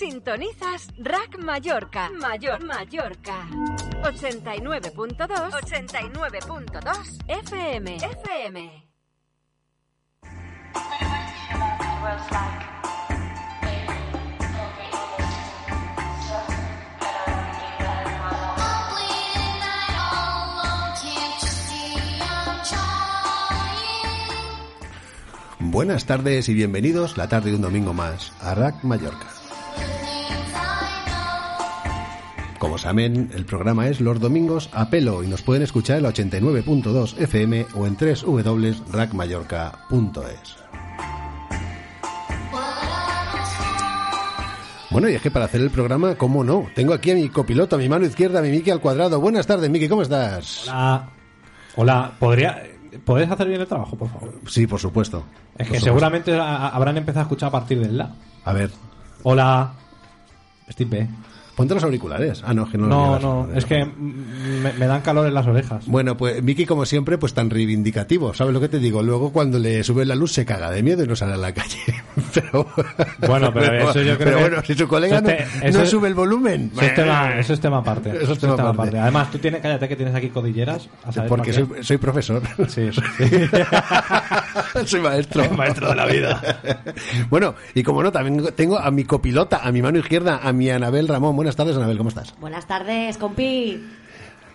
Sintonizas 0.00 0.88
Rack 0.96 1.36
Mallorca, 1.44 2.08
Mayor 2.08 2.64
Mallorca. 2.64 3.46
89.2, 4.02 5.18
89.2 5.18 7.18
FM, 7.28 7.96
FM. 7.96 8.88
Buenas 25.58 26.06
tardes 26.06 26.48
y 26.48 26.54
bienvenidos 26.54 27.18
la 27.18 27.28
tarde 27.28 27.50
de 27.50 27.56
un 27.56 27.62
domingo 27.62 27.92
más 27.92 28.32
a 28.40 28.54
Rack 28.54 28.82
Mallorca. 28.82 29.39
Como 32.60 32.76
saben, 32.78 33.30
el 33.34 33.46
programa 33.46 33.88
es 33.88 34.00
los 34.02 34.20
domingos 34.20 34.68
a 34.74 34.90
pelo 34.90 35.22
y 35.24 35.28
nos 35.28 35.40
pueden 35.40 35.62
escuchar 35.62 35.96
en 35.96 36.02
la 36.02 36.10
89.2 36.10 37.16
FM 37.18 37.66
o 37.74 37.86
en 37.86 37.96
www.rackmallorca.es. 37.96 40.56
Bueno, 44.90 45.08
y 45.08 45.14
es 45.14 45.22
que 45.22 45.30
para 45.30 45.46
hacer 45.46 45.62
el 45.62 45.70
programa, 45.70 46.16
¿cómo 46.16 46.44
no? 46.44 46.66
Tengo 46.74 46.92
aquí 46.92 47.12
a 47.12 47.14
mi 47.14 47.30
copiloto, 47.30 47.76
a 47.76 47.78
mi 47.78 47.88
mano 47.88 48.04
izquierda, 48.04 48.40
a 48.40 48.42
mi 48.42 48.50
Miki 48.50 48.70
al 48.70 48.80
cuadrado. 48.80 49.18
Buenas 49.20 49.46
tardes, 49.46 49.70
Miki, 49.70 49.88
¿cómo 49.88 50.02
estás? 50.02 50.64
Hola. 50.68 51.08
Hola, 51.76 52.12
¿podría, 52.18 52.62
¿podés 53.06 53.30
hacer 53.30 53.48
bien 53.48 53.62
el 53.62 53.68
trabajo, 53.68 53.96
por 53.96 54.10
favor? 54.10 54.34
Sí, 54.48 54.66
por 54.66 54.80
supuesto. 54.80 55.18
Es 55.18 55.24
Por 55.24 55.56
que 55.58 55.64
supuesto. 55.64 55.84
seguramente 55.86 56.38
habrán 56.38 56.98
empezado 56.98 57.20
a 57.20 57.22
escuchar 57.22 57.48
a 57.48 57.52
partir 57.52 57.80
del 57.80 57.96
la. 57.96 58.14
A 58.44 58.52
ver, 58.52 58.70
Hola. 59.22 59.72
Steve. 60.70 61.08
Ponte 61.60 61.74
los 61.74 61.84
auriculares. 61.84 62.42
Ah, 62.46 62.54
no, 62.54 62.64
es 62.64 62.70
que 62.70 62.78
no 62.78 62.86
los 62.86 62.96
No, 62.96 63.06
llevas. 63.18 63.22
no, 63.22 63.48
es 63.54 63.64
que 63.66 63.84
me, 63.84 64.72
me 64.72 64.86
dan 64.86 65.02
calor 65.02 65.26
en 65.26 65.34
las 65.34 65.46
orejas. 65.46 65.86
Bueno, 65.86 66.16
pues 66.16 66.42
Miki, 66.42 66.64
como 66.64 66.86
siempre, 66.86 67.18
pues 67.18 67.34
tan 67.34 67.50
reivindicativo. 67.50 68.32
¿Sabes 68.32 68.54
lo 68.54 68.60
que 68.60 68.68
te 68.68 68.78
digo? 68.78 69.02
Luego, 69.02 69.30
cuando 69.32 69.58
le 69.58 69.84
sube 69.84 70.04
la 70.06 70.14
luz, 70.14 70.32
se 70.32 70.46
caga 70.46 70.70
de 70.70 70.82
miedo 70.82 71.04
y 71.04 71.06
no 71.06 71.14
sale 71.16 71.34
a 71.34 71.36
la 71.36 71.52
calle. 71.52 71.76
pero, 72.34 72.66
Bueno, 73.26 73.52
pero 73.52 73.90
eso 73.90 74.00
yo 74.00 74.16
creo 74.16 74.18
pero 74.18 74.36
que- 74.38 74.42
bueno, 74.42 74.62
si 74.64 74.74
su 74.74 74.88
colega 74.88 75.16
eso 75.18 75.24
no, 75.26 75.30
es 75.30 75.36
te- 75.60 75.68
eso 75.68 75.78
no 75.78 75.84
es- 75.84 75.90
sube 75.90 76.08
el 76.08 76.14
volumen. 76.14 76.70
Eso 76.72 76.82
es 76.86 76.94
tema, 76.94 77.38
eso 77.38 77.52
es 77.52 77.60
tema 77.60 77.78
aparte. 77.78 78.22
Eso 78.22 78.32
es 78.32 78.38
tema 78.38 78.54
aparte. 78.70 78.98
Además, 78.98 79.30
tú 79.30 79.38
tienes, 79.38 79.60
cállate 79.60 79.86
que 79.88 79.96
tienes 79.96 80.14
aquí 80.14 80.28
codilleras. 80.30 80.88
a 81.04 81.12
saber 81.12 81.28
Porque 81.28 81.52
soy, 81.52 81.98
profesor. 81.98 82.40
Sí, 82.68 82.88
sí. 82.92 83.00
soy 84.86 85.00
maestro. 85.00 85.44
Maestro 85.56 85.88
de 85.90 85.94
la 85.96 86.06
vida. 86.06 86.60
bueno, 87.28 87.54
y 87.74 87.82
como 87.82 88.02
no, 88.02 88.10
también 88.12 88.48
tengo 88.56 88.78
a 88.78 88.90
mi 88.90 89.04
copilota, 89.04 89.60
a 89.62 89.72
mi 89.72 89.82
mano 89.82 89.98
izquierda, 89.98 90.40
a 90.42 90.52
mi 90.52 90.70
Anabel 90.70 91.08
Ramón. 91.08 91.34
Buenas 91.50 91.56
tardes, 91.56 91.76
Anabel, 91.78 91.98
¿cómo 91.98 92.10
estás? 92.10 92.32
Buenas 92.38 92.68
tardes, 92.68 93.18
compi. 93.18 93.84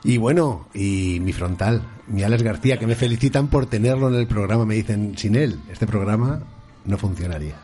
Y 0.06 0.18
bueno, 0.18 0.70
y 0.74 1.20
mi 1.20 1.34
frontal, 1.34 1.82
mi 2.08 2.24
Alex 2.24 2.42
García, 2.42 2.78
que 2.78 2.88
me 2.88 2.96
felicitan 2.96 3.50
por 3.50 3.66
tenerlo 3.66 4.08
en 4.08 4.16
el 4.16 4.28
programa. 4.28 4.66
Me 4.66 4.76
dicen, 4.76 5.18
sin 5.18 5.36
él, 5.36 5.60
este 5.70 5.86
programa 5.86 6.40
no 6.86 6.98
funcionaría. 6.98 7.56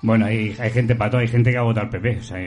Bueno, 0.00 0.24
hay, 0.24 0.56
hay 0.58 0.70
gente 0.70 0.94
pato, 0.94 1.18
hay 1.18 1.28
gente 1.28 1.50
que 1.50 1.58
ha 1.58 1.60
votado 1.60 1.84
al 1.84 1.90
PP. 1.90 2.18
O 2.18 2.22
sea, 2.22 2.38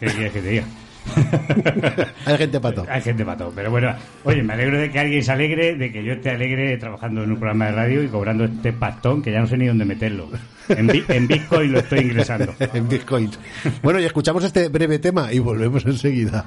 ¿qué 0.00 0.06
quieres 0.06 0.32
que 0.32 0.40
te 0.40 0.48
diga? 0.48 0.64
Hay 2.26 2.38
gente 2.38 2.60
pato. 2.60 2.86
Hay 2.88 3.00
gente 3.02 3.24
pato. 3.24 3.52
Pero 3.54 3.70
bueno, 3.70 3.94
oye, 4.24 4.42
me 4.42 4.52
alegro 4.54 4.78
de 4.78 4.90
que 4.90 4.98
alguien 4.98 5.22
se 5.22 5.32
alegre, 5.32 5.74
de 5.76 5.92
que 5.92 6.04
yo 6.04 6.14
esté 6.14 6.30
alegre 6.30 6.76
trabajando 6.78 7.22
en 7.22 7.30
un 7.32 7.36
programa 7.36 7.66
de 7.66 7.72
radio 7.72 8.02
y 8.02 8.08
cobrando 8.08 8.44
este 8.44 8.72
pastón 8.72 9.22
que 9.22 9.32
ya 9.32 9.40
no 9.40 9.46
sé 9.46 9.56
ni 9.56 9.66
dónde 9.66 9.84
meterlo. 9.84 10.28
En, 10.68 10.90
en 11.08 11.26
Bitcoin 11.26 11.72
lo 11.72 11.78
estoy 11.80 12.00
ingresando. 12.00 12.54
en 12.74 12.88
bitcoins. 12.88 13.38
Bueno, 13.82 14.00
y 14.00 14.04
escuchamos 14.04 14.44
este 14.44 14.68
breve 14.68 14.98
tema 14.98 15.32
y 15.32 15.38
volvemos 15.38 15.84
enseguida. 15.84 16.44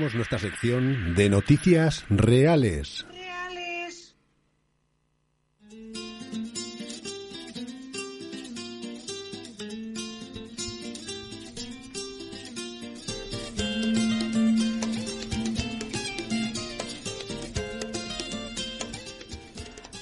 Comenzamos 0.00 0.14
nuestra 0.16 0.38
sección 0.38 1.14
de 1.14 1.28
noticias 1.28 2.06
reales. 2.08 3.04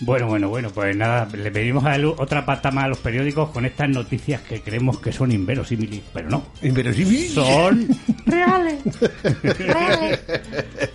Bueno, 0.01 0.29
bueno, 0.29 0.49
bueno, 0.49 0.71
pues 0.71 0.97
nada, 0.97 1.27
le 1.33 1.51
pedimos 1.51 1.85
a 1.85 1.97
él 1.97 2.05
otra 2.07 2.47
pata 2.47 2.71
más 2.71 2.85
a 2.85 2.89
los 2.89 2.99
periódicos 2.99 3.51
con 3.51 3.67
estas 3.67 3.89
noticias 3.89 4.41
que 4.43 4.61
creemos 4.61 5.01
que 5.01 5.13
son 5.13 5.33
inverosímiles, 5.33 6.03
pero 6.13 6.31
no. 6.31 6.45
Inverosímil. 6.63 7.29
Son 7.31 7.89
reales. 8.27 8.79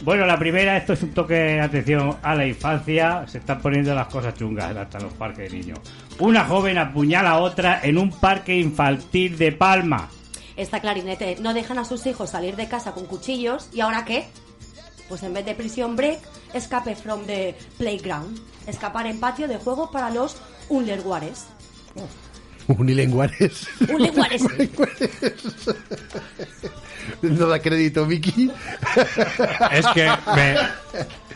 Bueno, 0.03 0.25
la 0.25 0.39
primera, 0.39 0.77
esto 0.77 0.93
es 0.93 1.03
un 1.03 1.11
toque 1.11 1.33
de 1.33 1.61
atención 1.61 2.17
a 2.21 2.35
la 2.35 2.47
infancia. 2.47 3.25
Se 3.27 3.39
están 3.39 3.61
poniendo 3.61 3.93
las 3.93 4.07
cosas 4.07 4.35
chungas 4.35 4.75
hasta 4.75 4.99
los 4.99 5.13
parques 5.13 5.51
de 5.51 5.59
niños. 5.59 5.79
Una 6.19 6.45
joven 6.45 6.77
apuñala 6.77 7.31
a 7.31 7.39
otra 7.39 7.81
en 7.83 7.97
un 7.97 8.09
parque 8.09 8.55
infantil 8.57 9.37
de 9.37 9.51
Palma. 9.51 10.09
Esta 10.55 10.79
clarinete 10.79 11.37
no 11.41 11.53
dejan 11.53 11.79
a 11.79 11.85
sus 11.85 12.05
hijos 12.05 12.29
salir 12.29 12.55
de 12.55 12.67
casa 12.67 12.93
con 12.93 13.05
cuchillos. 13.05 13.69
¿Y 13.73 13.81
ahora 13.81 14.05
qué? 14.05 14.25
Pues 15.09 15.23
en 15.23 15.33
vez 15.33 15.45
de 15.45 15.55
prisión 15.55 15.95
break, 15.95 16.19
escape 16.53 16.95
from 16.95 17.25
the 17.25 17.55
playground. 17.77 18.39
Escapar 18.67 19.07
en 19.07 19.19
patio 19.19 19.47
de 19.47 19.57
juego 19.57 19.91
para 19.91 20.09
los 20.09 20.37
unlerguares. 20.69 21.45
Unilenguares. 22.67 23.67
Unlerguares. 23.89 24.43
no 27.21 27.47
da 27.47 27.59
crédito, 27.59 28.05
Vicky. 28.05 28.51
Es 29.71 29.85
que 29.87 30.09
me, 30.35 30.55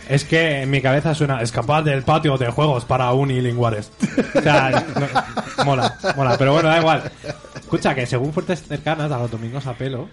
es 0.07 0.23
que 0.23 0.61
en 0.61 0.69
mi 0.69 0.81
cabeza 0.81 1.13
suena 1.13 1.41
escapar 1.41 1.83
del 1.83 2.03
patio 2.03 2.37
de 2.37 2.49
juegos 2.49 2.85
para 2.85 3.11
unilinguales. 3.11 3.91
O 4.35 4.41
sea, 4.41 4.85
no- 4.95 5.65
mola, 5.65 5.97
mola, 6.15 6.37
pero 6.37 6.53
bueno, 6.53 6.69
da 6.69 6.77
igual. 6.79 7.11
Escucha 7.55 7.93
que 7.93 8.05
según 8.05 8.31
fuentes 8.31 8.63
cercanas 8.63 9.11
a 9.11 9.19
los 9.19 9.29
domingos 9.29 9.67
a 9.67 9.73
pelo, 9.73 10.07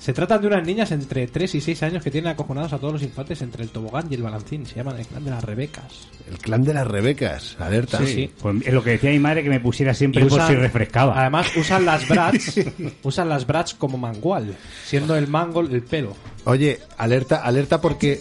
Se 0.00 0.12
trata 0.12 0.38
de 0.38 0.46
unas 0.46 0.64
niñas 0.64 0.92
entre 0.92 1.26
3 1.26 1.56
y 1.56 1.60
6 1.60 1.82
años 1.82 2.04
que 2.04 2.12
tienen 2.12 2.30
acojonados 2.30 2.72
a 2.72 2.78
todos 2.78 2.92
los 2.92 3.02
infantes 3.02 3.42
entre 3.42 3.64
el 3.64 3.70
tobogán 3.70 4.06
y 4.08 4.14
el 4.14 4.22
balancín. 4.22 4.64
Se 4.64 4.76
llaman 4.76 5.00
el 5.00 5.06
clan 5.06 5.24
de 5.24 5.30
las 5.32 5.42
Rebecas. 5.42 5.84
El 6.30 6.38
clan 6.38 6.62
de 6.62 6.74
las 6.74 6.86
Rebecas, 6.86 7.56
alerta. 7.58 7.98
Sí, 7.98 8.06
sí. 8.06 8.30
Pues 8.40 8.56
es 8.64 8.72
lo 8.72 8.84
que 8.84 8.90
decía 8.90 9.10
mi 9.10 9.18
madre 9.18 9.42
que 9.42 9.50
me 9.50 9.58
pusiera 9.58 9.92
siempre 9.94 10.22
Y 10.22 10.26
por 10.28 10.38
usan- 10.38 10.46
si 10.48 10.54
refrescaba. 10.54 11.18
Además 11.20 11.48
usan 11.56 11.84
las 11.84 12.06
brats, 12.08 12.60
usan 13.02 13.28
las 13.28 13.44
brats 13.48 13.74
como 13.74 13.98
mangual, 13.98 14.54
siendo 14.84 15.16
el 15.16 15.26
mango 15.26 15.62
el 15.62 15.82
pelo. 15.82 16.14
Oye, 16.44 16.78
alerta, 16.98 17.42
alerta 17.42 17.80
porque 17.80 18.20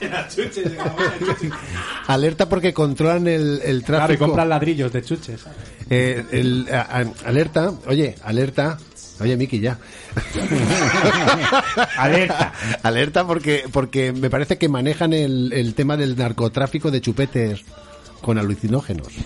alerta 2.06 2.48
porque 2.48 2.72
controlan 2.74 3.26
el, 3.26 3.60
el 3.64 3.82
Claro, 3.82 4.04
y 4.04 4.06
tráfico. 4.06 4.24
compran 4.26 4.48
ladrillos 4.48 4.92
de 4.92 5.02
chuches. 5.02 5.44
Eh, 5.90 6.24
el- 6.32 6.66
a- 6.70 7.00
a- 7.00 7.28
alerta, 7.28 7.72
oye, 7.86 8.14
alerta. 8.24 8.78
Oye, 9.20 9.36
Miki, 9.36 9.58
ya. 9.58 9.76
Alerta. 11.96 12.52
alerta 12.82 13.26
porque 13.26 13.64
porque 13.72 14.12
me 14.12 14.30
parece 14.30 14.58
que 14.58 14.68
manejan 14.68 15.12
el, 15.12 15.52
el 15.52 15.74
tema 15.74 15.96
del 15.96 16.16
narcotráfico 16.16 16.90
de 16.90 17.00
chupetes 17.00 17.62
con 18.20 18.38
alucinógenos. 18.38 19.08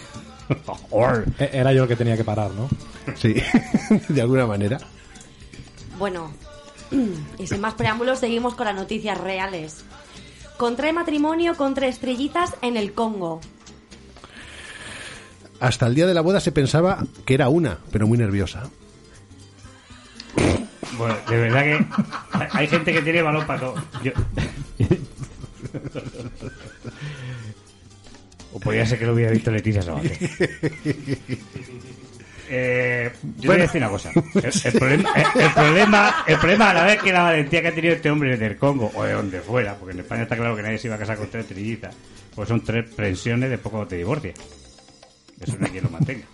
E- 1.38 1.50
Era 1.54 1.72
yo 1.72 1.84
el 1.84 1.88
que 1.88 1.96
tenía 1.96 2.16
que 2.16 2.24
parar, 2.24 2.50
¿no? 2.50 2.68
Sí, 3.16 3.34
de 4.08 4.20
alguna 4.20 4.46
manera. 4.46 4.78
Bueno, 5.98 6.30
y 7.38 7.46
sin 7.46 7.60
más 7.60 7.72
preámbulos, 7.74 8.18
seguimos 8.18 8.54
con 8.54 8.66
las 8.66 8.74
noticias 8.74 9.18
reales. 9.18 9.82
Contrae 10.58 10.92
matrimonio 10.92 11.56
con 11.56 11.72
tres 11.74 11.94
estrellitas 11.94 12.54
en 12.60 12.76
el 12.76 12.92
Congo. 12.92 13.40
Hasta 15.60 15.86
el 15.86 15.94
día 15.94 16.06
de 16.06 16.14
la 16.14 16.20
boda 16.20 16.40
se 16.40 16.52
pensaba 16.52 17.02
que 17.24 17.34
era 17.34 17.48
una, 17.48 17.78
pero 17.90 18.06
muy 18.06 18.18
nerviosa. 18.18 18.68
Bueno, 21.02 21.16
de 21.28 21.36
verdad 21.36 21.62
que 21.64 21.86
hay- 22.52 22.66
gente 22.68 22.92
que 22.92 23.02
tiene 23.02 23.22
balón 23.22 23.46
para 23.46 23.60
todo. 23.60 23.74
Yo- 24.04 24.12
o 28.52 28.60
podría 28.60 28.84
ser 28.86 28.98
que 28.98 29.06
lo 29.06 29.14
hubiera 29.14 29.30
visto 29.32 29.50
Leticia 29.50 29.82
Sabater. 29.82 30.12
Eh, 32.54 33.10
yo 33.38 33.50
voy 33.50 33.60
a 33.60 33.62
decir 33.62 33.80
una 33.80 33.88
cosa. 33.90 34.10
El, 34.12 34.72
problema, 34.78 35.10
el, 35.34 35.50
problema, 35.52 36.24
el 36.26 36.36
problema 36.38 36.70
a 36.70 36.74
la 36.74 36.84
vez 36.84 37.02
que 37.02 37.10
la 37.12 37.22
valentía 37.22 37.62
que 37.62 37.68
ha 37.68 37.74
tenido 37.74 37.94
este 37.94 38.10
hombre 38.10 38.36
del 38.36 38.58
Congo 38.58 38.90
o 38.94 39.04
de 39.04 39.12
donde 39.14 39.40
fuera, 39.40 39.74
porque 39.76 39.94
en 39.94 40.00
España 40.00 40.24
está 40.24 40.36
claro 40.36 40.54
que 40.54 40.60
nadie 40.62 40.76
se 40.76 40.88
iba 40.88 40.96
a 40.96 40.98
casar 40.98 41.16
con 41.16 41.28
tres 41.30 41.46
trillitas, 41.46 41.94
pues 42.34 42.48
son 42.48 42.60
tres 42.62 42.84
pensiones 42.94 43.48
de 43.48 43.56
poco 43.56 43.86
te 43.86 43.96
divorcias. 43.96 44.34
Eso 45.40 45.56
no 45.58 45.64
hay 45.64 45.72
quien 45.72 45.84
lo 45.84 45.90
mantenga. 45.90 46.24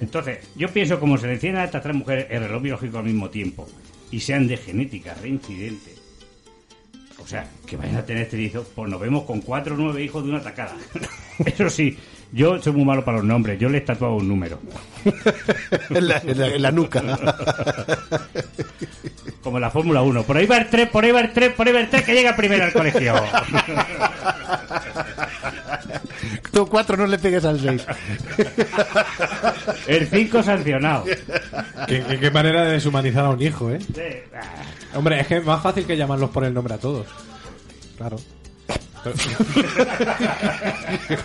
Entonces, 0.00 0.38
yo 0.56 0.68
pienso 0.72 0.98
como 0.98 1.16
se 1.18 1.28
le 1.28 1.34
encienden 1.34 1.62
a 1.62 1.66
estas 1.66 1.82
tres 1.84 1.94
mujeres 1.94 2.26
el 2.30 2.40
reloj 2.42 2.60
biológico 2.62 2.98
al 2.98 3.04
mismo 3.04 3.30
tiempo 3.30 3.68
y 4.14 4.20
sean 4.20 4.46
de 4.46 4.56
genética 4.56 5.12
reincidente. 5.20 5.92
O 7.18 7.26
sea, 7.26 7.48
que 7.66 7.76
vayan 7.76 7.96
a 7.96 8.04
tener 8.04 8.28
trillizos, 8.28 8.66
pues 8.74 8.88
nos 8.90 9.00
vemos 9.00 9.24
con 9.24 9.40
cuatro 9.40 9.74
o 9.74 9.78
nueve 9.78 10.02
hijos 10.04 10.22
de 10.24 10.30
una 10.30 10.40
tacada. 10.42 10.76
Eso 11.44 11.68
sí, 11.70 11.96
yo 12.32 12.60
soy 12.62 12.72
muy 12.74 12.84
malo 12.84 13.04
para 13.04 13.16
los 13.18 13.26
nombres, 13.26 13.58
yo 13.58 13.68
les 13.68 13.82
he 13.82 13.84
tatuado 13.86 14.14
un 14.16 14.28
número. 14.28 14.60
en, 15.90 16.08
la, 16.08 16.18
en 16.18 16.38
la- 16.38 16.48
en 16.48 16.62
la 16.62 16.70
nuca. 16.70 17.02
Como 19.42 19.56
en 19.58 19.62
la 19.62 19.70
Fórmula 19.70 20.02
1. 20.02 20.22
Por 20.22 20.36
ahí 20.36 20.46
va 20.46 20.58
el 20.58 20.68
3, 20.70 20.88
por 20.90 21.04
ahí 21.04 21.10
va 21.12 21.20
el 21.22 21.32
3, 21.32 21.52
por 21.54 21.66
ahí 21.66 21.72
va 21.72 21.80
el 21.80 21.90
3 21.90 22.02
que 22.04 22.14
llega 22.14 22.36
primero 22.36 22.64
al 22.64 22.72
colegio. 22.72 23.14
Tú 26.54 26.66
cuatro 26.68 26.96
no 26.96 27.06
le 27.06 27.18
pegues 27.18 27.44
al 27.44 27.58
seis. 27.60 27.84
El 29.88 30.06
5 30.06 30.42
sancionado. 30.42 31.04
¿Qué, 31.86 32.02
qué- 32.08 32.18
qué 32.20 32.30
manera 32.30 32.62
de 32.64 32.72
deshumanizar 32.72 33.24
a 33.26 33.30
un 33.30 33.42
hijo, 33.42 33.70
¿eh? 33.70 33.78
Hombre, 34.94 35.20
es 35.20 35.26
que 35.26 35.36
es 35.38 35.44
más 35.44 35.60
fácil 35.62 35.84
que 35.84 35.96
llamarlos 35.96 36.30
por 36.30 36.44
el 36.44 36.54
nombre 36.54 36.74
a 36.74 36.78
todos. 36.78 37.06
Claro. 37.98 38.16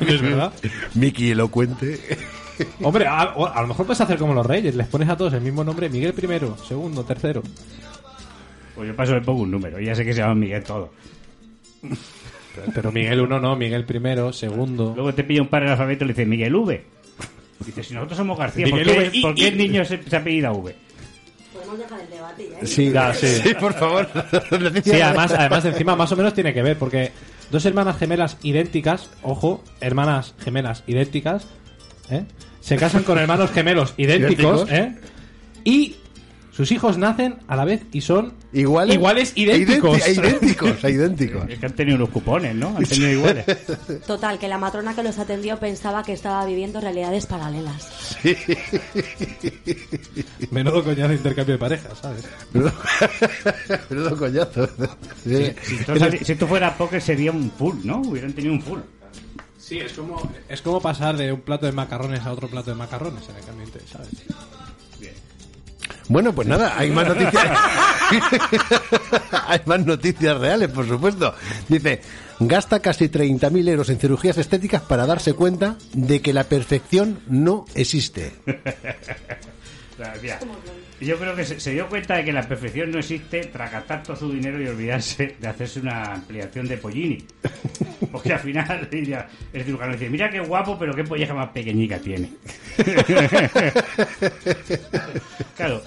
Es 0.01 0.21
verdad. 0.21 0.51
Miki 0.95 1.31
elocuente. 1.31 1.99
Hombre, 2.81 3.07
a, 3.07 3.21
a 3.21 3.61
lo 3.61 3.67
mejor 3.67 3.85
puedes 3.85 4.01
hacer 4.01 4.17
como 4.17 4.33
los 4.33 4.45
reyes. 4.45 4.75
Les 4.75 4.87
pones 4.87 5.07
a 5.09 5.15
todos 5.15 5.33
el 5.33 5.41
mismo 5.41 5.63
nombre. 5.63 5.89
Miguel 5.89 6.13
primero, 6.13 6.57
segundo, 6.67 7.03
tercero. 7.05 7.41
Pues 8.75 8.87
yo 8.89 8.95
paso 8.95 9.13
le 9.15 9.21
pongo 9.21 9.43
un 9.43 9.51
número, 9.51 9.79
ya 9.79 9.93
sé 9.95 10.03
que 10.05 10.13
se 10.13 10.19
llama 10.21 10.35
Miguel 10.35 10.63
todo. 10.63 10.91
Pero 12.73 12.91
Miguel 12.91 13.21
uno 13.21 13.39
no, 13.39 13.55
Miguel 13.55 13.85
primero, 13.85 14.33
segundo. 14.33 14.93
Luego 14.95 15.13
te 15.13 15.23
pilla 15.23 15.41
un 15.41 15.47
padre 15.47 15.65
el 15.67 15.71
alfabeto 15.71 16.03
y 16.03 16.07
le 16.07 16.13
dice 16.13 16.25
Miguel 16.25 16.55
V. 16.55 16.83
Dice, 17.65 17.83
si 17.83 17.93
nosotros 17.93 18.17
somos 18.17 18.37
García, 18.37 18.65
¿por 18.69 18.79
Miguel 18.79 18.93
qué, 18.95 18.99
V, 18.99 19.09
y- 19.17 19.21
por 19.21 19.35
qué 19.35 19.47
el 19.49 19.57
niño 19.57 19.85
se, 19.85 20.01
se 20.03 20.15
apellida 20.15 20.51
V? 20.51 20.75
Podemos 21.53 21.77
dejar 21.79 21.99
el 22.01 22.09
debate 22.09 22.49
ya. 22.51 22.59
¿eh? 22.59 22.65
Sí, 22.67 22.91
Ya, 22.91 23.13
sí. 23.13 23.27
sí, 23.43 23.53
por 23.59 23.73
favor. 23.73 24.07
Sí, 24.83 25.01
además, 25.01 25.31
además 25.33 25.65
encima 25.65 25.95
más 25.95 26.11
o 26.11 26.15
menos 26.15 26.33
tiene 26.33 26.53
que 26.53 26.61
ver, 26.63 26.77
porque 26.77 27.11
dos 27.51 27.65
hermanas 27.65 27.97
gemelas 27.97 28.37
idénticas, 28.43 29.09
ojo, 29.23 29.63
hermanas 29.81 30.35
gemelas 30.39 30.83
idénticas, 30.87 31.47
¿eh? 32.09 32.23
se 32.61 32.75
casan 32.77 33.03
con 33.03 33.17
hermanos 33.17 33.51
gemelos 33.51 33.93
idénticos, 33.97 34.69
Idénticos. 34.69 34.71
¿eh? 34.71 34.95
y 35.65 35.95
sus 36.51 36.71
hijos 36.71 36.97
nacen 36.97 37.37
a 37.47 37.55
la 37.55 37.63
vez 37.65 37.83
y 37.91 38.01
son 38.01 38.33
Iguales, 38.51 38.95
iguales 38.95 39.31
idénticos. 39.35 39.97
idénti- 39.99 40.17
idénticos, 40.19 40.83
idénticos. 40.83 41.49
Es 41.49 41.59
que 41.59 41.65
han 41.67 41.73
tenido 41.75 41.95
unos 41.97 42.09
cupones, 42.09 42.55
¿no? 42.55 42.69
Han 42.75 42.83
tenido 42.85 43.11
iguales. 43.11 43.45
Total, 44.07 44.39
que 44.39 44.47
la 44.47 44.57
matrona 44.57 44.95
que 44.95 45.03
los 45.03 45.17
atendió 45.19 45.57
pensaba 45.59 46.03
que 46.03 46.13
estaba 46.13 46.43
viviendo 46.45 46.81
realidades 46.81 47.25
paralelas. 47.27 48.17
Menudo 50.51 50.83
coñazo 50.83 51.09
de 51.09 51.15
intercambio 51.15 51.53
de 51.55 51.59
parejas, 51.59 51.97
¿sabes? 52.01 52.23
Menudo, 52.53 52.71
menudo 53.89 54.17
coñazo. 54.17 54.67
Sí. 55.23 55.51
Entonces, 55.79 56.25
si 56.25 56.31
esto 56.33 56.47
fuera 56.47 56.75
póker 56.77 57.01
sería 57.01 57.31
un 57.31 57.51
full, 57.51 57.75
¿no? 57.83 58.01
Hubieran 58.01 58.33
tenido 58.33 58.53
un 58.53 58.61
full. 58.61 58.79
Sí, 59.57 59.77
es 59.77 59.93
como, 59.93 60.19
es 60.49 60.61
como 60.63 60.81
pasar 60.81 61.15
de 61.15 61.31
un 61.31 61.41
plato 61.41 61.67
de 61.67 61.71
macarrones 61.71 62.21
a 62.25 62.31
otro 62.31 62.47
plato 62.47 62.71
de 62.71 62.75
macarrones 62.75 63.29
en 63.29 63.35
el 63.35 63.43
cambio, 63.45 63.67
¿sabes? 63.91 64.09
Bueno, 66.09 66.33
pues 66.33 66.47
nada, 66.47 66.73
hay 66.77 66.89
más 66.91 67.07
noticias. 67.07 67.45
hay 69.47 69.59
más 69.65 69.85
noticias 69.85 70.37
reales, 70.39 70.69
por 70.69 70.87
supuesto. 70.87 71.33
Dice, 71.67 72.01
gasta 72.39 72.79
casi 72.81 73.09
30.000 73.09 73.69
euros 73.69 73.89
en 73.89 73.99
cirugías 73.99 74.37
estéticas 74.39 74.81
para 74.81 75.05
darse 75.05 75.33
cuenta 75.33 75.77
de 75.93 76.21
que 76.21 76.33
la 76.33 76.45
perfección 76.45 77.19
no 77.27 77.65
existe. 77.75 78.31
Mira, 80.21 80.39
yo 81.01 81.17
creo 81.19 81.35
que 81.35 81.43
se, 81.45 81.59
se 81.59 81.71
dio 81.71 81.87
cuenta 81.89 82.15
de 82.15 82.23
que 82.23 82.31
la 82.31 82.47
perfección 82.47 82.89
no 82.89 82.99
existe 82.99 83.41
tras 83.47 83.69
gastar 83.69 84.01
todo 84.01 84.15
su 84.15 84.31
dinero 84.31 84.61
y 84.61 84.67
olvidarse 84.67 85.35
de 85.39 85.45
hacerse 85.47 85.81
una 85.81 86.13
ampliación 86.13 86.67
de 86.69 86.77
pollini. 86.77 87.25
Porque 88.09 88.31
al 88.33 88.39
final 88.39 88.87
diría- 88.91 89.27
el 89.51 89.65
cirujano 89.65 89.91
dice, 89.93 90.09
mira 90.09 90.29
qué 90.29 90.39
guapo, 90.39 90.79
pero 90.79 90.95
qué 90.95 91.03
polleja 91.03 91.33
más 91.33 91.49
pequeñica 91.49 91.99
tiene. 91.99 92.31
claro, 95.57 95.81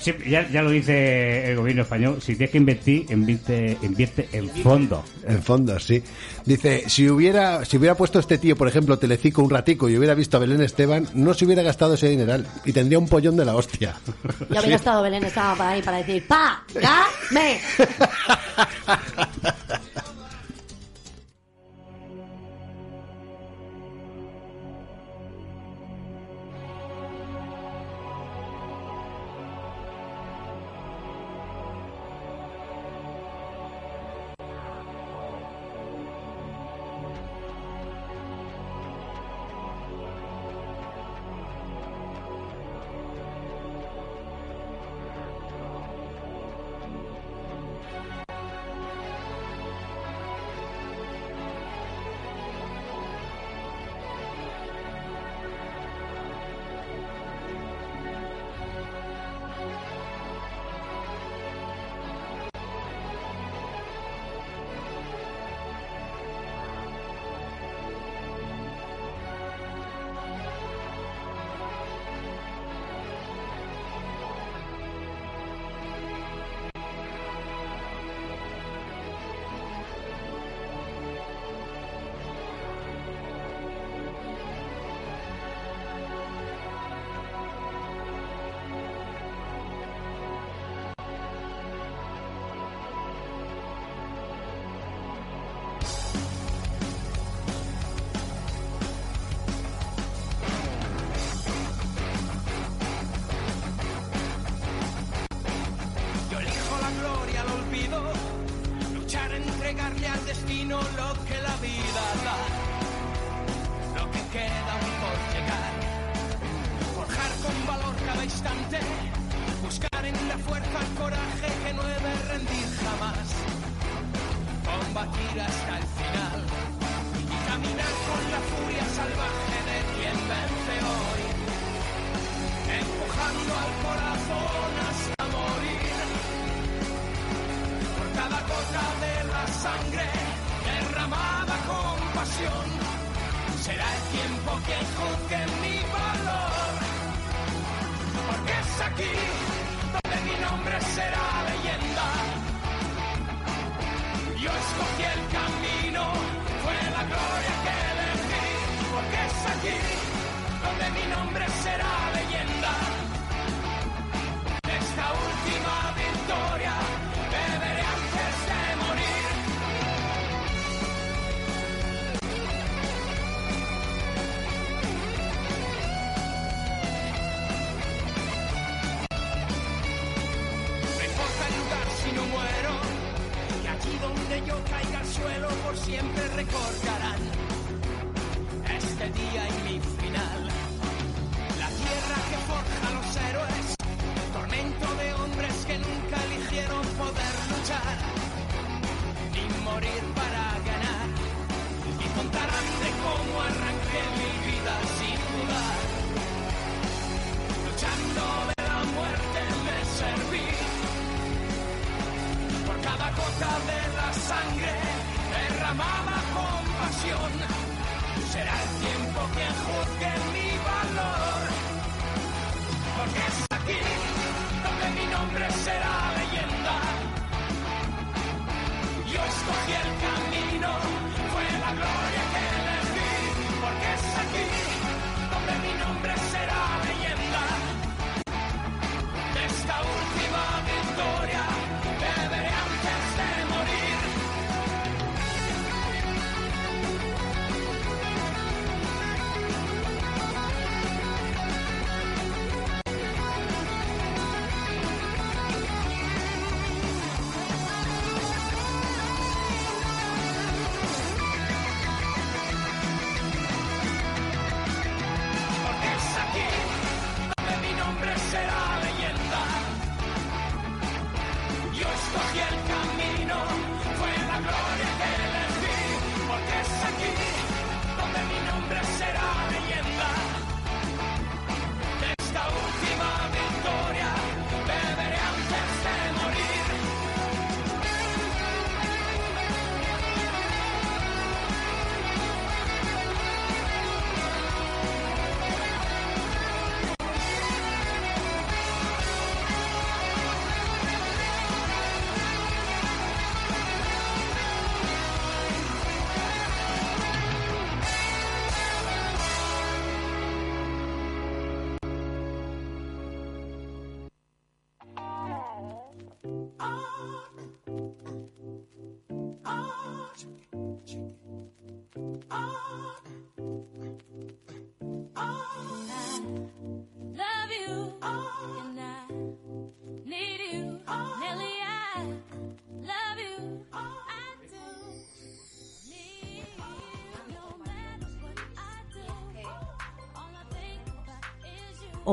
siempre- 0.00 0.28
ya, 0.30 0.48
ya 0.50 0.62
lo 0.62 0.70
dice 0.70 1.50
el 1.50 1.56
gobierno 1.56 1.82
español, 1.82 2.18
si 2.20 2.34
tienes 2.36 2.50
que 2.50 2.58
invertir, 2.58 3.06
invierte, 3.10 3.76
invierte 3.82 4.28
en 4.32 4.48
fondo. 4.50 5.04
En 5.26 5.42
fondo, 5.42 5.78
sí. 5.78 6.02
Dice, 6.44 6.84
si 6.88 7.08
hubiera, 7.08 7.64
si 7.64 7.76
hubiera 7.78 7.94
puesto 7.96 8.18
este 8.18 8.38
tío, 8.38 8.56
por 8.56 8.68
ejemplo, 8.68 8.98
Telecico 8.98 9.42
un 9.42 9.50
ratico 9.50 9.88
y 9.88 9.96
hubiera 9.96 10.14
visto 10.14 10.36
a 10.36 10.40
Belén 10.40 10.60
Esteban, 10.62 11.08
no 11.14 11.34
se 11.34 11.44
hubiera 11.46 11.62
gastado 11.62 11.94
ese 11.94 12.08
dineral 12.08 12.46
y 12.64 12.72
tendría 12.72 12.98
un 12.98 13.08
pollón 13.08 13.36
de 13.36 13.44
la 13.44 13.54
hostia. 13.56 13.96
Ya 14.50 14.60
hubiera 14.60 14.76
estado 14.76 15.02
Belén, 15.02 15.24
estaba 15.24 15.54
para 15.56 15.70
ahí 15.70 15.82
para 15.82 15.98
decir 15.98 16.26
¡Pa! 16.26 16.62
¡Ya! 16.80 17.04
¡Me! 17.30 17.58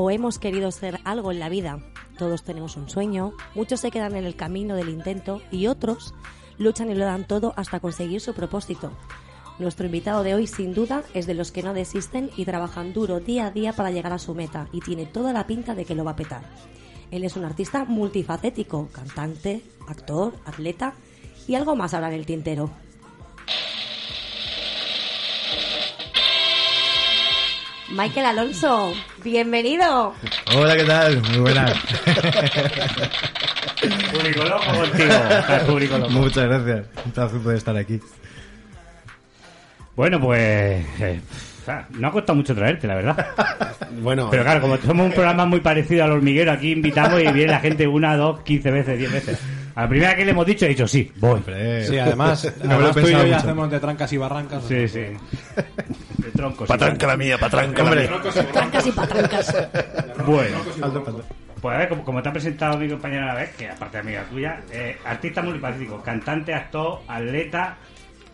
o 0.02 0.10
hemos 0.10 0.40
querido 0.40 0.72
ser 0.72 0.98
algo 1.04 1.30
en 1.30 1.38
la 1.38 1.48
vida. 1.48 1.78
Todos 2.18 2.42
tenemos 2.42 2.76
un 2.76 2.88
sueño, 2.88 3.34
muchos 3.54 3.78
se 3.78 3.92
quedan 3.92 4.16
en 4.16 4.24
el 4.24 4.34
camino 4.34 4.74
del 4.74 4.88
intento 4.88 5.40
y 5.52 5.68
otros 5.68 6.12
luchan 6.58 6.90
y 6.90 6.94
lo 6.94 7.04
dan 7.04 7.26
todo 7.26 7.54
hasta 7.56 7.78
conseguir 7.78 8.20
su 8.20 8.34
propósito. 8.34 8.90
Nuestro 9.60 9.86
invitado 9.86 10.24
de 10.24 10.34
hoy, 10.34 10.48
sin 10.48 10.74
duda, 10.74 11.04
es 11.14 11.26
de 11.26 11.34
los 11.34 11.52
que 11.52 11.62
no 11.62 11.72
desisten 11.72 12.30
y 12.36 12.44
trabajan 12.44 12.92
duro 12.92 13.20
día 13.20 13.46
a 13.46 13.50
día 13.52 13.72
para 13.74 13.92
llegar 13.92 14.12
a 14.12 14.18
su 14.18 14.34
meta 14.34 14.68
y 14.72 14.80
tiene 14.80 15.06
toda 15.06 15.32
la 15.32 15.46
pinta 15.46 15.76
de 15.76 15.84
que 15.84 15.94
lo 15.94 16.04
va 16.04 16.12
a 16.12 16.16
petar. 16.16 16.42
Él 17.12 17.22
es 17.22 17.36
un 17.36 17.44
artista 17.44 17.84
multifacético, 17.84 18.88
cantante, 18.90 19.62
actor, 19.86 20.34
atleta 20.44 20.94
y 21.46 21.54
algo 21.54 21.76
más 21.76 21.94
ahora 21.94 22.08
en 22.08 22.14
el 22.14 22.26
tintero. 22.26 22.70
Michael 27.92 28.24
Alonso, 28.24 28.94
bienvenido. 29.22 30.14
Hola, 30.56 30.76
¿qué 30.76 30.84
tal? 30.84 31.20
Muy 31.20 31.40
buenas. 31.40 31.72
Público 34.10 34.44
loco 34.44 34.64
contigo. 34.64 35.12
el 35.50 35.60
público 35.66 35.98
loco. 35.98 36.10
Muchas 36.10 36.44
gracias. 36.48 36.86
Un 37.04 37.12
placer 37.12 37.40
poder 37.40 37.58
estar 37.58 37.76
aquí. 37.76 38.00
Bueno, 39.94 40.18
pues. 40.18 40.40
eh, 41.00 41.20
ah, 41.68 41.84
no 41.90 42.08
ha 42.08 42.12
costado 42.12 42.36
mucho 42.36 42.54
traerte, 42.54 42.86
la 42.86 42.94
verdad. 42.94 43.26
Bueno, 44.00 44.28
Pero 44.30 44.42
claro, 44.42 44.62
como 44.62 44.78
somos 44.78 45.04
un 45.04 45.12
programa 45.12 45.44
muy 45.44 45.60
parecido 45.60 46.04
al 46.04 46.12
hormiguero, 46.12 46.50
aquí 46.50 46.72
invitamos 46.72 47.20
y 47.20 47.30
viene 47.30 47.52
la 47.52 47.60
gente 47.60 47.86
una, 47.86 48.16
dos, 48.16 48.40
quince 48.40 48.70
veces, 48.70 48.98
diez 48.98 49.12
veces. 49.12 49.38
A 49.74 49.82
la 49.82 49.88
primera 49.90 50.16
que 50.16 50.24
le 50.24 50.30
hemos 50.30 50.46
dicho, 50.46 50.64
he 50.64 50.70
dicho 50.70 50.88
sí, 50.88 51.12
voy. 51.16 51.42
Sí, 51.86 51.98
además, 51.98 52.50
no 52.64 52.78
me 52.78 52.84
lo 52.84 52.86
he 52.86 52.90
además 52.90 52.94
tú 52.94 53.08
y 53.08 53.12
yo 53.12 53.26
ya 53.26 53.36
hacemos 53.36 53.70
de 53.70 53.80
trancas 53.80 54.10
y 54.14 54.16
barrancas. 54.16 54.64
Sí, 54.64 54.88
sí. 54.88 55.00
De 56.22 56.30
troncos. 56.30 56.68
Patranca 56.68 57.06
la 57.06 57.16
mía, 57.16 57.36
patranca 57.38 57.82
Hombre, 57.82 58.08
Trancas 58.52 58.86
y 58.86 58.92
patrancas. 58.92 59.68
Bueno. 60.26 60.58
Pues 61.60 61.76
a 61.76 61.78
ver, 61.78 61.88
como, 61.88 62.04
como 62.04 62.22
te 62.22 62.28
ha 62.28 62.32
presentado 62.32 62.76
mi 62.76 62.88
compañera 62.88 63.24
a 63.30 63.34
la 63.34 63.40
vez, 63.40 63.54
que 63.54 63.68
aparte 63.68 63.96
de 63.96 64.00
amiga 64.00 64.24
tuya, 64.28 64.60
eh, 64.72 64.98
artista 65.04 65.42
multifacético, 65.42 66.02
cantante, 66.02 66.52
actor, 66.52 67.00
atleta 67.06 67.76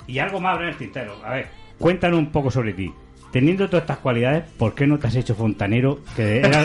Y 0.06 0.18
algo 0.18 0.40
más 0.40 0.58
en 0.60 0.68
el 0.68 0.76
tintero. 0.76 1.20
A 1.22 1.32
ver, 1.32 1.48
cuéntanos 1.78 2.18
un 2.18 2.32
poco 2.32 2.50
sobre 2.50 2.72
ti. 2.72 2.90
Teniendo 3.30 3.68
todas 3.68 3.82
estas 3.82 3.98
cualidades, 3.98 4.44
¿por 4.56 4.74
qué 4.74 4.86
no 4.86 4.98
te 4.98 5.06
has 5.06 5.14
hecho 5.14 5.34
fontanero? 5.34 6.00
Que 6.16 6.38
era, 6.38 6.62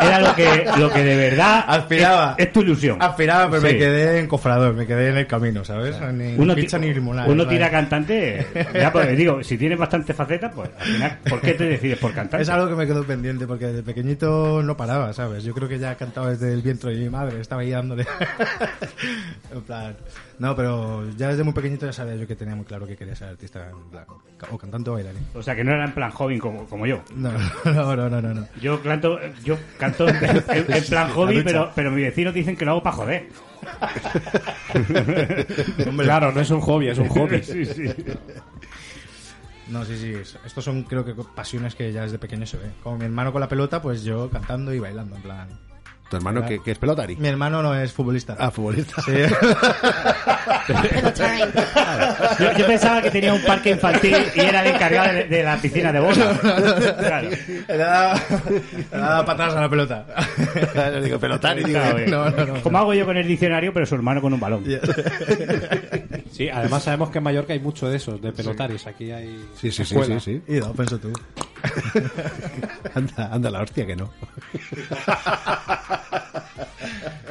era 0.00 0.20
lo 0.20 0.34
que 0.36 0.64
lo 0.78 0.92
que 0.92 1.02
de 1.02 1.16
verdad 1.16 1.64
Aspiraba. 1.66 2.34
Es, 2.38 2.46
es 2.46 2.52
tu 2.52 2.60
ilusión. 2.60 2.96
Aspiraba, 3.02 3.50
pero 3.50 3.62
Sí. 3.62 3.66
me 3.72 3.78
quedé 3.78 4.20
encofrador, 4.20 4.74
me 4.74 4.86
quedé 4.86 5.08
en 5.08 5.16
el 5.16 5.26
camino, 5.26 5.64
¿sabes? 5.64 6.00
Ni 6.14 6.36
Uno, 6.36 6.54
ti- 6.54 6.68
ni 6.80 6.94
limonada. 6.94 7.28
uno 7.28 7.42
¿sabes? 7.42 7.58
tira 7.58 7.70
cantante. 7.72 8.46
Ya, 8.72 8.92
pues 8.92 9.16
digo, 9.18 9.42
si 9.42 9.58
tienes 9.58 9.78
bastante 9.78 10.14
facetas, 10.14 10.52
pues 10.54 10.70
al 10.78 10.86
final, 10.86 11.18
¿por 11.28 11.40
qué 11.40 11.54
te 11.54 11.64
decides 11.64 11.98
por 11.98 12.12
cantante? 12.14 12.42
Es 12.44 12.48
algo 12.50 12.68
que 12.68 12.76
me 12.76 12.86
quedó 12.86 13.04
pendiente 13.04 13.44
porque 13.46 13.66
desde 13.66 13.82
pequeñito 13.82 14.62
no 14.62 14.76
paraba, 14.76 15.12
¿sabes? 15.12 15.42
Yo 15.42 15.52
creo 15.54 15.68
que 15.68 15.80
ya 15.80 15.96
cantaba 15.96 16.30
desde 16.30 16.52
el 16.52 16.62
vientre 16.62 16.92
de 16.94 16.98
mi 17.02 17.08
madre, 17.10 17.40
estaba 17.40 17.62
ahí 17.62 17.70
dándole. 17.70 18.06
en 19.52 19.60
plan. 19.62 19.96
No, 20.38 20.54
pero 20.54 21.08
ya 21.16 21.28
desde 21.28 21.42
muy 21.42 21.52
pequeñito 21.52 21.86
ya 21.86 21.92
sabía 21.92 22.14
yo 22.14 22.26
que 22.26 22.36
tenía 22.36 22.54
muy 22.54 22.64
claro 22.64 22.86
que 22.86 22.96
quería 22.96 23.16
ser 23.16 23.28
artista, 23.30 23.70
en 23.70 23.90
plan, 23.90 24.04
o 24.52 24.58
cantante 24.58 24.90
o 24.90 24.92
bailarín. 24.92 25.26
O 25.34 25.42
sea, 25.42 25.56
que 25.56 25.64
no 25.64 25.72
era 25.72 25.84
en 25.84 25.92
plan 25.92 26.10
joven 26.12 26.38
como, 26.38 26.64
como 26.66 26.86
yo. 26.86 27.02
No, 27.14 27.32
no, 27.64 27.96
no, 27.96 28.08
no, 28.08 28.22
no. 28.22 28.34
no. 28.34 28.46
Yo 28.60 28.80
canto, 28.82 29.18
yo 29.44 29.56
canto 29.78 30.08
en, 30.08 30.16
en- 30.16 30.72
en 30.72 30.84
plan 30.88 31.08
La 31.08 31.14
hobby, 31.14 31.42
pero, 31.42 31.72
pero 31.74 31.90
mis 31.90 32.04
vecinos 32.04 32.34
dicen 32.34 32.56
que 32.56 32.64
lo 32.64 32.72
hago 32.72 32.82
para 32.82 32.96
joder. 32.96 33.28
Claro, 36.02 36.32
no 36.32 36.40
es 36.40 36.50
un 36.50 36.60
hobby, 36.60 36.88
es 36.88 36.98
un 36.98 37.08
hobby. 37.08 37.42
Sí, 37.42 37.64
sí. 37.64 37.84
No, 39.68 39.84
sí, 39.84 39.98
sí. 39.98 40.12
es- 40.14 40.38
Estos 40.46 40.64
son, 40.64 40.84
creo 40.84 41.04
que, 41.04 41.14
pasiones 41.34 41.74
que 41.74 41.92
ya 41.92 42.02
desde 42.02 42.18
pequeño 42.18 42.46
se 42.46 42.56
ve. 42.56 42.70
Como 42.82 42.98
mi 42.98 43.04
hermano 43.04 43.32
con 43.32 43.40
la 43.40 43.48
pelota, 43.48 43.82
pues 43.82 44.02
yo 44.04 44.30
cantando 44.30 44.72
y 44.72 44.78
bailando, 44.78 45.16
en 45.16 45.22
plan. 45.22 45.48
¿Tu 46.10 46.16
hermano 46.16 46.46
que, 46.46 46.62
que 46.62 46.70
es 46.70 46.78
pelotari? 46.78 47.16
Mi 47.16 47.28
hermano 47.28 47.62
no 47.62 47.74
es 47.74 47.92
futbolista. 47.92 48.34
Ah, 48.38 48.50
futbolista. 48.50 49.02
Sí. 49.02 49.12
Yo, 52.38 52.52
yo 52.58 52.66
pensaba 52.66 53.02
que 53.02 53.10
tenía 53.10 53.32
un 53.34 53.42
parque 53.42 53.70
infantil 53.70 54.16
y 54.34 54.40
era 54.40 54.62
el 54.62 54.74
encargado 54.74 55.12
de, 55.14 55.24
de 55.24 55.42
la 55.42 55.56
piscina 55.58 55.92
de 55.92 56.00
bola. 56.00 56.38
Claro. 56.98 57.28
Le 57.68 57.76
daba, 57.76 59.24
patadas 59.24 59.54
a 59.56 59.60
la 59.62 59.68
pelota. 59.68 60.06
Le 60.92 61.02
digo, 61.02 61.18
pelotari. 61.18 61.64
digo, 61.64 61.78
Claro. 61.80 61.98
No, 62.08 62.30
no, 62.30 62.46
no. 62.46 62.62
Como 62.62 62.78
hago 62.78 62.94
yo 62.94 63.04
con 63.06 63.16
el 63.16 63.26
diccionario, 63.26 63.72
pero 63.72 63.86
su 63.86 63.94
hermano 63.94 64.20
con 64.22 64.32
un 64.32 64.40
balón. 64.40 64.64
Sí, 66.32 66.48
además 66.48 66.82
sabemos 66.84 67.10
que 67.10 67.18
en 67.18 67.24
Mallorca 67.24 67.52
hay 67.52 67.60
mucho 67.60 67.88
de 67.88 67.96
esos, 67.96 68.20
de 68.20 68.32
pelotaris. 68.32 68.86
Aquí 68.86 69.10
hay. 69.10 69.44
Sí, 69.54 69.70
sí, 69.70 69.84
sí, 69.84 69.94
escuela. 69.94 70.18
sí, 70.20 70.40
sí. 70.46 70.54
Y 70.56 70.60
no, 70.60 70.72
pienso 70.72 70.98
tú. 70.98 71.12
Anda, 72.94 73.34
anda 73.34 73.50
la 73.50 73.62
hostia 73.62 73.84
que 73.86 73.96
no. 73.96 74.10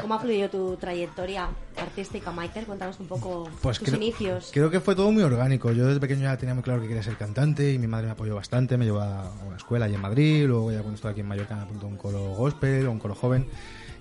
¿Cómo 0.02 0.14
ha 0.14 0.20
fluido 0.20 0.50
tu 0.50 0.76
trayectoria 0.78 1.50
artística, 1.78 2.32
Michael? 2.32 2.66
Cuéntanos 2.66 3.00
un 3.00 3.08
poco 3.08 3.50
Pues 3.62 3.80
tus 3.80 3.90
creo, 3.90 4.02
inicios. 4.02 4.50
creo 4.54 4.70
que 4.70 4.80
fue 4.80 4.96
todo 4.96 5.12
muy 5.12 5.24
orgánico. 5.24 5.72
Yo 5.72 5.86
desde 5.88 6.00
pequeño 6.00 6.24
ya 6.24 6.38
tenía 6.38 6.54
muy 6.54 6.64
claro 6.64 6.82
que 6.82 6.88
quería 6.88 7.04
ser 7.04 7.18
cantante 7.18 7.74
y 7.74 7.78
mi 7.80 7.88
madre 7.88 8.06
me 8.08 8.12
apoyó 8.14 8.36
bastante. 8.36 8.78
Me 8.78 8.86
llevó 8.86 9.02
a 9.02 9.32
una 9.46 9.58
escuela 9.58 9.86
allí 9.86 9.96
en 9.96 10.02
Madrid, 10.02 10.46
luego 10.48 10.72
ya 10.72 10.80
cuando 10.80 10.96
estaba 10.96 11.12
aquí 11.12 11.22
en 11.22 11.28
Mallorca 11.28 11.56
me 11.56 11.62
apuntó 11.64 11.86
a 11.86 11.90
un 11.90 11.98
coro 11.98 12.20
gospel, 12.36 12.86
a 12.86 12.90
un 12.90 13.00
coro 13.00 13.16
joven. 13.16 13.48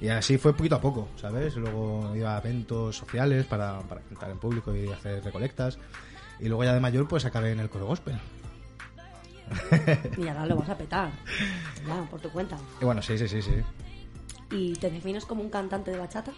Y 0.01 0.09
así 0.09 0.37
fue 0.37 0.55
poquito 0.55 0.77
a 0.77 0.81
poco, 0.81 1.09
¿sabes? 1.17 1.57
Luego 1.57 2.15
iba 2.15 2.37
a 2.37 2.41
eventos 2.41 2.97
sociales 2.97 3.47
para, 3.47 3.81
para 3.81 4.03
cantar 4.03 4.31
en 4.31 4.39
público 4.39 4.75
y 4.75 4.91
hacer 4.91 5.25
recolectas. 5.25 5.79
Y 6.39 6.49
luego 6.49 6.65
ya 6.65 6.75
de 6.75 6.81
mayor 6.81 7.09
pues 7.09 7.25
acabé 7.25 7.53
en 7.53 7.61
el 7.61 7.71
coro 7.71 7.87
gospel. 7.87 8.19
Y 10.19 10.29
ahora 10.29 10.47
lo 10.47 10.57
vas 10.57 10.69
a 10.69 10.77
petar. 10.77 11.11
Ya, 11.87 12.03
por 12.11 12.21
tu 12.21 12.31
cuenta. 12.31 12.57
Y 12.81 12.85
bueno, 12.85 13.03
sí, 13.03 13.17
sí, 13.17 13.29
sí, 13.29 13.43
sí. 13.43 13.55
¿Y 14.51 14.75
te 14.75 14.91
defines 14.91 15.25
como 15.25 15.43
un 15.43 15.51
cantante 15.51 15.91
de 15.91 15.99
bachata? 15.99 16.33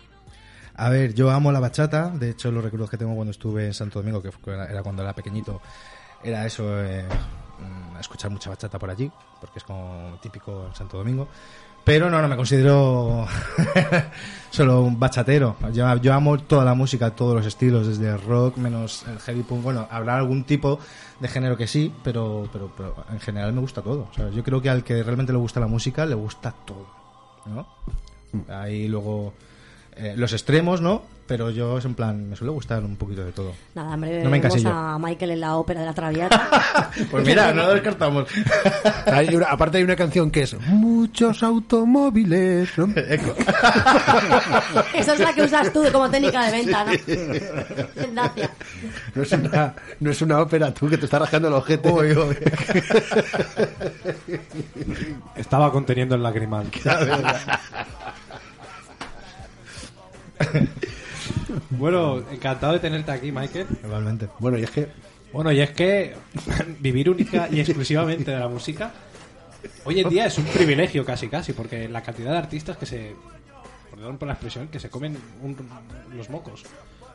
A 0.75 0.89
ver, 0.91 1.15
yo 1.15 1.31
amo 1.31 1.51
la 1.53 1.61
bachata. 1.61 2.11
De 2.11 2.31
hecho, 2.31 2.51
los 2.51 2.63
recuerdos 2.63 2.91
que 2.91 2.97
tengo 2.97 3.15
cuando 3.15 3.33
estuve 3.33 3.67
en 3.67 3.75
Santo 3.75 4.01
Domingo, 4.01 4.23
que 4.23 4.31
era 4.51 4.83
cuando 4.83 5.03
era 5.03 5.13
pequeñito, 5.13 5.61
era 6.23 6.47
eso, 6.47 6.85
eh, 6.85 7.07
mm, 7.59 7.97
escuchar 7.99 8.31
mucha 8.31 8.51
bachata 8.51 8.79
por 8.79 8.91
allí, 8.91 9.11
porque 9.41 9.59
es 9.59 9.65
como 9.65 10.19
típico 10.23 10.67
en 10.69 10.75
Santo 10.75 10.99
Domingo. 10.99 11.29
Pero 11.89 12.11
no, 12.11 12.21
no 12.21 12.29
me 12.29 12.37
considero 12.37 13.27
solo 14.51 14.83
un 14.83 15.01
bachatero. 15.01 15.57
Yo, 15.73 15.97
yo 15.97 16.13
amo 16.13 16.37
toda 16.37 16.63
la 16.63 16.75
música, 16.75 17.13
todos 17.17 17.35
los 17.35 17.47
estilos, 17.47 17.87
desde 17.87 18.11
el 18.11 18.21
rock 18.21 18.59
menos 18.59 19.07
el 19.09 19.19
heavy 19.21 19.43
punk. 19.43 19.63
Bueno, 19.63 19.89
habrá 19.91 20.19
algún 20.19 20.45
tipo 20.45 20.79
de 21.19 21.29
género 21.29 21.57
que 21.57 21.67
sí, 21.67 21.91
pero, 22.05 22.47
pero, 22.53 22.71
pero 22.77 22.95
en 23.11 23.21
general 23.21 23.55
me 23.55 23.63
gusta 23.63 23.81
todo. 23.81 24.07
O 24.11 24.15
sea, 24.15 24.29
yo 24.29 24.45
creo 24.45 24.61
que 24.61 24.69
al 24.69 24.85
que 24.85 25.03
realmente 25.03 25.33
le 25.33 25.39
gusta 25.39 25.61
la 25.61 25.67
música, 25.67 26.05
le 26.05 26.15
gusta 26.15 26.53
todo. 26.67 26.87
¿no? 27.47 27.67
Ahí 28.55 28.87
luego 28.87 29.33
eh, 29.99 30.15
los 30.17 30.33
extremos, 30.33 30.81
¿no? 30.81 31.03
Pero 31.27 31.51
yo 31.51 31.77
es 31.77 31.85
en 31.85 31.95
plan, 31.95 32.31
me 32.31 32.37
suele 32.37 32.53
gustar 32.55 32.83
un 32.83 32.97
poquito 32.97 33.23
de 33.23 33.33
todo. 33.33 33.53
Nada, 33.75 33.93
hombre, 33.95 34.23
No 34.25 34.31
me 34.31 34.41
vemos 34.41 34.65
a 34.65 34.99
Michael 34.99 35.33
en 35.33 35.41
la 35.41 35.57
ópera 35.57 35.81
de 35.81 35.87
la 35.87 35.93
Traviata. 35.93 36.91
Pues 37.11 37.27
mira, 37.27 37.53
no 37.53 37.65
lo 37.65 37.75
descartamos. 37.75 38.27
Hay 39.07 39.35
una- 39.35 39.47
aparte 39.47 39.77
hay 39.79 39.85
una 39.85 39.95
canción 39.97 40.31
que 40.31 40.43
es 40.43 40.57
Muchos 40.69 41.43
automóviles. 41.43 42.71
¿no? 42.79 42.87
Esa 44.95 45.13
es 45.15 45.19
la 45.21 45.33
que 45.35 45.43
usas 45.43 45.71
tú 45.73 45.85
como 45.93 46.09
técnica 46.11 46.47
de 46.47 46.53
venta, 46.53 46.85
¿no? 46.85 46.93
Gracias. 48.13 48.51
No 49.15 49.23
es 49.23 49.33
una, 49.33 49.75
no 50.01 50.11
es 50.11 50.23
una 50.23 50.41
ópera 50.41 50.73
tú 50.73 50.89
que 50.89 50.97
te 50.99 51.05
estás 51.05 51.21
rascando 51.21 51.49
el 51.49 51.55
ojete. 51.55 51.91
Uy, 51.91 52.13
uy. 52.13 52.37
Estaba 55.37 55.71
conteniendo 55.71 56.15
el 56.15 56.23
lagrimal. 56.23 56.71
bueno, 61.71 62.19
encantado 62.31 62.73
de 62.75 62.79
tenerte 62.81 63.11
aquí, 63.13 63.33
Michael. 63.33 63.67
Igualmente. 63.85 64.29
Bueno, 64.39 64.59
y 64.59 64.63
es 64.63 64.71
que 64.71 64.89
Bueno, 65.33 65.53
y 65.53 65.61
es 65.61 65.71
que 65.71 66.15
vivir 66.81 67.11
única 67.11 67.49
y 67.51 67.61
exclusivamente 67.61 68.31
de 68.31 68.39
la 68.39 68.49
música 68.49 68.93
hoy 69.85 70.01
en 70.01 70.09
día 70.09 70.27
es 70.27 70.39
un 70.39 70.45
privilegio 70.45 71.05
casi 71.05 71.29
casi, 71.29 71.53
porque 71.53 71.89
la 71.89 72.03
cantidad 72.03 72.31
de 72.33 72.39
artistas 72.39 72.77
que 72.77 72.87
se, 72.87 73.15
perdón 73.91 74.17
por 74.19 74.29
la 74.29 74.35
expresión, 74.35 74.69
que 74.69 74.79
se 74.79 74.89
comen 74.89 75.17
un- 75.43 75.57
los 76.17 76.31
mocos 76.31 76.63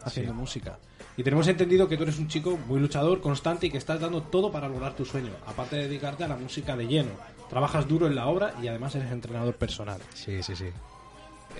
haciendo 0.03 0.33
música. 0.33 0.77
Y 1.15 1.23
tenemos 1.23 1.47
entendido 1.47 1.87
que 1.87 1.95
tú 1.95 2.03
eres 2.03 2.19
un 2.19 2.27
chico 2.27 2.57
muy 2.67 2.79
luchador, 2.81 3.21
constante 3.21 3.67
y 3.67 3.69
que 3.69 3.77
estás 3.77 4.01
dando 4.01 4.23
todo 4.23 4.51
para 4.51 4.67
lograr 4.67 4.93
tu 4.93 5.05
sueño, 5.05 5.29
aparte 5.45 5.77
de 5.77 5.83
dedicarte 5.83 6.23
a 6.25 6.27
la 6.27 6.35
música 6.35 6.75
de 6.75 6.85
lleno. 6.87 7.11
Trabajas 7.49 7.87
duro 7.87 8.07
en 8.07 8.15
la 8.15 8.27
obra 8.27 8.53
y 8.61 8.67
además 8.67 8.93
eres 8.95 9.11
entrenador 9.11 9.55
personal. 9.55 9.99
Sí, 10.13 10.43
sí, 10.43 10.55
sí. 10.55 10.65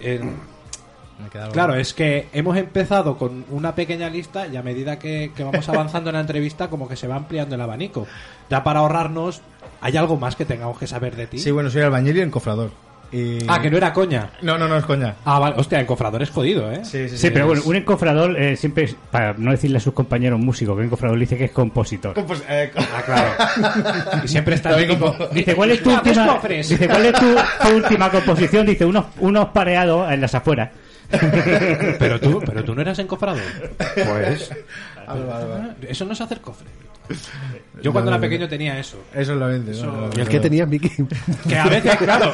Eh, 0.02 0.19
Claro, 1.52 1.76
es 1.76 1.93
que 1.93 2.28
hemos 2.34 2.58
empezado 2.58 3.17
con 3.17 3.45
una 3.52 3.76
pequeña 3.76 4.10
lista 4.10 4.47
y 4.47 4.58
a 4.58 4.62
medida 4.63 4.99
que, 4.99 5.32
que 5.36 5.43
vamos 5.43 5.67
avanzando 5.69 6.10
en 6.10 6.15
la 6.15 6.21
entrevista 6.21 6.69
como 6.69 6.88
que 6.88 6.95
se 6.95 7.08
va 7.08 7.15
ampliando 7.15 7.56
el 7.56 7.62
abanico. 7.62 8.08
Ya 8.49 8.63
para 8.63 8.80
ahorrarnos, 8.80 9.41
¿hay 9.82 9.95
algo 9.97 10.17
más 10.17 10.36
que 10.36 10.45
tengamos 10.45 10.78
que 10.78 10.88
saber 10.88 11.15
de 11.15 11.28
ti? 11.28 11.39
Sí, 11.39 11.52
bueno, 11.52 11.69
soy 11.69 11.82
albañil 11.82 12.17
y 12.17 12.21
encofrador. 12.21 12.71
Y... 13.12 13.38
Ah, 13.47 13.62
que 13.62 13.69
no 13.69 13.78
era 13.78 13.93
coña. 13.93 14.32
No, 14.41 14.58
no, 14.58 14.67
no 14.67 14.76
es 14.76 14.86
coña. 14.86 15.13
Ah, 15.23 15.38
vale. 15.38 15.56
Hostia, 15.60 15.80
encofrador 15.80 16.23
es 16.23 16.32
jodido, 16.32 16.71
¿eh? 16.71 16.84
Sí, 16.84 17.08
sí, 17.10 17.15
Sí, 17.19 17.30
pero 17.30 17.45
bueno, 17.45 17.62
un 17.65 17.76
encofrador 17.76 18.36
eh, 18.41 18.58
siempre, 18.58 18.86
es- 18.86 18.95
para 19.12 19.34
no 19.34 19.52
decirle 19.52 19.78
a 19.78 19.82
sus 19.82 19.93
compañeros 19.93 20.39
músicos 20.39 20.73
que 20.73 20.80
un 20.80 20.86
encofrador 20.88 21.19
dice 21.19 21.38
que 21.38 21.45
es 21.45 21.52
compositor. 21.52 22.15
Eh, 22.49 22.71
Ah, 22.76 23.02
claro. 23.06 24.23
Y 24.23 24.28
siempre 24.28 24.56
está 24.56 24.76
Dice, 25.32 25.54
¿cuál 25.56 25.69
es 25.71 25.84
tu 25.84 25.91
pues 25.91 25.97
última, 26.08 26.28
cofres. 26.28 26.69
dice, 26.69 26.88
¿cuál 26.88 27.06
es 27.06 27.13
tu, 27.13 27.36
tu 27.67 27.76
última 27.76 28.10
composición? 28.10 28.65
Dice, 28.65 28.84
unos, 28.84 29.06
unos 29.19 29.49
pareados 29.49 30.12
en 30.12 30.19
las 30.19 30.34
afueras. 30.34 30.71
Pero 31.99 32.19
tú, 32.19 32.41
pero 32.45 32.63
tú 32.63 32.73
no 32.76 32.82
eras 32.82 32.97
encofrador. 32.99 33.41
Pues. 33.78 34.49
Vale, 35.08 35.26
vale, 35.26 35.45
vale. 35.45 35.73
Eso 35.88 36.06
no 36.06 36.13
es 36.13 36.21
hacer 36.21 36.41
cofre. 36.41 36.67
Yo 37.82 37.91
cuando 37.91 38.12
No, 38.12 38.15
era 38.17 38.21
pequeño 38.21 38.47
tenía 38.47 38.80
eso. 38.80 38.97
Eso 39.13 39.34
es 39.34 39.38
lo 39.38 39.47
vende. 39.47 39.73
Eso- 39.73 39.86
no, 39.88 40.08
no, 40.08 40.10
¿Y 40.15 40.21
el 40.21 40.28
que 40.30 40.39
tenías, 40.39 40.67
Miki? 40.67 40.89
Que 41.47 41.58
a 41.58 41.65
veces, 41.65 41.95
claro, 41.97 42.32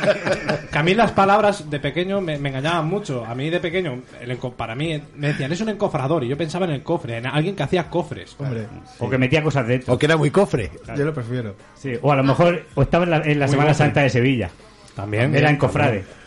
que 0.71 0.77
a 0.77 0.83
mí 0.83 0.93
las 0.93 1.11
palabras 1.11 1.69
de 1.69 1.79
pequeño 1.79 2.21
me, 2.21 2.37
me 2.37 2.49
engañaban 2.49 2.85
mucho. 2.87 3.25
A 3.25 3.33
mí 3.33 3.49
de 3.49 3.59
pequeño, 3.59 4.01
el 4.21 4.37
enco- 4.39 4.53
para 4.53 4.75
mí, 4.75 5.01
me 5.15 5.27
decían, 5.29 5.51
es 5.51 5.61
un 5.61 5.69
encofrador. 5.69 6.23
Y 6.23 6.27
yo 6.27 6.37
pensaba 6.37 6.65
en 6.65 6.71
el 6.73 6.83
cofre, 6.83 7.17
en 7.17 7.25
alguien 7.25 7.55
que 7.55 7.63
hacía 7.63 7.89
cofres. 7.89 8.35
Hombre, 8.37 8.67
O 8.99 9.09
que 9.09 9.17
metía 9.17 9.41
cosas 9.41 9.67
dentro. 9.67 9.93
O 9.93 9.97
que 9.97 10.05
era 10.05 10.17
muy 10.17 10.29
cofre. 10.29 10.69
yo 10.95 11.03
lo 11.05 11.13
prefiero. 11.13 11.55
Sí, 11.75 11.93
o 12.01 12.11
a 12.11 12.15
lo 12.15 12.23
mejor 12.23 12.65
o 12.75 12.81
estaba 12.83 13.05
en 13.05 13.09
la, 13.09 13.17
en 13.17 13.39
la 13.39 13.47
Semana 13.47 13.69
cofre. 13.71 13.85
Santa 13.85 14.01
de 14.01 14.09
Sevilla. 14.11 14.51
También. 14.95 15.33
Era 15.35 15.49
encofrade. 15.49 15.99
También, 16.01 16.18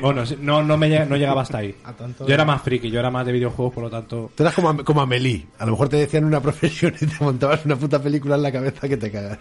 bueno, 0.00 0.24
sí, 0.26 0.36
no, 0.40 0.62
no, 0.62 0.76
me, 0.76 1.04
no 1.06 1.16
llegaba 1.16 1.42
hasta 1.42 1.58
ahí. 1.58 1.74
A 1.84 1.92
tanto- 1.92 2.26
Yo 2.26 2.34
era 2.34 2.44
más 2.44 2.62
friki, 2.62 2.90
yo 2.90 3.00
era 3.00 3.10
más 3.10 3.26
de 3.26 3.32
videojuegos, 3.32 3.74
por 3.74 3.84
lo 3.84 3.90
tanto. 3.90 4.30
Tú 4.34 4.42
eras 4.42 4.54
como, 4.54 4.68
Am- 4.70 4.84
como 4.84 5.00
Amelie. 5.02 5.46
A 5.58 5.64
lo 5.66 5.72
mejor 5.72 5.88
te 5.88 5.96
decían 5.96 6.24
una 6.24 6.40
profesión 6.40 6.94
y 7.00 7.06
te 7.06 7.22
montabas 7.24 7.64
una 7.64 7.76
puta 7.76 8.00
película 8.02 8.36
en 8.36 8.42
la 8.42 8.52
cabeza 8.52 8.88
que 8.88 8.96
te 8.96 9.10
cagas. 9.10 9.38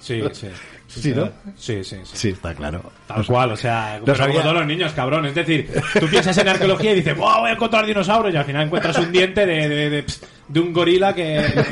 Sí, 0.00 0.22
sí. 0.32 0.48
Sí, 0.86 1.12
¿no? 1.14 1.28
Sí, 1.56 1.82
sí, 1.82 1.96
sí. 2.04 2.12
Sí, 2.16 2.28
está 2.30 2.54
claro. 2.54 2.82
Tal 3.06 3.26
cual, 3.26 3.52
o 3.52 3.56
sea, 3.56 4.00
sabía. 4.14 4.26
como 4.34 4.40
todos 4.42 4.54
los 4.54 4.66
niños, 4.66 4.92
cabrón. 4.92 5.26
Es 5.26 5.34
decir, 5.34 5.68
tú 5.98 6.06
piensas 6.06 6.36
en 6.38 6.48
arqueología 6.48 6.92
y 6.92 6.96
dices, 6.96 7.16
¡wow! 7.16 7.40
Voy 7.40 7.50
a 7.50 7.54
encontrar 7.54 7.84
dinosaurios. 7.84 8.32
Y 8.34 8.36
al 8.36 8.44
final 8.44 8.66
encuentras 8.66 8.96
un 8.98 9.10
diente 9.10 9.44
de, 9.44 9.68
de, 9.68 9.90
de, 9.90 10.04
de 10.48 10.60
un 10.60 10.72
gorila 10.72 11.12
que. 11.14 11.22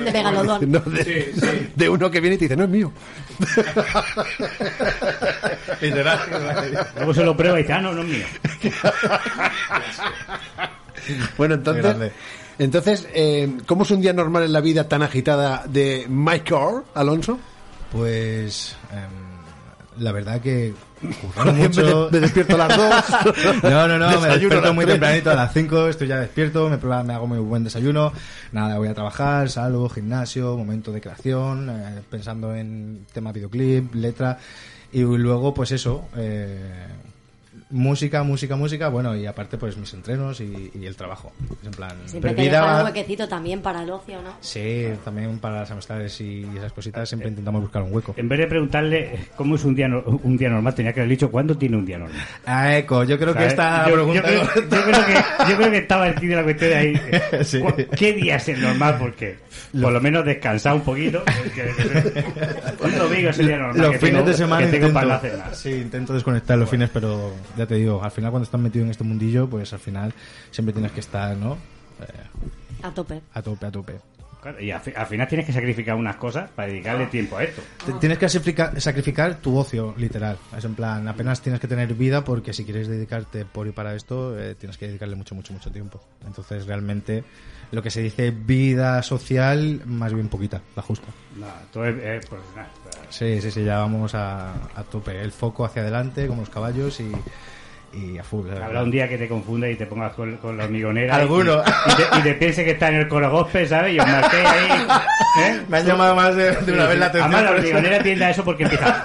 De 0.04 0.12
megalodón. 0.12 0.70
No, 0.72 0.80
de, 0.80 1.04
Sí, 1.04 1.40
sí. 1.40 1.68
de 1.76 1.88
uno 1.88 2.10
que 2.10 2.20
viene 2.20 2.34
y 2.34 2.38
te 2.38 2.44
dice, 2.46 2.56
no 2.56 2.64
es 2.64 2.70
mío. 2.70 2.90
Luego 6.96 7.14
se 7.14 7.24
lo 7.24 7.36
prueba 7.36 7.58
y 7.58 7.62
dice, 7.62 7.72
ah, 7.72 7.80
no, 7.80 7.92
no 7.92 8.02
es 8.02 8.08
mío. 8.08 8.26
Bueno, 11.36 11.54
entonces. 11.54 12.12
Entonces, 12.58 13.08
eh, 13.12 13.58
¿cómo 13.66 13.82
es 13.82 13.90
un 13.90 14.00
día 14.00 14.12
normal 14.12 14.44
en 14.44 14.52
la 14.52 14.60
vida 14.60 14.88
tan 14.88 15.02
agitada 15.02 15.64
de 15.66 16.06
Michael 16.08 16.82
Alonso? 16.94 17.38
Pues 17.90 18.76
em, 18.92 19.21
la 19.98 20.12
verdad 20.12 20.40
que 20.40 20.74
Me, 21.44 21.52
mucho. 21.52 22.08
me 22.12 22.20
despierto 22.20 22.54
a 22.54 22.66
las 22.68 22.76
dos. 22.76 23.04
No, 23.62 23.88
no, 23.88 23.98
no, 23.98 24.06
me 24.08 24.12
Desayuno 24.14 24.28
a 24.28 24.38
despierto 24.38 24.74
muy 24.74 24.86
tempranito 24.86 25.30
a 25.30 25.34
las 25.34 25.52
5, 25.52 25.88
estoy 25.88 26.08
ya 26.08 26.18
despierto, 26.18 26.68
me, 26.68 26.78
prueba- 26.78 27.02
me 27.02 27.14
hago 27.14 27.26
muy 27.26 27.38
buen 27.38 27.64
desayuno, 27.64 28.12
nada, 28.52 28.78
voy 28.78 28.88
a 28.88 28.94
trabajar, 28.94 29.48
salgo, 29.50 29.88
gimnasio, 29.88 30.56
momento 30.56 30.92
de 30.92 31.00
creación, 31.00 31.68
eh, 31.70 32.00
pensando 32.10 32.54
en 32.54 33.06
tema 33.12 33.32
videoclip, 33.32 33.94
letra, 33.94 34.38
y 34.92 35.00
luego 35.02 35.54
pues 35.54 35.72
eso, 35.72 36.06
eh, 36.16 36.60
música, 37.72 38.22
música, 38.22 38.54
música, 38.54 38.88
bueno, 38.88 39.16
y 39.16 39.26
aparte 39.26 39.56
pues 39.58 39.76
mis 39.76 39.92
entrenos 39.94 40.40
y, 40.40 40.70
y 40.78 40.86
el 40.86 40.94
trabajo. 40.94 41.32
Es 41.60 41.66
en 41.66 41.72
plan, 41.72 41.90
Siempre 42.06 42.32
te 42.34 42.42
dejan 42.42 42.80
un 42.80 42.84
huequecito 42.86 43.26
también 43.28 43.60
para 43.62 43.82
el 43.82 43.90
ocio, 43.90 44.20
¿no? 44.22 44.34
Sí, 44.40 44.86
también 45.04 45.38
para 45.38 45.60
las 45.60 45.70
amistades 45.70 46.20
y 46.20 46.46
esas 46.56 46.72
cositas 46.72 47.08
siempre 47.08 47.28
intentamos 47.30 47.62
buscar 47.62 47.82
un 47.82 47.92
hueco. 47.92 48.14
En 48.16 48.28
vez 48.28 48.38
de 48.40 48.46
preguntarle 48.46 49.26
cómo 49.36 49.56
es 49.56 49.64
un 49.64 49.74
día, 49.74 49.88
no- 49.88 50.02
un 50.22 50.36
día 50.36 50.48
normal, 50.50 50.74
tenía 50.74 50.92
que 50.92 51.00
haber 51.00 51.10
dicho 51.10 51.30
cuándo 51.30 51.56
tiene 51.56 51.76
un 51.76 51.84
día 51.86 51.98
normal. 51.98 52.20
Ah, 52.46 52.76
eco, 52.76 53.04
yo 53.04 53.18
creo 53.18 53.34
que 53.34 53.48
yo, 53.48 53.54
pregunta... 53.56 53.86
yo 53.88 54.22
creo, 54.22 54.44
yo 54.54 54.82
creo 54.84 55.06
que, 55.06 55.14
yo 55.50 55.56
creo 55.56 55.70
que 55.70 55.78
estaba 55.78 56.08
el 56.08 56.14
de 56.14 56.36
la 56.36 56.42
cuestión 56.44 56.70
de 56.70 56.76
ahí. 56.76 57.00
Sí. 57.44 57.58
¿Cu- 57.60 57.74
¿Qué 57.96 58.12
día 58.12 58.36
es 58.36 58.48
el 58.48 58.60
normal? 58.60 58.96
Porque 58.98 59.36
por 59.80 59.92
lo 59.92 60.00
menos 60.00 60.24
descansar 60.24 60.74
un 60.74 60.82
poquito. 60.82 61.22
porque- 61.24 61.72
Un 62.84 62.98
domingo 62.98 63.30
es 63.30 63.38
el 63.38 63.46
día 63.48 63.56
normal. 63.58 63.78
Los 63.80 63.90
que 63.92 63.98
fines 63.98 64.14
tengo- 64.16 64.28
de 64.30 64.34
semana 64.34 64.66
que 64.66 64.72
tengo 64.72 64.86
intento, 64.88 65.00
para 65.08 65.16
hacer 65.16 65.38
nada. 65.38 65.54
sí, 65.54 65.70
intento 65.70 66.12
desconectar 66.14 66.58
los 66.58 66.68
fines, 66.68 66.90
pero 66.92 67.32
ya 67.62 67.66
te 67.68 67.74
digo, 67.76 68.02
al 68.02 68.10
final 68.10 68.30
cuando 68.30 68.44
estás 68.44 68.60
metido 68.60 68.84
en 68.84 68.90
este 68.90 69.04
mundillo, 69.04 69.48
pues 69.48 69.72
al 69.72 69.78
final 69.78 70.12
siempre 70.50 70.72
tienes 70.72 70.92
que 70.92 71.00
estar, 71.00 71.36
¿no? 71.36 71.54
Eh, 72.00 72.82
A 72.82 72.90
tope. 72.92 73.20
a 73.34 73.42
tope, 73.42 73.66
a 73.66 73.70
tope. 73.70 74.00
Claro, 74.42 74.60
Y 74.60 74.72
al, 74.72 74.80
fi- 74.80 74.92
al 74.96 75.06
final 75.06 75.28
tienes 75.28 75.46
que 75.46 75.52
sacrificar 75.52 75.94
unas 75.94 76.16
cosas 76.16 76.50
para 76.50 76.66
dedicarle 76.66 77.06
tiempo 77.06 77.36
a 77.36 77.44
esto. 77.44 77.62
Tienes 78.00 78.18
que 78.18 78.28
sacrificar, 78.28 78.80
sacrificar 78.80 79.36
tu 79.36 79.56
ocio, 79.56 79.94
literal. 79.96 80.36
Es 80.58 80.64
en 80.64 80.74
plan, 80.74 81.06
apenas 81.06 81.40
tienes 81.40 81.60
que 81.60 81.68
tener 81.68 81.94
vida 81.94 82.24
porque 82.24 82.52
si 82.52 82.64
quieres 82.64 82.88
dedicarte 82.88 83.44
por 83.44 83.68
y 83.68 83.70
para 83.70 83.94
esto, 83.94 84.36
eh, 84.36 84.56
tienes 84.56 84.76
que 84.78 84.88
dedicarle 84.88 85.14
mucho, 85.14 85.36
mucho, 85.36 85.52
mucho 85.52 85.70
tiempo. 85.70 86.00
Entonces, 86.26 86.66
realmente, 86.66 87.22
lo 87.72 87.82
que 87.82 87.90
se 87.90 88.02
dice 88.02 88.30
vida 88.30 89.02
social, 89.02 89.82
más 89.86 90.12
bien 90.12 90.28
poquita, 90.28 90.60
la 90.76 90.82
justa. 90.82 91.08
No, 91.36 91.46
todo 91.72 91.86
es, 91.86 91.96
es 91.96 92.26
profesional. 92.26 92.68
Sí, 93.10 93.40
sí, 93.40 93.50
sí, 93.50 93.64
ya 93.64 93.78
vamos 93.78 94.14
a, 94.14 94.52
a 94.74 94.84
tope. 94.84 95.20
El 95.20 95.32
foco 95.32 95.64
hacia 95.64 95.82
adelante, 95.82 96.26
como 96.26 96.42
los 96.42 96.50
caballos 96.50 97.00
y, 97.00 97.10
y 97.92 98.18
a 98.18 98.24
full. 98.24 98.48
la 98.48 98.64
Habrá 98.66 98.82
un 98.82 98.90
día 98.90 99.08
que 99.08 99.18
te 99.18 99.28
confunda 99.28 99.68
y 99.68 99.76
te 99.76 99.86
pongas 99.86 100.12
con, 100.14 100.36
con 100.38 100.56
la 100.56 100.64
hormigonera. 100.64 101.16
Alguno. 101.16 101.62
Y, 101.86 101.90
y 101.92 101.94
te, 101.96 102.02
y 102.18 102.22
te 102.22 102.34
piense 102.34 102.64
que 102.64 102.70
está 102.72 102.88
en 102.88 102.94
el 102.96 103.08
coro 103.08 103.30
gospel, 103.30 103.68
¿sabes? 103.68 103.94
Y 103.94 103.98
os 104.00 104.06
marqué 104.06 104.36
ahí. 104.38 104.86
¿eh? 105.44 105.60
Me 105.68 105.78
han 105.78 105.86
llamado 105.86 106.14
más 106.14 106.34
de, 106.34 106.52
de 106.56 106.72
una 106.72 106.86
vez 106.86 106.98
la 106.98 107.06
atención. 107.06 107.34
Además, 107.34 107.50
la 107.50 107.56
hormigonera 107.58 108.02
tiende 108.02 108.24
a 108.24 108.30
eso 108.30 108.44
porque 108.44 108.62
empieza. 108.64 109.04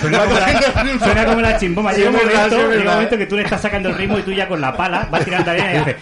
suena, 0.00 0.18
como 0.24 0.34
la, 0.34 0.98
suena 1.04 1.24
como 1.26 1.40
la 1.40 1.58
chimboma. 1.58 1.92
Sí, 1.92 1.98
Llega 2.00 2.10
un, 2.10 2.16
verdad, 2.16 2.32
momento, 2.32 2.56
sí, 2.56 2.56
llega 2.56 2.68
un 2.68 2.70
verdad. 2.78 2.94
momento 2.94 3.18
que 3.18 3.26
tú 3.26 3.36
le 3.36 3.42
estás 3.42 3.60
sacando 3.60 3.88
el 3.90 3.94
ritmo 3.96 4.18
y 4.18 4.22
tú 4.22 4.32
ya 4.32 4.48
con 4.48 4.60
la 4.60 4.76
pala 4.76 5.06
vas 5.10 5.24
tirando 5.24 5.50
arena 5.50 5.72
y 5.72 5.76
haces. 5.76 5.96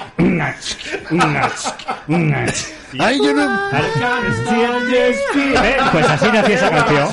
Ay, 2.98 3.18
yo 3.22 3.34
no. 3.34 3.70
¿Eh? 4.92 5.76
Pues 5.92 6.08
así 6.08 6.26
nació 6.32 6.54
esa 6.54 6.70
canción. 6.70 7.08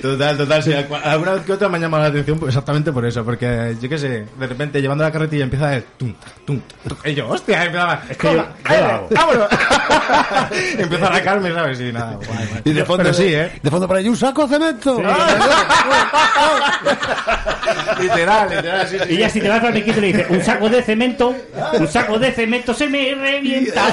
Total, 0.00 0.36
total, 0.36 0.62
sí. 0.62 0.70
Algu- 0.72 1.00
Alguna 1.04 1.32
vez 1.32 1.42
que 1.44 1.52
otra 1.52 1.68
me 1.68 1.76
ha 1.76 1.80
llamado 1.80 2.02
la 2.04 2.08
atención 2.08 2.38
pues, 2.38 2.48
exactamente 2.50 2.90
por 2.92 3.04
eso, 3.04 3.22
porque 3.24 3.76
yo 3.80 3.88
qué 3.88 3.98
sé, 3.98 4.24
de 4.38 4.46
repente 4.46 4.80
llevando 4.80 5.04
la 5.04 5.10
carretilla 5.12 5.44
empieza 5.44 5.66
a 5.68 5.70
ver 5.72 5.84
tum, 5.98 6.14
tum, 6.46 6.58
tum, 6.88 6.96
y 7.04 7.14
yo, 7.14 7.28
hostia, 7.28 7.64
empezaba, 7.64 8.02
es 8.08 8.16
que 8.16 8.26
yo- 8.28 8.32
yo 8.32 8.44
lo 8.80 8.86
hago. 8.86 9.08
vámonos. 9.10 9.48
empieza 10.78 11.04
a 11.04 11.08
arrancarme, 11.08 11.52
¿sabes? 11.52 11.80
Y 11.80 11.92
nada, 11.92 12.12
guay, 12.14 12.46
guay. 12.48 12.62
Y 12.64 12.72
de 12.72 12.84
fondo, 12.84 13.02
Pero 13.04 13.14
sí, 13.14 13.34
¿eh? 13.34 13.52
De 13.62 13.70
fondo 13.70 13.86
por 13.86 13.96
ahí 13.98 14.08
un 14.08 14.16
saco 14.16 14.46
de 14.46 14.54
cemento. 14.54 15.02
literal, 18.00 18.48
literal, 18.50 18.88
sí, 18.88 18.96
sí. 19.06 19.14
Y 19.14 19.18
ya 19.18 19.28
si 19.28 19.40
te 19.40 19.48
vas 19.50 19.62
al 19.62 19.72
riquito 19.74 19.98
y 19.98 20.00
le 20.00 20.06
dices, 20.08 20.26
un 20.30 20.42
saco 20.42 20.68
de 20.70 20.82
cemento, 20.82 21.34
un 21.74 21.88
saco 21.88 22.18
de 22.18 22.32
cemento 22.32 22.72
se 22.72 22.88
me 22.88 23.14
revienta. 23.14 23.84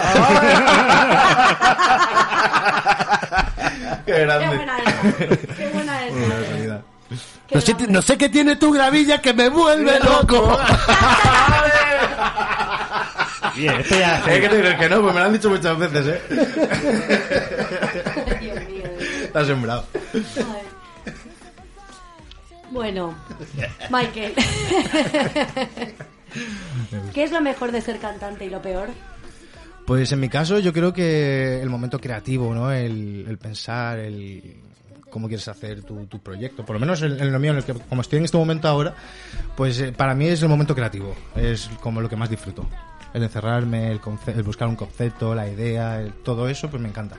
Qué 4.05 4.11
Qué 4.13 4.19
grande. 4.21 4.55
buena 4.55 4.77
esa. 4.79 5.01
Qué 5.55 5.69
buena 5.73 6.05
esa. 6.05 6.15
Una 6.25 6.35
realidad. 6.39 6.81
Qué 7.47 7.55
No 7.55 7.61
sé, 7.61 7.75
no 7.87 8.01
sé 8.01 8.17
qué 8.17 8.29
tiene 8.29 8.55
tu 8.57 8.71
gravilla 8.73 9.21
que 9.21 9.33
me 9.33 9.49
vuelve 9.49 9.99
loco. 9.99 10.57
Bien, 13.55 13.73
esto 13.79 13.97
ya... 13.97 14.23
Hay 14.25 14.41
que 14.41 14.49
decir 14.49 14.77
que 14.77 14.89
no, 14.89 15.01
pues 15.01 15.13
me 15.13 15.19
lo 15.21 15.25
han 15.25 15.33
dicho 15.33 15.49
muchas 15.49 15.77
veces, 15.79 16.07
¿eh? 16.07 16.21
Dios 18.41 18.55
mío. 18.69 18.83
Está 19.23 19.45
sembrado. 19.45 19.85
Bueno, 22.69 23.15
Michael. 23.89 24.33
¿Qué 27.13 27.23
es 27.23 27.31
lo 27.31 27.41
mejor 27.41 27.71
de 27.71 27.81
ser 27.81 27.97
cantante 27.99 28.45
y 28.45 28.49
lo 28.49 28.61
peor? 28.61 28.89
Pues 29.87 30.11
en 30.11 30.19
mi 30.19 30.27
caso 30.29 30.59
yo 30.59 30.71
creo 30.73 30.91
que 30.93 31.61
el 31.61 31.69
momento 31.69 31.99
creativo, 31.99 32.53
¿no? 32.53 32.71
El, 32.71 33.25
el 33.27 33.37
pensar, 33.37 33.97
el 33.99 34.57
cómo 35.09 35.27
quieres 35.29 35.47
hacer 35.47 35.81
tu, 35.83 36.05
tu 36.07 36.19
proyecto. 36.19 36.65
Por 36.65 36.75
lo 36.75 36.79
menos 36.81 37.01
en, 37.01 37.13
en 37.19 37.31
lo 37.31 37.39
mío, 37.39 37.51
en 37.51 37.57
el 37.57 37.63
que, 37.63 37.73
como 37.73 38.01
estoy 38.01 38.19
en 38.19 38.25
este 38.25 38.37
momento 38.37 38.67
ahora, 38.67 38.93
pues 39.55 39.79
eh, 39.79 39.93
para 39.93 40.13
mí 40.13 40.27
es 40.27 40.43
el 40.43 40.49
momento 40.49 40.75
creativo. 40.75 41.15
Es 41.35 41.69
como 41.79 42.01
lo 42.01 42.09
que 42.09 42.17
más 42.17 42.29
disfruto. 42.29 42.67
El 43.13 43.23
encerrarme, 43.23 43.89
el, 43.89 44.01
el 44.27 44.43
buscar 44.43 44.67
un 44.67 44.75
concepto, 44.75 45.33
la 45.33 45.47
idea, 45.47 46.01
el- 46.01 46.11
todo 46.15 46.49
eso, 46.49 46.69
pues 46.69 46.81
me 46.83 46.89
encanta. 46.89 47.15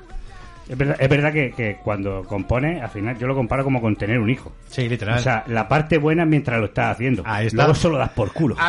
Es 0.68 0.76
verdad, 0.76 0.96
es 1.00 1.08
verdad 1.08 1.32
que, 1.32 1.52
que 1.52 1.78
cuando 1.82 2.22
compone, 2.24 2.82
al 2.82 2.90
final 2.90 3.16
yo 3.18 3.26
lo 3.26 3.34
comparo 3.34 3.64
como 3.64 3.80
con 3.80 3.96
tener 3.96 4.18
un 4.18 4.28
hijo. 4.28 4.52
Sí, 4.68 4.86
literal. 4.86 5.18
O 5.18 5.22
sea, 5.22 5.42
la 5.46 5.66
parte 5.66 5.96
buena 5.96 6.24
es 6.24 6.28
mientras 6.28 6.60
lo 6.60 6.66
estás 6.66 6.94
haciendo. 6.94 7.22
Ahí 7.24 7.46
está. 7.46 7.56
Luego 7.62 7.74
solo 7.74 7.96
das 7.96 8.10
por 8.10 8.30
culo. 8.34 8.54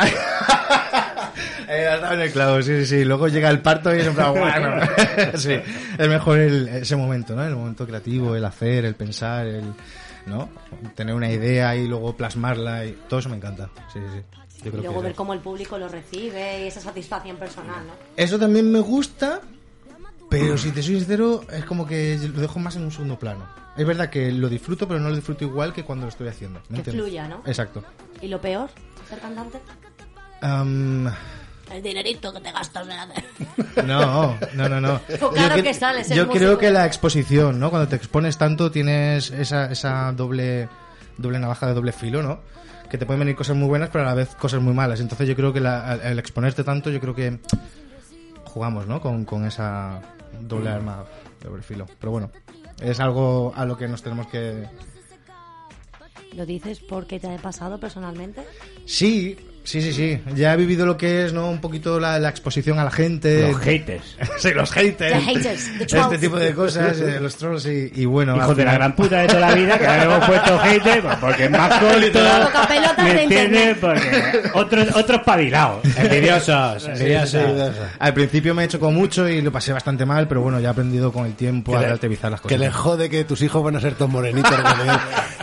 Eh, 1.72 2.00
en 2.12 2.20
el 2.20 2.32
clavo, 2.32 2.60
sí, 2.62 2.80
sí, 2.80 2.86
sí. 2.86 3.04
Luego 3.04 3.28
llega 3.28 3.48
el 3.48 3.60
parto 3.62 3.94
y 3.94 4.00
es 4.00 4.06
en 4.06 4.14
plan, 4.14 4.32
bueno. 4.32 4.80
sí, 5.36 5.52
es 5.98 6.08
mejor 6.08 6.38
el- 6.38 6.68
ese 6.68 6.96
momento, 6.96 7.36
¿no? 7.36 7.44
El 7.44 7.54
momento 7.54 7.86
creativo, 7.86 8.34
el 8.34 8.44
hacer, 8.44 8.84
el 8.84 8.94
pensar, 8.96 9.46
el, 9.46 9.72
¿no? 10.26 10.48
Tener 10.96 11.14
una 11.14 11.30
idea 11.30 11.76
y 11.76 11.86
luego 11.86 12.16
plasmarla 12.16 12.86
y 12.86 12.92
todo 13.08 13.20
eso 13.20 13.28
me 13.28 13.36
encanta. 13.36 13.70
Sí, 13.92 14.00
sí, 14.00 14.18
sí. 14.18 14.64
Yo 14.64 14.70
Y 14.78 14.82
luego 14.82 15.00
ver 15.00 15.14
cómo 15.14 15.32
el 15.32 15.40
público 15.40 15.78
lo 15.78 15.88
recibe 15.88 16.64
y 16.64 16.66
esa 16.66 16.80
satisfacción 16.80 17.36
personal, 17.38 17.86
¿no? 17.86 17.92
eso 18.16 18.38
también 18.38 18.70
me 18.70 18.80
gusta, 18.80 19.40
pero 20.28 20.58
si 20.58 20.70
te 20.70 20.82
soy 20.82 20.96
sincero, 20.96 21.42
es 21.50 21.64
como 21.64 21.86
que 21.86 22.18
lo 22.34 22.40
dejo 22.42 22.58
más 22.58 22.76
en 22.76 22.82
un 22.82 22.90
segundo 22.92 23.18
plano. 23.18 23.46
Es 23.76 23.86
verdad 23.86 24.10
que 24.10 24.30
lo 24.32 24.48
disfruto, 24.50 24.86
pero 24.86 25.00
no 25.00 25.08
lo 25.08 25.14
disfruto 25.14 25.44
igual 25.44 25.72
que 25.72 25.84
cuando 25.84 26.04
lo 26.04 26.10
estoy 26.10 26.28
haciendo. 26.28 26.60
¿me 26.68 26.74
Que 26.74 26.80
entiendes? 26.80 27.04
fluya, 27.06 27.26
¿no? 27.28 27.42
Exacto. 27.46 27.82
¿Y 28.20 28.28
lo 28.28 28.38
peor? 28.40 28.68
¿Ser 29.08 29.18
cantante? 29.20 29.58
Am, 30.42 31.06
El 31.72 31.82
dinerito 31.82 32.32
que 32.32 32.40
te 32.40 32.50
gastas 32.52 32.86
en 32.88 32.92
hacer. 32.98 33.24
No, 33.86 34.36
no, 34.54 34.68
no, 34.68 34.80
no. 34.80 35.00
Claro 35.32 35.56
Yo 35.56 35.62
que 35.62 35.72
ser 35.74 35.94
Yo 36.08 36.26
músico. 36.26 36.32
creo 36.32 36.58
que 36.58 36.70
la 36.70 36.84
exposición, 36.86 37.60
¿no? 37.60 37.70
Cuando 37.70 37.88
te 37.88 37.96
expones 37.96 38.36
tanto 38.38 38.70
tienes 38.70 39.30
esa, 39.30 39.70
esa 39.70 40.12
doble, 40.12 40.68
doble 41.16 41.38
navaja 41.38 41.66
de 41.68 41.74
doble 41.74 41.92
filo, 41.92 42.22
¿no? 42.22 42.40
Que 42.90 42.98
te 42.98 43.06
pueden 43.06 43.20
venir 43.20 43.36
cosas 43.36 43.56
muy 43.56 43.68
buenas, 43.68 43.88
pero 43.90 44.02
a 44.04 44.08
la 44.08 44.14
vez 44.14 44.34
cosas 44.34 44.60
muy 44.60 44.74
malas. 44.74 44.98
Entonces 45.00 45.28
yo 45.28 45.36
creo 45.36 45.52
que 45.52 45.60
la- 45.60 45.86
al, 45.86 46.00
al 46.00 46.18
exponerte 46.18 46.64
tanto, 46.64 46.90
yo 46.90 47.00
creo 47.00 47.14
que 47.14 47.38
jugamos, 48.46 48.86
¿no? 48.88 49.00
Con, 49.00 49.24
con 49.24 49.46
esa 49.46 50.00
doble 50.40 50.70
arma 50.70 51.04
de 51.40 51.48
doble 51.48 51.62
filo. 51.62 51.86
Pero 52.00 52.10
bueno, 52.10 52.30
es 52.80 52.98
algo 52.98 53.52
a 53.56 53.64
lo 53.64 53.76
que 53.76 53.86
nos 53.86 54.02
tenemos 54.02 54.26
que... 54.26 54.66
¿Lo 56.34 56.46
dices 56.46 56.80
porque 56.80 57.18
te 57.18 57.28
ha 57.32 57.36
pasado 57.38 57.78
personalmente? 57.78 58.42
Sí, 58.86 59.36
sí, 59.64 59.80
sí, 59.82 59.92
sí. 59.92 60.20
Ya 60.34 60.54
he 60.54 60.56
vivido 60.56 60.86
lo 60.86 60.96
que 60.96 61.24
es, 61.24 61.32
¿no? 61.32 61.48
Un 61.48 61.60
poquito 61.60 61.98
la, 62.00 62.18
la 62.18 62.28
exposición 62.28 62.78
a 62.78 62.84
la 62.84 62.90
gente. 62.90 63.48
Los 63.52 63.60
haters. 63.60 64.16
sí, 64.38 64.50
los 64.52 64.70
haters. 64.72 65.12
The 65.14 65.20
haters, 65.20 65.70
the 65.78 65.84
Este 66.00 66.18
tipo 66.18 66.36
de 66.38 66.54
cosas, 66.54 66.98
eh, 67.00 67.18
los 67.20 67.36
trolls 67.36 67.66
y, 67.66 67.90
y 67.94 68.04
bueno. 68.04 68.36
Hijos 68.36 68.56
de 68.56 68.64
la 68.64 68.74
gran 68.74 68.94
puta 68.96 69.22
de 69.22 69.28
toda 69.28 69.40
la 69.40 69.54
vida, 69.54 69.78
que 69.78 69.86
ahora 69.86 70.04
le 70.06 70.14
hemos 70.14 70.26
puesto 70.28 70.58
haters 70.58 71.00
pues, 71.02 71.16
porque 71.16 71.44
es 71.44 71.50
más 71.50 71.68
corto. 71.80 72.20
¿Me 73.02 73.14
de 73.14 73.22
entiendes? 73.22 73.76
Porque 73.78 74.50
otros, 74.54 74.88
otros 74.96 75.20
pabilados. 75.22 75.84
Envidiosos, 75.96 76.82
Sí, 76.82 76.88
envidiosos. 76.90 77.30
sí, 77.30 77.38
sí. 77.74 77.86
Al 77.98 78.14
principio 78.14 78.54
me 78.54 78.62
he 78.62 78.64
hecho 78.66 78.80
con 78.80 78.94
mucho 78.94 79.28
y 79.28 79.40
lo 79.42 79.52
pasé 79.52 79.72
bastante 79.72 80.04
mal, 80.06 80.26
pero 80.28 80.40
bueno, 80.40 80.60
ya 80.60 80.68
he 80.68 80.70
aprendido 80.72 81.12
con 81.12 81.26
el 81.26 81.34
tiempo 81.34 81.76
a 81.76 81.80
relativizar 81.82 82.30
las 82.30 82.40
Que 82.40 82.44
cosas. 82.56 82.60
le 82.60 82.70
jode 82.70 83.10
que 83.10 83.24
tus 83.24 83.42
hijos 83.42 83.62
van 83.62 83.76
a 83.76 83.80
ser 83.80 83.94
todos 83.94 84.10
morenitos, 84.10 84.50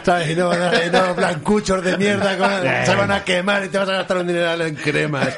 ¿sabes? 0.04 0.30
Y 0.32 0.36
no, 0.36 0.48
van 0.50 0.62
a- 0.62 0.86
y 0.86 0.90
no 0.90 1.14
blancuchos 1.16 1.84
de 1.84 1.98
mierda, 1.98 2.38
con- 2.38 2.86
se 2.86 2.96
van 2.96 3.12
a 3.12 3.24
quemar 3.24 3.64
y 3.66 3.70
te 3.70 3.78
vas 3.78 3.90
a 3.90 3.94
gastar 3.94 4.17
un 4.22 4.28
dinero 4.28 4.66
en 4.66 4.76
cremas. 4.76 5.36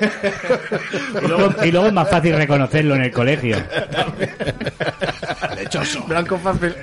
Y 1.21 1.27
luego, 1.27 1.53
y 1.65 1.71
luego 1.71 1.87
es 1.87 1.93
más 1.93 2.09
fácil 2.09 2.35
reconocerlo 2.35 2.95
en 2.95 3.01
el 3.03 3.11
colegio. 3.11 3.57
Lechoso. 5.55 6.03
Blanco 6.05 6.37
fácil. 6.37 6.75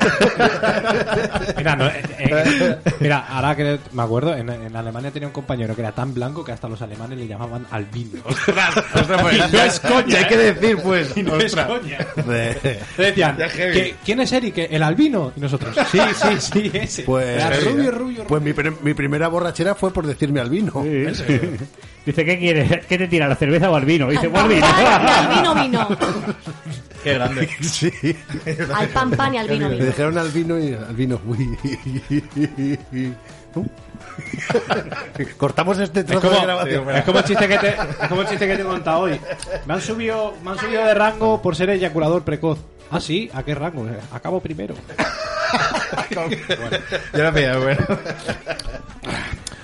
Mira, 1.56 1.76
no, 1.76 1.86
eh, 1.86 2.02
eh, 2.18 2.76
mira, 3.00 3.26
ahora 3.28 3.54
que 3.56 3.78
me 3.92 4.02
acuerdo, 4.02 4.34
en, 4.36 4.48
en 4.50 4.74
Alemania 4.76 5.10
tenía 5.10 5.28
un 5.28 5.32
compañero 5.32 5.74
que 5.74 5.82
era 5.82 5.92
tan 5.92 6.12
blanco 6.14 6.44
que 6.44 6.52
hasta 6.52 6.68
los 6.68 6.80
alemanes 6.82 7.18
le 7.18 7.26
llamaban 7.26 7.66
albino. 7.70 8.20
Ostras, 8.24 8.76
ostras, 8.94 9.22
pues, 9.22 9.36
Y 9.36 9.38
no 9.56 9.62
es 9.62 9.80
coña, 9.80 10.18
hay 10.18 10.24
que 10.26 10.34
¿eh? 10.34 10.52
decir, 10.54 10.76
pues. 10.82 11.16
Y 11.16 11.22
no 11.22 11.36
es 11.36 11.44
ostras. 11.46 11.66
coña. 11.68 11.98
De- 12.26 12.80
decían. 12.96 13.36
"¿Qué- 13.54 13.94
¿quién 14.04 14.20
es 14.20 14.32
Eric? 14.32 14.58
¿El 14.70 14.82
albino? 14.82 15.32
Y 15.36 15.40
nosotros, 15.40 15.74
sí, 15.90 15.98
sí, 16.14 16.28
sí, 16.40 16.70
ese. 16.74 17.02
Pues, 17.04 17.26
Era 17.42 17.50
rubio, 17.60 17.90
rubio, 17.90 18.24
pues 18.24 18.42
mi, 18.42 18.52
mi 18.82 18.94
primera 18.94 19.28
borrachera 19.28 19.74
fue 19.74 19.92
por 19.92 20.06
decirme 20.06 20.40
al 20.40 20.50
vino. 20.50 20.84
Dice, 22.06 22.24
¿qué 22.24 22.38
quieres? 22.38 22.86
¿Qué 22.86 22.96
te 22.98 23.08
tira, 23.08 23.28
la 23.28 23.34
cerveza 23.34 23.70
o 23.70 23.76
al 23.76 23.84
vino? 23.84 24.08
Dice, 24.08 24.30
pues 24.30 24.42
al 24.42 24.48
vino. 24.48 24.66
Al 24.66 25.28
vino 25.34 25.54
vino. 25.54 25.88
Qué 27.04 27.14
grande. 27.14 27.48
Sí. 27.62 27.92
Al 28.74 28.88
pan 28.88 29.10
pan 29.10 29.34
y 29.34 29.38
al 29.38 29.48
vino 29.48 29.68
Me 29.68 29.74
vino. 29.74 29.86
dijeron 29.86 30.18
al 30.18 30.30
vino 30.30 30.58
y 30.58 30.72
al 30.72 30.94
vino. 30.94 31.20
Uy. 31.26 31.56
Cortamos 35.36 35.78
este 35.78 36.00
Es 36.00 36.06
trozo 36.06 36.28
como, 36.28 36.40
de 36.40 36.46
grabación. 36.46 36.90
es 36.90 37.04
como 37.04 37.18
el 37.18 37.24
chiste 37.24 37.48
que 37.48 37.58
te, 37.58 37.68
es 37.68 38.08
como 38.08 38.20
el 38.22 38.28
chiste 38.28 38.46
que 38.46 38.56
te 38.56 38.62
he 38.62 38.64
contado 38.64 39.00
hoy. 39.00 39.20
Me 39.66 39.74
han 39.74 39.80
subido, 39.80 40.34
me 40.44 40.50
han 40.50 40.58
subido 40.58 40.84
de 40.84 40.94
rango 40.94 41.40
por 41.42 41.56
ser 41.56 41.70
eyaculador 41.70 42.22
precoz. 42.24 42.58
Ah, 42.90 43.00
sí, 43.00 43.30
¿a 43.34 43.42
qué 43.42 43.54
rango? 43.54 43.86
Acabo 44.12 44.40
primero. 44.40 44.74
Yo 47.12 47.22
lo 47.22 47.32
pillado, 47.32 47.62
bueno. 47.62 47.86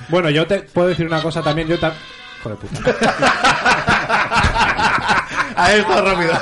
Bueno, 0.08 0.30
yo 0.30 0.46
te 0.46 0.60
puedo 0.60 0.88
decir 0.88 1.06
una 1.06 1.22
cosa 1.22 1.42
también. 1.42 1.68
Yo 1.68 1.78
ta- 1.78 1.94
Joder, 2.42 2.56
puta. 2.56 2.82
A 5.56 5.72
esto 5.72 6.04
rápido. 6.04 6.32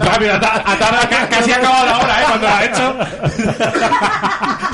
Rápido, 0.00 0.34
ha 0.34 0.40
ta- 0.40 0.62
ha 0.66 0.78
tardado- 0.78 1.08
ca- 1.08 1.28
casi 1.28 1.52
ha 1.52 1.56
acabado 1.56 1.86
la 1.86 1.98
hora, 1.98 2.20
¿eh? 2.20 2.24
Cuando 2.28 2.46
lo 2.48 2.54
ha 2.54 2.64
hecho. 2.64 2.98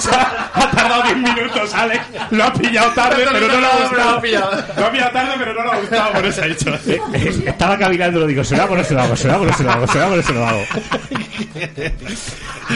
Ha 0.59 0.70
tardado 0.70 1.03
10 1.03 1.16
minutos, 1.18 1.74
Alex. 1.74 2.05
Lo 2.31 2.44
ha 2.44 2.53
pillado 2.53 2.92
tarde, 2.92 3.24
pero 3.33 3.46
no 3.48 3.55
ha 3.57 3.61
Lo 3.61 3.66
ha 3.68 3.88
gustado. 3.88 4.20
pillado. 4.20 4.51
Lo 4.77 4.87
ha 4.87 4.90
pillado 4.92 5.11
tarde, 5.12 5.33
pero 5.38 5.55
no 5.55 5.64
le 5.64 5.70
ha 5.70 5.77
gustado. 5.81 6.12
Por 6.12 6.27
eso 6.27 6.42
ha. 6.42 6.46
Eh, 6.46 7.42
Estaba 7.46 7.79
cavilando, 7.79 8.20
lo 8.20 8.27
digo, 8.27 8.42
¿se 8.44 8.57
lo 8.57 8.62
hago 8.62 8.74
o 8.74 8.77
no 8.77 8.85
se 8.85 8.94
lo 8.94 9.03
hago? 9.03 9.16
¿Se 9.16 9.27
lo 9.29 9.35
hago 9.35 9.42
o 9.44 9.46
no 9.46 9.53
se 9.57 9.62
lo 9.64 9.70
hago? 9.72 9.87
¿Se 9.87 9.98
lo 9.98 10.05
hago 10.05 10.14
o 10.14 10.16
no 10.16 10.22
se 10.22 10.33
lo 10.33 10.46
hago? 10.46 10.62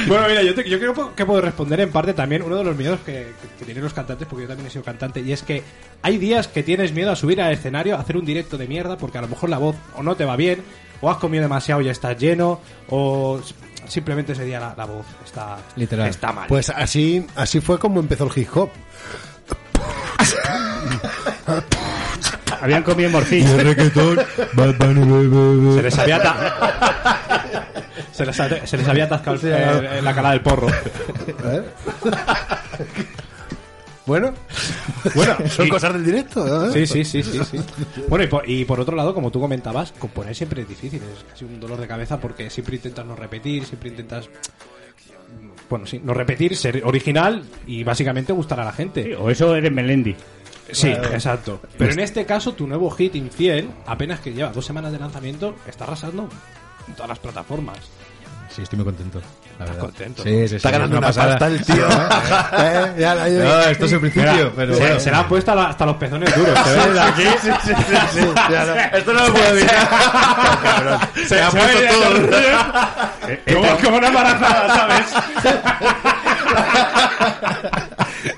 Bueno, 0.06 0.26
mira, 0.28 0.42
yo, 0.42 0.54
te- 0.54 0.68
yo 0.68 0.78
creo 0.78 1.14
que 1.14 1.24
puedo 1.26 1.40
responder 1.40 1.80
en 1.80 1.90
parte 1.90 2.14
también 2.14 2.42
uno 2.42 2.56
de 2.56 2.64
los 2.64 2.76
miedos 2.76 3.00
que, 3.04 3.32
que 3.58 3.64
tienen 3.64 3.82
los 3.84 3.92
cantantes, 3.94 4.26
porque 4.28 4.42
yo 4.44 4.48
también 4.48 4.66
he 4.68 4.70
sido 4.70 4.84
cantante, 4.84 5.20
y 5.20 5.32
es 5.32 5.42
que 5.42 5.62
hay 6.02 6.18
días 6.18 6.48
que 6.48 6.62
tienes 6.62 6.92
miedo 6.92 7.10
a 7.12 7.16
subir 7.16 7.40
al 7.40 7.52
escenario, 7.52 7.96
a 7.96 8.00
hacer 8.00 8.16
un 8.16 8.24
directo 8.24 8.56
de 8.58 8.66
mierda, 8.66 8.96
porque 8.96 9.18
a 9.18 9.20
lo 9.22 9.28
mejor 9.28 9.50
la 9.50 9.58
voz 9.58 9.76
o 9.96 10.02
no 10.02 10.14
te 10.16 10.24
va 10.24 10.36
bien, 10.36 10.51
o 11.00 11.10
has 11.10 11.16
comido 11.18 11.42
demasiado 11.42 11.80
y 11.80 11.86
ya 11.86 11.92
estás 11.92 12.16
lleno, 12.18 12.60
o 12.88 13.40
simplemente 13.88 14.32
ese 14.32 14.44
día 14.44 14.60
la, 14.60 14.74
la 14.76 14.84
voz 14.84 15.06
está, 15.24 15.58
Literal. 15.76 16.08
está 16.08 16.32
mal. 16.32 16.46
Pues 16.48 16.70
así, 16.70 17.26
así 17.36 17.60
fue 17.60 17.78
como 17.78 18.00
empezó 18.00 18.24
el 18.32 18.38
hip 18.42 18.48
hop. 18.56 18.70
Habían 22.60 22.82
comido 22.84 23.10
morcilla. 23.10 23.48
se 23.48 23.64
les 25.82 25.98
había 25.98 26.20
se, 28.12 28.24
les, 28.26 28.36
se 28.36 28.76
les 28.76 28.88
había 28.88 29.04
atascado 29.04 29.36
el- 29.36 29.86
eh, 29.86 30.02
la 30.02 30.14
cara 30.14 30.30
del 30.30 30.40
porro. 30.42 30.68
¿Eh? 30.68 31.62
Bueno, 34.06 34.32
Bueno, 35.14 35.36
son 35.48 35.66
y- 35.66 35.70
cosas 35.70 35.92
del 35.94 36.04
directo. 36.04 36.66
¿eh? 36.68 36.72
Sí, 36.72 36.86
sí, 36.86 37.04
sí, 37.04 37.22
sí, 37.22 37.40
sí. 37.44 37.58
Bueno, 38.08 38.24
y 38.24 38.28
por, 38.28 38.48
y 38.48 38.64
por 38.64 38.80
otro 38.80 38.96
lado, 38.96 39.14
como 39.14 39.30
tú 39.30 39.40
comentabas, 39.40 39.92
componer 39.92 40.34
siempre 40.34 40.62
es 40.62 40.68
difícil, 40.68 41.00
es 41.02 41.24
casi 41.30 41.44
un 41.44 41.60
dolor 41.60 41.78
de 41.80 41.86
cabeza 41.86 42.18
porque 42.18 42.50
siempre 42.50 42.76
intentas 42.76 43.06
no 43.06 43.14
repetir, 43.16 43.64
siempre 43.64 43.90
intentas, 43.90 44.28
bueno, 45.70 45.86
sí, 45.86 46.00
no 46.02 46.14
repetir, 46.14 46.56
ser 46.56 46.82
original 46.84 47.44
y 47.66 47.84
básicamente 47.84 48.32
gustar 48.32 48.60
a 48.60 48.64
la 48.64 48.72
gente. 48.72 49.14
O 49.16 49.30
eso 49.30 49.54
eres 49.54 49.72
Melendi. 49.72 50.14
Sí, 50.70 50.88
exacto. 50.88 51.60
Pero 51.76 51.92
en 51.92 52.00
este 52.00 52.24
caso, 52.24 52.52
tu 52.54 52.66
nuevo 52.66 52.90
hit 52.90 53.14
Infiel, 53.14 53.68
apenas 53.86 54.20
que 54.20 54.32
lleva 54.32 54.50
dos 54.52 54.64
semanas 54.64 54.90
de 54.92 54.98
lanzamiento, 54.98 55.54
está 55.66 55.84
arrasando 55.84 56.28
en 56.88 56.94
todas 56.94 57.08
las 57.10 57.18
plataformas. 57.18 57.78
Sí, 58.50 58.62
estoy 58.62 58.78
muy 58.78 58.86
contento. 58.86 59.20
Verdad. 59.58 59.78
contento, 59.78 60.22
Sí, 60.22 60.30
sí, 60.30 60.48
sí. 60.48 60.56
Está 60.56 60.68
es 60.68 60.72
ganando 60.72 60.98
una 60.98 61.06
pasada. 61.06 61.28
pasta 61.38 61.46
el 61.46 61.64
tío. 61.64 61.86
¿Eh? 62.58 62.92
Ya, 62.98 63.14
la- 63.14 63.28
No, 63.28 63.60
esto 63.62 63.84
es 63.86 63.92
el 63.92 64.00
principio, 64.00 64.32
Mira, 64.32 64.50
pero 64.56 64.74
se, 64.74 64.80
bueno. 64.80 65.00
se 65.00 65.10
le 65.10 65.16
han 65.16 65.28
puesto 65.28 65.52
hasta 65.60 65.86
los 65.86 65.96
pezones 65.96 66.34
duros. 66.34 66.58
¿te 66.64 66.70
ves? 66.74 66.98
Aquí 66.98 67.24
ya, 68.50 68.64
no. 68.64 68.74
Esto 68.98 69.12
no 69.12 69.26
lo 69.26 69.32
puedo 69.32 69.46
evitar. 69.48 69.88
se, 71.28 71.42
ha 71.42 71.50
puesto 71.50 71.80
todo. 71.88 73.54
como, 73.54 73.76
como 73.78 73.96
una 73.98 74.08
embarazada, 74.08 74.76
¿sabes? 74.76 75.06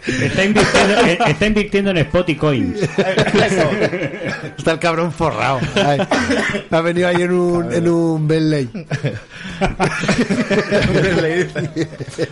Está 0.07 0.45
invirtiendo, 0.45 0.95
está 1.27 1.47
invirtiendo 1.47 1.91
en 1.93 1.97
Spot 1.99 2.29
y 2.29 2.35
Coins. 2.37 2.81
Está 4.59 4.73
el 4.73 4.79
cabrón 4.79 5.13
forrado. 5.13 5.61
Ay, 5.75 5.99
ha 6.71 6.81
venido 6.81 7.09
ahí 7.09 7.23
en 7.23 7.33
un, 7.33 7.73
en 7.73 7.89
un 7.89 8.29
Bentley. 8.29 8.69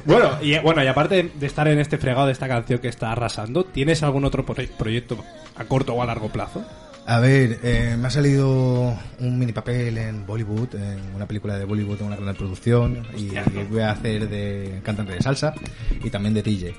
Bueno 0.05 0.39
y, 0.43 0.59
bueno, 0.59 0.83
y 0.83 0.87
aparte 0.87 1.31
de 1.35 1.47
estar 1.47 1.69
en 1.69 1.79
este 1.79 1.99
fregado 1.99 2.27
de 2.27 2.33
esta 2.33 2.49
canción 2.49 2.79
que 2.79 2.89
está 2.89 3.13
arrasando, 3.13 3.65
¿tienes 3.65 4.03
algún 4.03 4.25
otro 4.25 4.45
pro- 4.45 4.57
proyecto 4.79 5.19
a 5.57 5.65
corto 5.65 5.95
o 5.95 6.03
a 6.03 6.07
largo 6.07 6.29
plazo? 6.31 6.65
A 7.05 7.19
ver, 7.19 7.59
eh, 7.65 7.97
me 7.99 8.07
ha 8.07 8.11
salido 8.11 8.97
un 9.19 9.39
mini 9.39 9.53
papel 9.53 9.99
en 9.99 10.25
Bollywood, 10.25 10.77
en 10.77 11.01
una 11.17 11.27
película 11.27 11.59
de 11.59 11.65
Bollywood 11.65 12.01
en 12.01 12.07
una 12.07 12.17
gran 12.17 12.35
producción, 12.37 13.05
y 13.17 13.31
voy 13.71 13.81
a 13.81 13.91
hacer 13.91 14.29
de 14.29 14.81
cantante 14.85 15.13
de 15.15 15.21
salsa 15.21 15.53
y 16.05 16.11
también 16.11 16.33
de 16.35 16.43
DJ. 16.43 16.75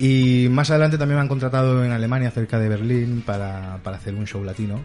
Y 0.00 0.48
más 0.50 0.70
adelante 0.70 0.96
también 0.98 1.16
me 1.16 1.20
han 1.22 1.28
contratado 1.28 1.84
en 1.84 1.92
Alemania, 1.92 2.30
cerca 2.30 2.58
de 2.58 2.68
Berlín, 2.68 3.22
para, 3.24 3.78
para 3.84 3.98
hacer 3.98 4.14
un 4.14 4.26
show 4.26 4.42
latino, 4.42 4.80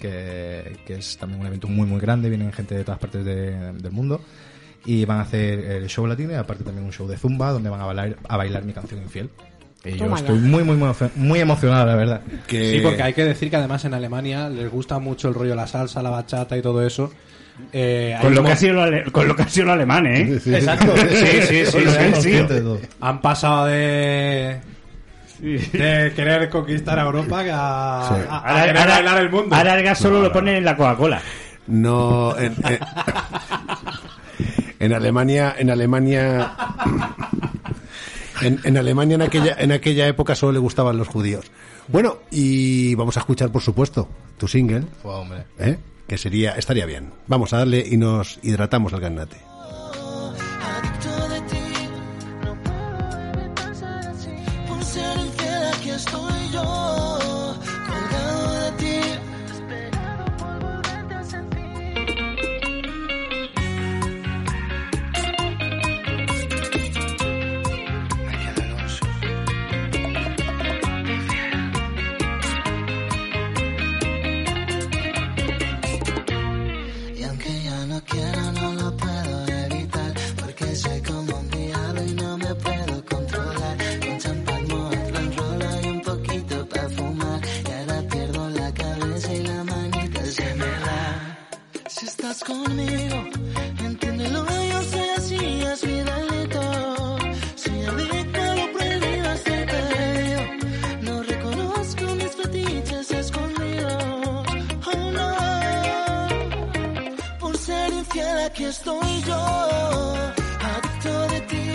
que, 0.00 0.78
que 0.86 0.94
es 0.94 1.16
también 1.18 1.40
un 1.40 1.46
evento 1.48 1.66
muy 1.68 1.86
muy 1.86 2.00
grande, 2.00 2.28
vienen 2.28 2.52
gente 2.52 2.74
de 2.76 2.84
todas 2.84 3.00
partes 3.00 3.24
de- 3.24 3.72
del 3.72 3.90
mundo, 3.92 4.20
y 4.84 5.04
van 5.04 5.18
a 5.18 5.22
hacer 5.22 5.58
el 5.60 5.88
show 5.88 6.06
latino 6.06 6.32
y 6.32 6.36
aparte 6.36 6.62
también 6.64 6.86
un 6.86 6.92
show 6.92 7.08
de 7.08 7.16
zumba, 7.16 7.50
donde 7.50 7.70
van 7.70 7.80
a 7.80 7.86
bailar, 7.86 8.16
a 8.28 8.36
bailar 8.36 8.64
mi 8.64 8.72
canción 8.72 9.02
Infiel. 9.02 9.30
Y 9.84 9.96
yo 9.96 10.06
estoy 10.14 10.38
muy, 10.38 10.62
muy, 10.62 10.76
muy, 10.76 10.90
muy 11.16 11.40
emocionado, 11.40 11.86
la 11.86 11.96
verdad. 11.96 12.20
Que- 12.46 12.70
Sí, 12.70 12.80
porque 12.84 13.02
hay 13.02 13.14
que 13.14 13.24
decir 13.24 13.50
que 13.50 13.56
además 13.56 13.84
en 13.84 13.94
Alemania 13.94 14.48
les 14.48 14.70
gusta 14.70 15.00
mucho 15.00 15.28
el 15.28 15.34
rollo 15.34 15.56
la 15.56 15.66
salsa, 15.66 16.02
la 16.04 16.10
bachata 16.10 16.56
y 16.56 16.62
todo 16.62 16.86
eso. 16.86 17.12
Eh, 17.72 18.16
Con 18.20 18.34
lo, 18.34 18.42
que 18.42 18.52
ha 18.52 18.56
sido 18.56 18.86
lo 18.90 19.12
con 19.12 19.28
lo 19.28 19.36
que 19.36 19.42
ha 19.42 19.48
sido 19.48 19.66
lo 19.66 19.72
alemán, 19.72 20.06
¿eh? 20.06 20.40
Exacto. 20.46 20.94
Sí, 20.96 21.06
sí, 21.16 21.42
sí, 21.46 21.66
Soy 21.66 21.86
sí, 21.86 22.22
sí. 22.22 22.30
de 22.30 22.44
todo. 22.60 22.80
Han 23.00 23.20
pasado 23.20 23.66
de 23.66 24.60
de 25.40 26.12
querer 26.14 26.48
conquistar 26.48 26.98
a 26.98 27.02
Europa 27.02 27.40
a, 27.40 27.44
a- 27.44 28.08
a 28.08 28.38
Ahora, 28.38 28.62
querer 28.64 28.76
ahora- 28.78 28.94
bailar 28.94 29.18
el 29.22 29.30
mundo. 29.30 29.54
ahora 29.56 29.74
el 29.78 29.82
gas 29.84 29.98
solo 29.98 30.20
lo 30.22 30.32
ponen 30.32 30.56
en 30.56 30.64
la 30.64 30.76
Coca-Cola. 30.76 31.20
No, 31.66 32.36
en, 32.38 32.54
en- 32.64 32.78
en 34.78 34.92
Alemania, 34.92 35.54
en 35.58 35.70
Alemania, 35.70 36.52
en, 38.42 38.60
en 38.64 38.76
Alemania 38.76 39.14
en 39.14 39.22
aquella, 39.22 39.56
en 39.58 39.72
aquella 39.72 40.06
época 40.08 40.34
solo 40.34 40.52
le 40.52 40.58
gustaban 40.58 40.96
los 40.96 41.08
judíos. 41.08 41.50
Bueno, 41.88 42.18
y 42.30 42.94
vamos 42.94 43.16
a 43.16 43.20
escuchar, 43.20 43.50
por 43.50 43.62
supuesto, 43.62 44.08
tu 44.38 44.48
single, 44.48 44.84
Fue, 45.02 45.12
hombre. 45.14 45.44
¿eh? 45.58 45.76
Que 46.12 46.18
sería, 46.18 46.52
estaría 46.52 46.84
bien. 46.84 47.10
Vamos 47.26 47.54
a 47.54 47.56
darle 47.56 47.82
y 47.90 47.96
nos 47.96 48.38
hidratamos 48.42 48.92
al 48.92 49.00
ganate. 49.00 49.38
aquí 108.44 108.64
estoy 108.64 109.22
yo, 109.26 110.14
acto 110.60 111.28
de 111.28 111.40
ti. 111.42 111.71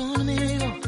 Conmigo. 0.00 0.79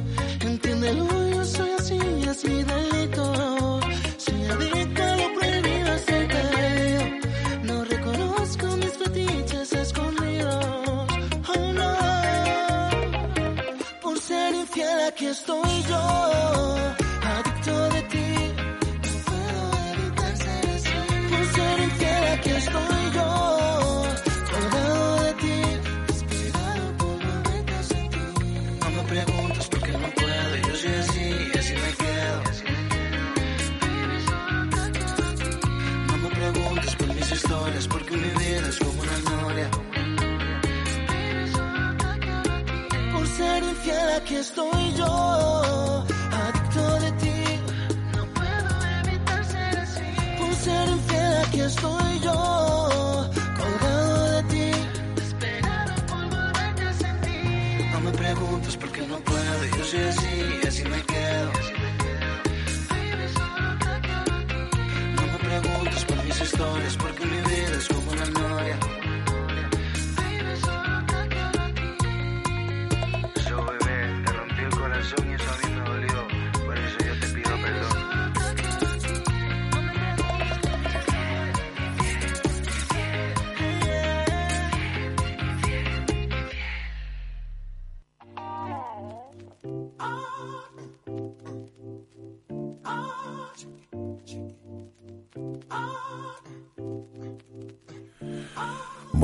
Historias, 66.53 66.97
porque 66.99 67.32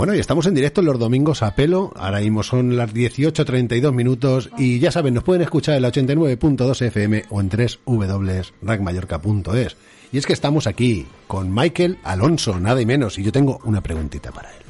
Bueno, 0.08 0.16
y 0.16 0.20
estamos 0.20 0.46
en 0.46 0.54
directo 0.54 0.80
los 0.80 0.98
domingos 0.98 1.42
a 1.42 1.54
pelo. 1.54 1.92
Ahora 1.94 2.20
mismo 2.20 2.42
son 2.42 2.78
las 2.78 2.94
18.32 2.94 3.92
minutos 3.92 4.48
y 4.56 4.78
ya 4.78 4.90
saben, 4.90 5.12
nos 5.12 5.22
pueden 5.22 5.42
escuchar 5.42 5.76
en 5.76 5.82
la 5.82 5.92
89.2 5.92 6.80
FM 6.80 7.24
o 7.28 7.42
en 7.42 7.50
www.ragmallorca.es. 7.84 9.76
Y 10.10 10.16
es 10.16 10.24
que 10.24 10.32
estamos 10.32 10.66
aquí 10.66 11.06
con 11.26 11.52
Michael 11.52 11.98
Alonso, 12.04 12.58
nada 12.58 12.80
y 12.80 12.86
menos, 12.86 13.18
y 13.18 13.22
yo 13.22 13.32
tengo 13.32 13.60
una 13.64 13.82
preguntita 13.82 14.32
para 14.32 14.48
él. 14.48 14.62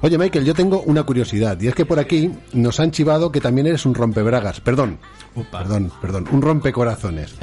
Oye, 0.00 0.16
Michael, 0.16 0.46
yo 0.46 0.54
tengo 0.54 0.80
una 0.80 1.02
curiosidad, 1.02 1.60
y 1.60 1.68
es 1.68 1.74
que 1.74 1.84
por 1.84 1.98
aquí 1.98 2.30
nos 2.54 2.80
han 2.80 2.90
chivado 2.90 3.30
que 3.30 3.42
también 3.42 3.66
eres 3.66 3.84
un 3.84 3.94
rompebragas, 3.94 4.60
perdón, 4.62 4.98
perdón, 5.52 5.92
perdón, 6.00 6.26
un 6.32 6.40
rompecorazones. 6.40 7.34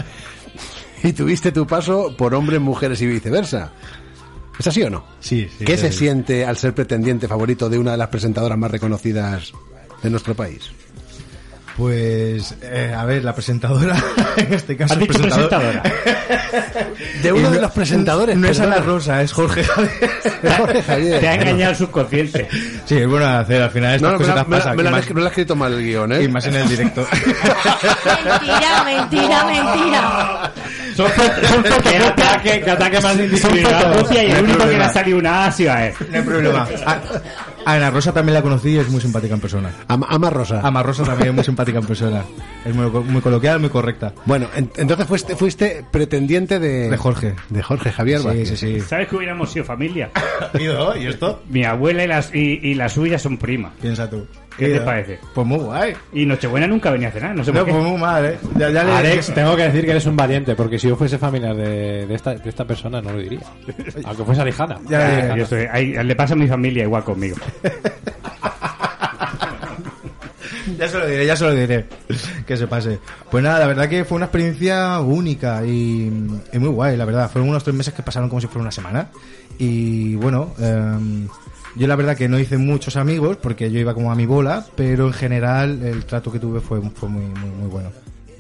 Y 1.04 1.14
tuviste 1.14 1.52
tu 1.52 1.68
paso 1.68 2.16
por 2.18 2.34
hombres, 2.34 2.60
mujeres 2.62 3.02
y 3.02 3.06
viceversa. 3.08 3.72
¿Es 4.60 4.68
así 4.68 4.84
o 4.84 4.90
no? 4.90 5.04
Sí, 5.20 5.50
sí. 5.58 5.66
¿Qué 5.66 5.76
sí. 5.78 5.88
se 5.88 5.92
siente 5.92 6.46
al 6.46 6.58
ser 6.58 6.74
pretendiente 6.74 7.28
favorito 7.28 7.70
de 7.70 7.78
una 7.80 7.92
de 7.92 7.98
las 7.98 8.08
presentadoras 8.10 8.58
más 8.58 8.72
reconocidas 8.72 9.52
de 10.02 10.10
nuestro 10.10 10.36
país? 10.36 10.72
Pues, 11.76 12.56
eh, 12.62 12.94
a 12.96 13.04
ver, 13.04 13.24
la 13.24 13.34
presentadora, 13.34 13.98
en 14.38 14.54
este 14.54 14.78
caso... 14.78 14.94
¿Has 14.94 15.00
dicho 15.00 15.14
presentador- 15.24 15.82
De 17.24 17.32
uno 17.34 17.50
de 17.50 17.56
no- 17.56 17.62
los 17.64 17.72
presentadores. 17.72 18.38
No 18.38 18.48
es. 18.48 18.60
Ana 18.60 18.78
Rosa, 18.78 19.24
es 19.24 19.32
Jorge 19.34 19.64
Javier. 19.64 20.12
Jorge 20.58 20.84
Javier. 20.84 21.20
Te 21.20 21.28
ha 21.30 21.34
engañado 21.36 21.72
el 21.72 21.78
subconsciente. 21.78 22.48
Sí, 22.86 22.98
es 22.98 23.08
bueno 23.08 23.26
de 23.28 23.34
hacer, 23.38 23.62
al 23.64 23.72
final 23.72 23.96
estas 23.96 24.12
No, 24.12 24.18
cosas 24.20 24.36
me 24.36 24.36
la- 24.36 24.46
pasan. 24.46 24.76
me 24.78 24.84
la 24.84 24.90
y 24.90 24.94
han 24.94 25.00
más- 25.00 25.08
escri- 25.10 25.14
me 25.16 25.20
lo 25.22 25.26
ha 25.26 25.30
escrito 25.30 25.56
mal 25.56 25.74
el 25.74 25.84
guion, 25.84 26.12
¿eh? 26.12 26.24
y 26.24 26.28
más 26.28 26.46
en 26.46 26.56
el 26.58 26.70
directo. 26.70 27.08
Mentira, 28.24 28.84
mentira, 28.86 29.46
mentira. 29.46 30.52
Son, 30.96 31.08
son 31.48 31.64
que 31.84 31.98
ataque, 31.98 32.62
que 32.62 32.72
ataque 32.72 33.00
más 33.02 33.16
indiscriminado. 33.20 34.06
Y 34.12 34.18
el 34.18 34.44
único 34.44 34.60
que 34.68 34.78
le 34.78 34.84
ha 34.84 34.90
salido 34.94 35.18
una 35.18 35.44
A 35.44 35.46
ha 35.48 35.52
sido 35.52 35.72
a 35.74 35.88
él. 35.88 35.94
No 36.10 36.18
hay 36.18 36.24
problema. 36.24 36.68
A, 36.86 36.92
a 37.66 37.74
Ana 37.74 37.90
Rosa 37.92 38.14
también 38.14 38.34
la 38.34 38.42
conocí 38.42 38.70
y 38.72 38.78
es 38.78 38.90
muy 38.90 39.00
simpática 39.02 39.34
en 39.34 39.40
persona. 39.40 39.72
Ama, 39.88 40.06
Ama 40.10 40.30
Rosa. 40.30 40.60
Ama 40.64 40.84
Rosa 40.84 41.04
también 41.04 41.30
es 41.30 41.36
muy 41.36 41.44
simpática 41.44 41.80
en 41.80 41.86
persona. 41.86 42.24
Es 42.66 42.76
muy, 42.76 42.90
muy 42.90 43.22
coloquial, 43.22 43.60
muy 43.60 43.70
correcta. 43.70 44.14
Bueno, 44.26 44.48
en- 44.56 44.70
entonces 44.78 45.08
fuiste, 45.08 45.36
fuiste 45.36 45.86
pretendiente 45.90 46.60
de... 46.60 46.90
De 46.90 46.98
Jorge. 46.98 47.36
De 47.50 47.64
Jorge 47.64 47.92
Javier 47.92 48.20
Sí, 48.20 48.26
Vázquez. 48.28 48.50
sí, 48.50 48.58
sí. 48.58 48.80
¿Sabes 48.82 49.08
que 49.08 49.16
hubiéramos 49.16 49.52
sido 49.52 49.66
familia? 49.66 50.10
¿Y 51.00 51.06
esto? 51.08 51.42
Mi 51.50 51.64
abuela 51.66 52.04
y, 52.04 52.08
las, 52.08 52.34
y, 52.36 52.60
y 52.62 52.76
la 52.76 52.90
suya 52.90 53.18
son 53.18 53.38
primas. 53.38 53.72
Piensa 53.82 54.10
tú. 54.10 54.26
¿Qué 54.58 54.70
te 54.70 54.82
parece? 54.82 55.20
Pues 55.34 55.48
muy 55.48 55.58
guay. 55.60 55.94
Y 56.14 56.26
Nochebuena 56.26 56.68
nunca 56.68 56.92
venía 56.92 57.08
a 57.08 57.12
cenar, 57.12 57.36
no 57.36 57.44
sé 57.44 57.52
No, 57.52 57.60
por 57.60 57.66
qué. 57.68 57.72
pues 57.74 57.84
muy 57.86 58.00
mal, 58.00 58.26
¿eh? 58.26 58.38
Ya, 58.56 58.70
ya 58.70 58.84
le- 58.84 58.92
Alex, 58.92 59.34
tengo 59.34 59.56
que 59.56 59.64
decir 59.64 59.84
que 59.86 59.92
eres 59.92 60.06
un 60.06 60.16
valiente, 60.16 60.56
porque 60.56 60.78
si 60.78 60.88
yo 60.88 60.96
fuese 60.96 61.18
familiar 61.18 61.56
de, 61.56 62.06
de 62.06 62.14
esta, 62.16 62.36
de 62.36 62.50
esta 62.50 62.66
persona 62.66 63.02
no 63.02 63.12
lo 63.14 63.18
diría. 63.20 63.42
Aunque 64.06 64.24
fuese 64.24 64.42
Arijana. 64.42 64.80
Ya, 64.90 65.36
yo 65.36 65.44
estoy- 65.44 65.68
ahí- 65.72 65.94
le 66.04 66.16
pasa 66.16 66.34
a 66.34 66.38
mi 66.38 66.48
familia 66.48 66.84
igual 66.84 67.04
conmigo. 67.04 67.36
Ya 70.78 70.88
se 70.88 70.98
lo 70.98 71.06
diré, 71.08 71.26
ya 71.26 71.36
se 71.36 71.44
lo 71.46 71.54
diré. 71.54 71.86
Que 72.48 72.58
se 72.58 72.68
pase. 72.68 73.00
Pues 73.30 73.44
nada, 73.44 73.60
la 73.60 73.68
verdad 73.68 73.88
que 73.90 74.06
fue 74.06 74.16
una 74.16 74.26
experiencia 74.26 75.00
única 75.02 75.64
y, 75.66 76.12
y 76.52 76.60
muy 76.60 76.70
guay, 76.70 76.98
la 76.98 77.06
verdad. 77.06 77.30
Fueron 77.30 77.50
unos 77.50 77.64
tres 77.64 77.76
meses 77.76 77.94
que 77.94 78.02
pasaron 78.02 78.30
como 78.30 78.42
si 78.42 78.48
fuera 78.48 78.62
una 78.62 78.72
semana. 78.72 79.10
Y 79.60 80.16
bueno, 80.16 80.54
em, 80.60 81.28
yo 81.76 81.88
la 81.88 81.96
verdad 81.96 82.16
que 82.16 82.30
no 82.30 82.40
hice 82.40 82.58
muchos 82.58 82.96
amigos 82.96 83.38
porque 83.38 83.72
yo 83.72 83.80
iba 83.80 83.94
como 83.94 84.12
a 84.12 84.16
mi 84.16 84.26
bola, 84.26 84.66
pero 84.76 85.08
en 85.08 85.14
general 85.14 85.82
el 85.84 86.06
trato 86.06 86.32
que 86.32 86.40
tuve 86.40 86.60
fue, 86.60 86.82
fue 86.94 87.10
muy, 87.10 87.26
muy, 87.26 87.50
muy 87.50 87.68
bueno. 87.70 87.92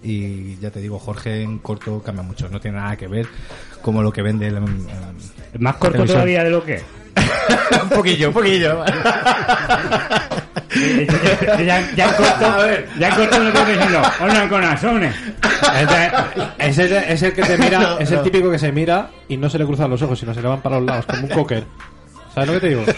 Y 0.03 0.57
ya 0.57 0.69
te 0.69 0.81
digo, 0.81 0.99
Jorge 0.99 1.43
en 1.43 1.59
corto 1.59 2.01
cambia 2.03 2.23
mucho, 2.23 2.49
no 2.49 2.59
tiene 2.59 2.77
nada 2.77 2.97
que 2.97 3.07
ver 3.07 3.25
como 3.81 4.03
lo 4.03 4.11
que 4.11 4.21
vende 4.21 4.47
el, 4.47 4.57
Es 5.53 5.59
más 5.59 5.75
corto 5.75 5.93
televisión. 5.93 6.17
todavía 6.17 6.43
de 6.43 6.49
lo 6.49 6.63
que 6.63 6.81
un 7.83 7.89
poquillo, 7.89 8.27
un 8.29 8.33
poquillo. 8.33 8.83
ya, 10.75 11.61
ya, 11.63 11.95
ya 11.95 12.05
en 12.07 12.15
corto, 12.15 12.67
ya 12.99 13.09
en 13.09 13.15
corto 13.15 13.39
me 13.39 13.47
estoy 13.49 13.73
diciendo, 13.73 14.01
hola 14.21 14.49
corazones. 14.49 15.15
Es 16.57 16.77
el, 16.77 16.91
es 16.93 17.21
el 17.21 17.33
que 17.33 17.43
te 17.43 17.57
mira, 17.57 17.97
es 17.99 18.11
el 18.11 18.21
típico 18.23 18.51
que 18.51 18.59
se 18.59 18.71
mira 18.71 19.09
y 19.27 19.37
no 19.37 19.49
se 19.49 19.59
le 19.59 19.65
cruzan 19.65 19.89
los 19.89 20.01
ojos, 20.01 20.19
sino 20.19 20.33
se 20.33 20.41
le 20.41 20.47
van 20.47 20.61
para 20.61 20.77
los 20.77 20.85
lados, 20.85 21.05
como 21.05 21.23
un 21.23 21.29
cocker. 21.29 21.65
¿Sabes 22.33 22.47
lo 22.47 22.53
que 22.55 22.59
te 22.59 22.69
digo? 22.69 22.83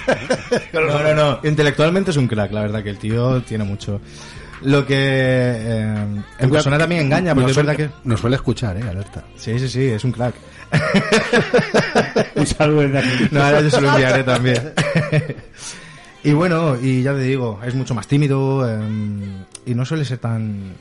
No, 0.73 1.03
no, 1.03 1.13
no. 1.13 1.39
Intelectualmente 1.43 2.11
es 2.11 2.17
un 2.17 2.27
crack, 2.27 2.51
la 2.51 2.61
verdad 2.61 2.83
que 2.83 2.89
el 2.89 2.97
tío 2.97 3.41
tiene 3.41 3.63
mucho. 3.63 3.99
Lo 4.61 4.85
que 4.85 4.95
eh, 4.97 6.05
en 6.39 6.49
persona 6.49 6.77
también 6.77 7.01
engaña, 7.01 7.33
porque 7.33 7.51
es 7.51 7.57
verdad 7.57 7.75
que... 7.75 7.89
Nos 8.03 8.19
suele 8.19 8.35
escuchar, 8.37 8.77
¿eh? 8.77 8.83
Alerta. 8.87 9.23
Sí, 9.35 9.57
sí, 9.59 9.67
sí, 9.69 9.83
es 9.87 10.03
un 10.03 10.11
crack. 10.11 10.35
Un 12.35 12.45
saludo 12.45 12.81
desde 12.81 12.99
aquí. 12.99 13.27
No, 13.31 13.43
ahora 13.43 13.61
yo 13.61 13.69
se 13.69 13.81
lo 13.81 13.89
enviaré 13.89 14.23
también. 14.23 14.73
y 16.23 16.33
bueno, 16.33 16.77
y 16.81 17.03
ya 17.03 17.13
te 17.13 17.21
digo, 17.21 17.59
es 17.65 17.75
mucho 17.75 17.93
más 17.93 18.07
tímido 18.07 18.67
eh, 18.69 18.79
y 19.65 19.75
no 19.75 19.85
suele 19.85 20.05
ser 20.05 20.19
tan... 20.19 20.75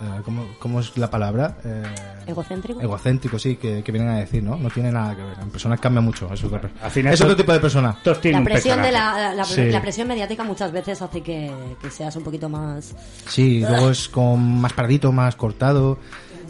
eh, 0.00 0.20
¿cómo, 0.24 0.46
cómo 0.58 0.80
es 0.80 0.96
la 0.96 1.10
palabra? 1.10 1.58
Eh, 1.64 1.82
¿Egocéntrico? 2.26 2.80
egocéntrico, 2.80 3.38
sí, 3.38 3.56
que, 3.56 3.82
que 3.82 3.92
vienen 3.92 4.10
a 4.10 4.16
decir, 4.18 4.42
¿no? 4.42 4.56
No 4.56 4.70
tiene 4.70 4.90
nada 4.92 5.14
que 5.16 5.22
ver. 5.22 5.36
En 5.40 5.50
personas 5.50 5.80
cambia 5.80 6.00
mucho. 6.00 6.32
Es 6.32 6.42
otro, 6.44 6.60
al 6.82 6.90
final 6.90 7.12
es 7.14 7.20
otro 7.20 7.36
tipo 7.36 7.52
de 7.52 7.60
persona. 7.60 7.96
La 8.04 8.38
un 8.38 8.44
presión, 8.44 8.82
de 8.82 8.92
la, 8.92 9.34
la, 9.34 9.44
Sí. 9.44 9.64
la 9.70 9.80
presión 9.80 10.08
mediática 10.08 10.44
muchas 10.44 10.72
veces 10.72 11.00
hace 11.02 11.20
que, 11.22 11.50
que 11.80 11.90
seas 11.90 12.14
un 12.16 12.22
poquito 12.24 12.48
más... 12.48 12.94
Sí, 13.26 13.60
luego 13.60 13.90
es 13.90 14.08
con 14.08 14.60
más 14.60 14.72
paradito, 14.72 15.12
más 15.12 15.36
cortado 15.36 15.98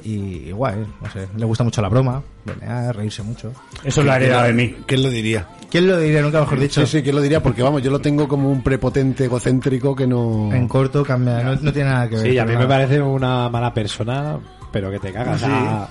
y, 0.04 0.50
guay, 0.52 0.86
no 1.00 1.10
sé, 1.10 1.28
le 1.36 1.44
gusta 1.44 1.64
mucho 1.64 1.82
la 1.82 1.88
broma, 1.88 2.22
bromear, 2.44 2.96
reírse 2.96 3.22
mucho. 3.22 3.52
Eso 3.84 4.02
lo 4.02 4.12
ha 4.12 4.16
heredado 4.16 4.44
de 4.46 4.52
mí. 4.54 4.76
¿Quién 4.86 5.02
lo 5.02 5.10
diría? 5.10 5.46
¿Quién 5.70 5.86
lo 5.86 5.98
diría? 5.98 6.20
Nunca 6.20 6.40
mejor 6.40 6.58
dicho. 6.58 6.84
Sí, 6.84 6.98
sí, 6.98 7.02
¿quién 7.02 7.14
lo 7.14 7.22
diría? 7.22 7.42
Porque 7.42 7.62
vamos, 7.62 7.82
yo 7.82 7.90
lo 7.90 8.00
tengo 8.00 8.26
como 8.26 8.50
un 8.50 8.62
prepotente 8.62 9.26
egocéntrico 9.26 9.94
que 9.94 10.06
no... 10.06 10.50
En 10.52 10.66
corto 10.66 11.04
cambia, 11.04 11.42
no, 11.42 11.54
no 11.54 11.72
tiene 11.72 11.90
nada 11.90 12.08
que 12.08 12.16
ver. 12.16 12.26
Sí, 12.26 12.38
a 12.38 12.44
mí 12.44 12.56
me 12.56 12.66
parece 12.66 13.00
una 13.00 13.48
mala 13.48 13.72
persona, 13.72 14.36
pero 14.72 14.90
que 14.90 14.98
te 14.98 15.12
cagas. 15.12 15.40
Sí. 15.40 15.46
Ah, 15.48 15.88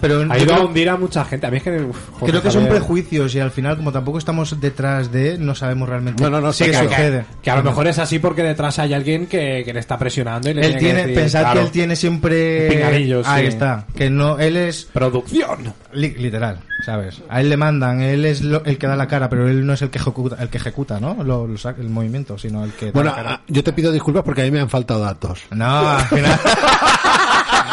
Pero 0.00 0.20
Ha 0.30 0.36
yo 0.38 0.44
ido 0.44 0.52
a 0.54 0.56
creo- 0.56 0.66
hundir 0.68 0.88
a 0.88 0.96
mucha 0.96 1.24
gente. 1.24 1.46
A 1.46 1.50
mí 1.50 1.58
es 1.58 1.62
que. 1.62 1.70
uf, 1.82 1.96
joder, 2.12 2.30
Creo 2.30 2.42
que 2.42 2.50
son 2.50 2.66
prejuicios 2.68 3.34
y 3.34 3.40
al 3.40 3.50
final, 3.50 3.76
como 3.76 3.92
tampoco 3.92 4.18
estamos 4.18 4.58
detrás 4.60 5.12
de, 5.12 5.36
no 5.38 5.54
sabemos 5.54 5.88
realmente 5.88 6.22
No, 6.22 6.30
no, 6.30 6.40
no, 6.40 6.48
qué 6.48 6.72
sucede. 6.74 7.24
Que 7.42 7.50
a 7.50 7.56
lo 7.56 7.62
mejor 7.62 7.86
es 7.86 7.98
así 7.98 8.18
porque 8.18 8.42
detrás 8.42 8.78
hay 8.78 8.94
alguien 8.94 9.26
que, 9.26 9.62
que 9.64 9.72
le 9.72 9.80
está 9.80 9.98
presionando 9.98 10.48
y 10.50 10.54
le 10.54 10.62
Él 10.62 10.72
tiene, 10.72 10.80
tiene, 10.80 11.00
que 11.02 11.06
decir, 11.08 11.22
pensad 11.22 11.40
claro, 11.42 11.60
que 11.60 11.66
él 11.66 11.72
tiene 11.72 11.96
siempre. 11.96 12.68
Pinganillos, 12.70 13.26
Ahí 13.26 13.42
sí. 13.42 13.48
está. 13.48 13.86
Que 13.94 14.08
no, 14.10 14.38
él 14.38 14.56
es. 14.56 14.84
Producción. 14.92 15.72
li- 15.92 16.14
literal, 16.16 16.60
¿sabes? 16.84 17.20
A 17.28 17.40
él 17.40 17.48
le 17.48 17.56
mandan, 17.56 18.00
él 18.00 18.24
es 18.24 18.42
lo- 18.42 18.64
el 18.64 18.78
que 18.78 18.86
da 18.86 18.96
la 18.96 19.06
cara, 19.08 19.28
pero 19.28 19.48
él 19.48 19.66
no 19.66 19.72
es 19.74 19.82
el 19.82 19.90
que 19.90 19.98
ejecuta, 19.98 20.36
el 20.40 20.48
que 20.48 20.58
ejecuta 20.58 20.98
¿no? 21.00 21.22
Lo- 21.24 21.46
lo 21.46 21.58
saca- 21.58 21.80
el 21.80 21.88
movimiento, 21.90 22.38
sino 22.38 22.64
el 22.64 22.72
que 22.72 22.86
da 22.86 22.92
Bueno, 22.92 23.10
la 23.10 23.16
cara. 23.16 23.30
ah, 23.34 23.40
yo 23.48 23.62
te 23.64 23.72
pido 23.72 23.92
disculpas 23.92 24.22
porque 24.22 24.42
a 24.42 24.44
mí 24.44 24.50
me 24.50 24.60
han 24.60 24.70
faltado 24.70 25.00
datos. 25.00 25.42
No, 25.50 25.88
al 25.90 26.04
final. 26.06 26.38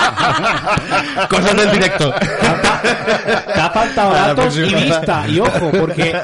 Cosas 1.29 1.55
del 1.57 1.71
directo. 1.71 2.13
Te 2.13 3.59
ha 3.61 3.69
faltado 3.71 4.11
A 4.11 4.13
la 4.13 4.27
datos 4.33 4.57
y 4.57 4.61
vista. 4.73 5.27
Y 5.27 5.39
ojo, 5.39 5.71
porque 5.79 6.15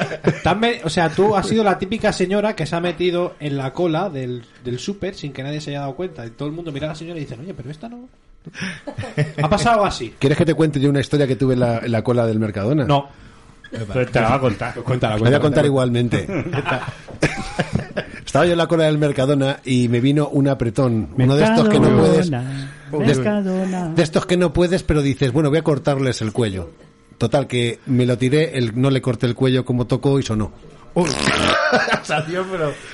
me- 0.60 0.82
o 0.84 0.90
sea, 0.90 1.10
tú 1.10 1.36
has 1.36 1.48
sido 1.48 1.64
la 1.64 1.78
típica 1.78 2.12
señora 2.14 2.56
que 2.56 2.66
se 2.66 2.76
ha 2.76 2.80
metido 2.80 3.36
en 3.40 3.58
la 3.58 3.72
cola 3.74 4.10
del, 4.10 4.44
del 4.64 4.80
súper 4.80 5.16
sin 5.16 5.34
que 5.34 5.44
nadie 5.44 5.62
se 5.62 5.72
haya 5.72 5.82
dado 5.82 5.96
cuenta. 5.96 6.26
Y 6.26 6.32
todo 6.32 6.48
el 6.48 6.54
mundo 6.54 6.72
mira 6.72 6.88
a 6.88 6.90
la 6.90 6.96
señora 6.96 7.18
y 7.20 7.24
dice, 7.24 7.38
oye, 7.40 7.54
pero 7.54 7.70
esta 7.72 7.90
no. 7.90 8.08
Ha 9.42 9.50
pasado 9.50 9.86
así. 9.86 10.14
¿Quieres 10.20 10.38
que 10.38 10.46
te 10.46 10.54
cuente 10.54 10.80
yo 10.80 10.90
una 10.90 11.00
historia 11.00 11.26
que 11.28 11.36
tuve 11.36 11.54
en 11.54 11.62
la, 11.62 11.80
en 11.80 11.92
la 11.92 12.02
cola 12.04 12.26
del 12.26 12.40
Mercadona? 12.40 12.84
No. 12.86 13.08
Pues 13.92 14.12
te 14.12 14.22
la 14.22 14.30
va 14.30 14.36
a 14.36 14.40
contar. 14.40 14.74
Cuéntala, 14.76 15.16
Os 15.16 15.22
voy 15.22 15.28
a 15.30 15.40
cuéntala. 15.40 15.42
contar 15.42 15.66
igualmente. 15.66 16.28
Estaba 18.26 18.46
yo 18.46 18.52
en 18.54 18.58
la 18.58 18.68
cola 18.68 18.86
del 18.86 18.98
Mercadona 18.98 19.58
y 19.64 19.88
me 19.88 20.00
vino 20.00 20.28
un 20.28 20.48
apretón. 20.48 21.10
Uno 21.18 21.36
de 21.36 21.44
estos 21.44 21.70
que 21.70 21.80
no 21.80 21.90
puedes. 21.98 22.30
De 23.96 24.04
estos 24.04 24.26
que 24.26 24.38
no 24.38 24.54
puedes, 24.54 24.84
pero 24.84 25.02
dices, 25.02 25.32
bueno, 25.32 25.50
voy 25.50 25.60
a 25.60 25.64
cortarles 25.64 26.22
el 26.22 26.32
cuello. 26.32 26.70
Total, 27.18 27.48
que 27.48 27.80
me 27.86 28.06
lo 28.06 28.18
tiré, 28.18 28.58
el, 28.58 28.80
no 28.80 28.90
le 28.90 29.02
corté 29.02 29.28
el 29.28 29.36
cuello 29.36 29.66
como 29.66 29.88
tocó 29.88 30.20
y 30.20 30.24
sonó. 30.24 30.52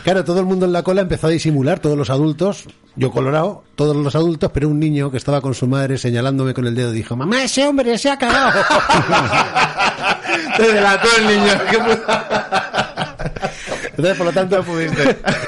Claro, 0.04 0.24
todo 0.24 0.39
el 0.39 0.45
mundo 0.45 0.66
en 0.66 0.72
la 0.72 0.84
cola 0.84 1.02
empezó 1.02 1.28
a 1.28 1.32
disimular, 1.32 1.80
todos 1.80 1.97
los 1.97 2.10
adultos, 2.10 2.66
yo 2.95 3.12
colorado, 3.12 3.64
todos 3.76 3.95
los 3.95 4.16
adultos, 4.16 4.52
pero 4.54 4.70
un 4.70 4.80
niño 4.80 5.12
que 5.12 5.18
estaba 5.18 5.41
con 5.41 5.54
su 5.54 5.68
madre 5.68 5.97
señalándome 5.97 6.54
con 6.54 6.66
el 6.66 6.76
dedo 6.76 6.91
dijo, 6.91 7.16
mamá, 7.16 7.43
ese 7.43 7.68
hombre 7.68 7.97
se 7.97 8.10
ha 8.10 8.18
cagado. 8.18 8.62
Te 10.58 10.74
delató 10.74 11.08
el 11.18 11.28
niño. 11.28 11.54
Entonces, 14.00 14.18
por 14.18 14.28
lo 14.28 14.32
tanto, 14.32 14.66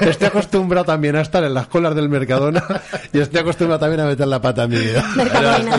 estoy 0.00 0.26
acostumbrado 0.28 0.84
también 0.84 1.16
a 1.16 1.22
estar 1.22 1.42
en 1.42 1.54
las 1.54 1.68
colas 1.68 1.94
del 1.94 2.10
Mercadona 2.10 2.62
y 3.10 3.18
estoy 3.18 3.40
acostumbrado 3.40 3.80
también 3.80 4.00
a 4.00 4.06
meter 4.06 4.26
la 4.28 4.42
pata 4.42 4.64
a 4.64 4.68
mi 4.68 4.76
vida. 4.76 5.02
Mercadona. 5.16 5.76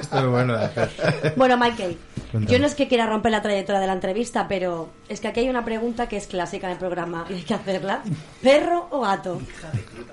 Esto 0.00 0.18
es 0.18 0.26
bueno 0.26 0.56
de 0.56 0.64
hacer. 0.64 1.34
Bueno, 1.34 1.56
Michael, 1.56 1.98
Cuéntame. 2.30 2.52
yo 2.52 2.60
no 2.60 2.66
es 2.66 2.76
que 2.76 2.86
quiera 2.86 3.06
romper 3.06 3.32
la 3.32 3.42
trayectoria 3.42 3.80
de 3.80 3.88
la 3.88 3.92
entrevista, 3.94 4.46
pero 4.48 4.88
es 5.08 5.18
que 5.18 5.26
aquí 5.26 5.40
hay 5.40 5.48
una 5.48 5.64
pregunta 5.64 6.08
que 6.08 6.16
es 6.16 6.28
clásica 6.28 6.68
en 6.68 6.74
el 6.74 6.78
programa 6.78 7.26
y 7.28 7.34
hay 7.34 7.42
que 7.42 7.54
hacerla. 7.54 8.02
¿Perro 8.40 8.86
o 8.90 9.00
gato? 9.00 9.40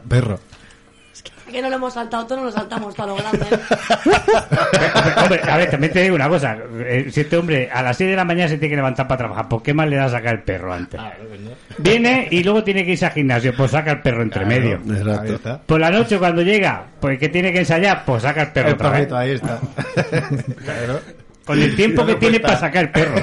Perro. 0.10 0.40
Que 1.52 1.62
no 1.62 1.70
lo 1.70 1.76
hemos 1.76 1.94
saltado 1.94 2.26
todo, 2.26 2.40
no 2.40 2.46
lo 2.46 2.52
saltamos 2.52 2.96
todo 2.96 3.04
a 3.06 3.10
lo 3.10 3.16
grande. 3.16 3.46
Hombre, 5.24 5.42
a 5.48 5.58
ver, 5.58 5.70
también 5.70 5.94
te 5.94 6.02
digo 6.02 6.16
una 6.16 6.28
cosa. 6.30 6.58
eh, 6.86 7.08
Si 7.12 7.22
este 7.22 7.38
hombre 7.38 7.70
a 7.72 7.84
las 7.84 7.98
6 7.98 8.10
de 8.10 8.16
la 8.16 8.26
mañana 8.26 8.50
se 8.50 8.58
tiene 8.58 8.72
que 8.72 8.76
levantar 8.78 9.08
para 9.08 9.18
trabajar, 9.20 9.48
¿por 9.48 9.62
qué 9.62 9.74
más 9.74 9.88
le 9.88 9.98
da 9.98 10.06
a 10.06 10.10
sacar 10.10 10.34
el 10.36 10.42
perro 10.42 10.74
antes? 10.74 11.00
Viene 11.78 12.28
y 12.32 12.44
luego 12.44 12.64
tiene 12.64 12.84
que 12.86 12.92
irse 12.94 13.06
al 13.06 13.12
gimnasio, 13.12 13.54
pues 13.56 13.72
saca 13.72 13.92
el 13.92 14.02
perro 14.02 14.24
entre 14.24 14.46
medio. 14.46 14.82
Exacto. 14.90 15.62
Por 15.66 15.80
la 15.80 15.92
noche 15.92 16.18
cuando 16.18 16.42
llega, 16.42 16.86
pues 17.00 17.20
que 17.20 17.30
tiene 17.30 17.52
que 17.54 17.60
ensayar, 17.60 18.04
pues 18.06 18.24
saca 18.24 18.42
el 18.44 18.52
perro 18.52 18.70
El 18.70 18.74
otra 18.76 18.90
vez. 18.90 18.98
perrito, 19.00 19.18
ahí 19.18 19.32
está. 19.32 19.60
Claro. 20.64 21.00
Con 21.46 21.62
el 21.62 21.76
tiempo 21.76 22.02
No 22.04 22.08
que 22.08 22.16
tiene 22.16 22.40
para 22.40 22.58
sacar 22.58 22.86
el 22.86 22.90
perro. 22.92 23.16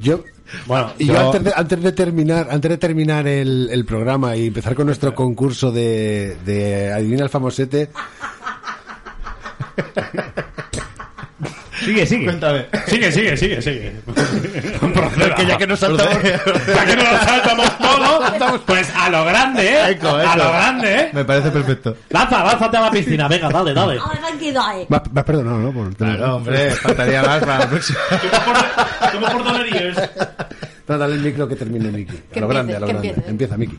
Yo, 0.00 0.22
Bueno, 0.66 0.92
y 0.98 1.06
yo, 1.06 1.14
yo- 1.14 1.26
antes, 1.26 1.44
de, 1.44 1.52
antes 1.54 1.82
de 1.82 1.92
terminar, 1.92 2.48
antes 2.50 2.70
de 2.70 2.78
terminar 2.78 3.26
el, 3.26 3.68
el 3.70 3.84
programa 3.84 4.36
y 4.36 4.46
empezar 4.48 4.74
con 4.74 4.86
nuestro 4.86 5.14
concurso 5.14 5.70
de, 5.70 6.36
de 6.44 6.92
Adivina 6.92 7.22
el 7.24 7.28
Famosete, 7.30 7.90
Sigue, 11.84 12.06
sigue. 12.06 12.24
Cuéntame. 12.24 12.66
Sigue, 12.86 13.10
sigue, 13.12 13.36
sigue, 13.36 13.62
sigue. 13.62 13.92
es 15.26 15.34
que 15.34 15.46
ya 15.46 15.56
que 15.56 15.66
nos 15.66 15.78
saltamos, 15.80 16.22
Ya 16.22 16.84
que 16.84 16.96
no 16.96 17.02
lo 17.04 17.18
saltamos 17.18 17.78
todo, 17.78 18.60
pues 18.66 18.90
a 18.94 19.08
lo 19.10 19.24
grande, 19.24 19.66
¿eh? 19.66 19.90
Eco, 19.90 20.08
A 20.16 20.24
eco. 20.24 20.36
lo 20.36 20.52
grande, 20.52 20.94
¿eh? 21.00 21.10
Me 21.12 21.24
parece 21.24 21.50
perfecto. 21.50 21.96
Lanza, 22.10 22.44
lánzate 22.44 22.76
a 22.76 22.80
la 22.82 22.90
piscina, 22.90 23.28
venga, 23.28 23.48
dale, 23.48 23.72
dale. 23.74 23.98
Ahora 23.98 24.18
tranquilo 24.20 24.60
ahí. 24.62 24.86
Va, 24.92 25.02
perdonado, 25.24 25.58
¿no? 25.58 25.72
Por 25.72 25.94
tener- 25.94 26.16
Claro, 26.16 26.36
hombre, 26.36 26.70
faltaría 26.72 27.22
más 27.22 27.40
para 27.40 27.58
la 27.60 27.68
próxima. 27.68 27.98
¿Cómo 29.12 29.26
por 29.28 29.44
dolerías? 29.44 30.10
No, 30.88 30.98
dale 30.98 31.14
el 31.14 31.20
micro 31.20 31.48
que 31.48 31.56
termine 31.56 31.90
Miki. 31.90 32.16
A 32.36 32.40
lo 32.40 32.48
grande, 32.48 32.76
a 32.76 32.80
lo 32.80 32.86
grande. 32.86 33.08
empiece. 33.08 33.30
Empieza 33.30 33.56
Miki. 33.56 33.78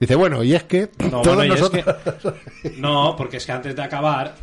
Dice, 0.00 0.14
bueno, 0.16 0.42
y 0.42 0.54
es 0.54 0.64
que 0.64 0.88
No, 0.98 1.22
todos 1.22 1.26
bueno, 1.36 1.44
y 1.44 1.52
es 1.52 1.60
nosotros... 1.60 1.84
que- 2.62 2.70
no, 2.78 3.14
porque 3.16 3.36
es 3.36 3.46
que 3.46 3.52
antes 3.52 3.76
de 3.76 3.82
acabar 3.82 4.34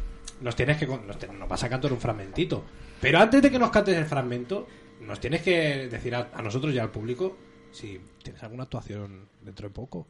nos 0.42 0.56
tienes 0.56 0.78
que 0.78 0.88
nos, 0.88 1.18
te- 1.18 1.28
nos 1.28 1.48
vas 1.50 1.64
a 1.64 1.70
cantar 1.70 1.92
un 1.94 2.00
fragmentito. 2.00 2.64
Pero 3.02 3.20
antes 3.20 3.42
de 3.42 3.52
que 3.52 3.60
nos 3.60 3.70
cantes 3.72 3.96
el 3.98 4.06
fragmento, 4.06 4.68
nos 5.02 5.20
tienes 5.20 5.42
que 5.42 5.88
decir 5.90 6.16
a, 6.16 6.30
a 6.34 6.42
nosotros 6.42 6.74
y 6.74 6.80
al 6.80 6.90
público 6.92 7.38
si 7.72 8.00
tienes 8.24 8.42
alguna 8.44 8.64
actuación 8.64 9.28
dentro 9.42 9.68
de 9.68 9.74
poco. 9.74 10.08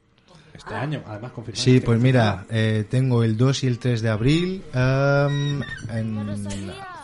Este 0.53 0.73
año, 0.73 1.03
además 1.05 1.31
confirmado. 1.31 1.63
Sí, 1.63 1.79
pues 1.79 1.99
mira, 1.99 2.45
eh, 2.49 2.85
tengo 2.89 3.23
el 3.23 3.37
2 3.37 3.63
y 3.63 3.67
el 3.67 3.79
3 3.79 4.01
de 4.01 4.09
abril 4.09 4.63
em, 4.73 5.61
en, 5.91 6.37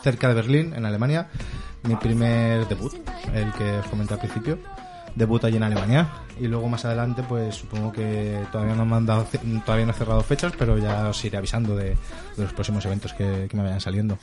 cerca 0.03 0.28
de 0.30 0.34
Berlín, 0.34 0.73
en 0.76 0.86
Alemania. 0.86 1.30
Mi 1.84 1.95
primer 1.95 2.67
debut, 2.67 2.93
el 3.34 3.51
que 3.53 3.63
os 3.78 3.86
comenté 3.88 4.15
al 4.15 4.19
principio. 4.19 4.57
Debut 5.16 5.43
allí 5.43 5.57
en 5.57 5.63
Alemania. 5.63 6.07
Y 6.39 6.47
luego 6.47 6.68
más 6.68 6.84
adelante, 6.86 7.24
pues 7.28 7.55
supongo 7.55 7.91
que 7.93 8.39
todavía 8.51 8.76
no 8.76 8.95
han 8.95 9.05
dado, 9.05 9.26
ce- 9.26 9.39
todavía 9.66 9.86
no 9.86 9.91
he 9.91 9.95
cerrado 9.95 10.22
fechas, 10.22 10.53
pero 10.57 10.78
ya 10.78 11.07
os 11.07 11.24
iré 11.26 11.38
avisando 11.38 11.76
de, 11.76 11.91
de 12.36 12.43
los 12.43 12.51
próximos 12.53 12.86
eventos 12.86 13.13
que, 13.13 13.47
que 13.49 13.55
me 13.57 13.63
vayan 13.63 13.80
saliendo. 13.82 14.18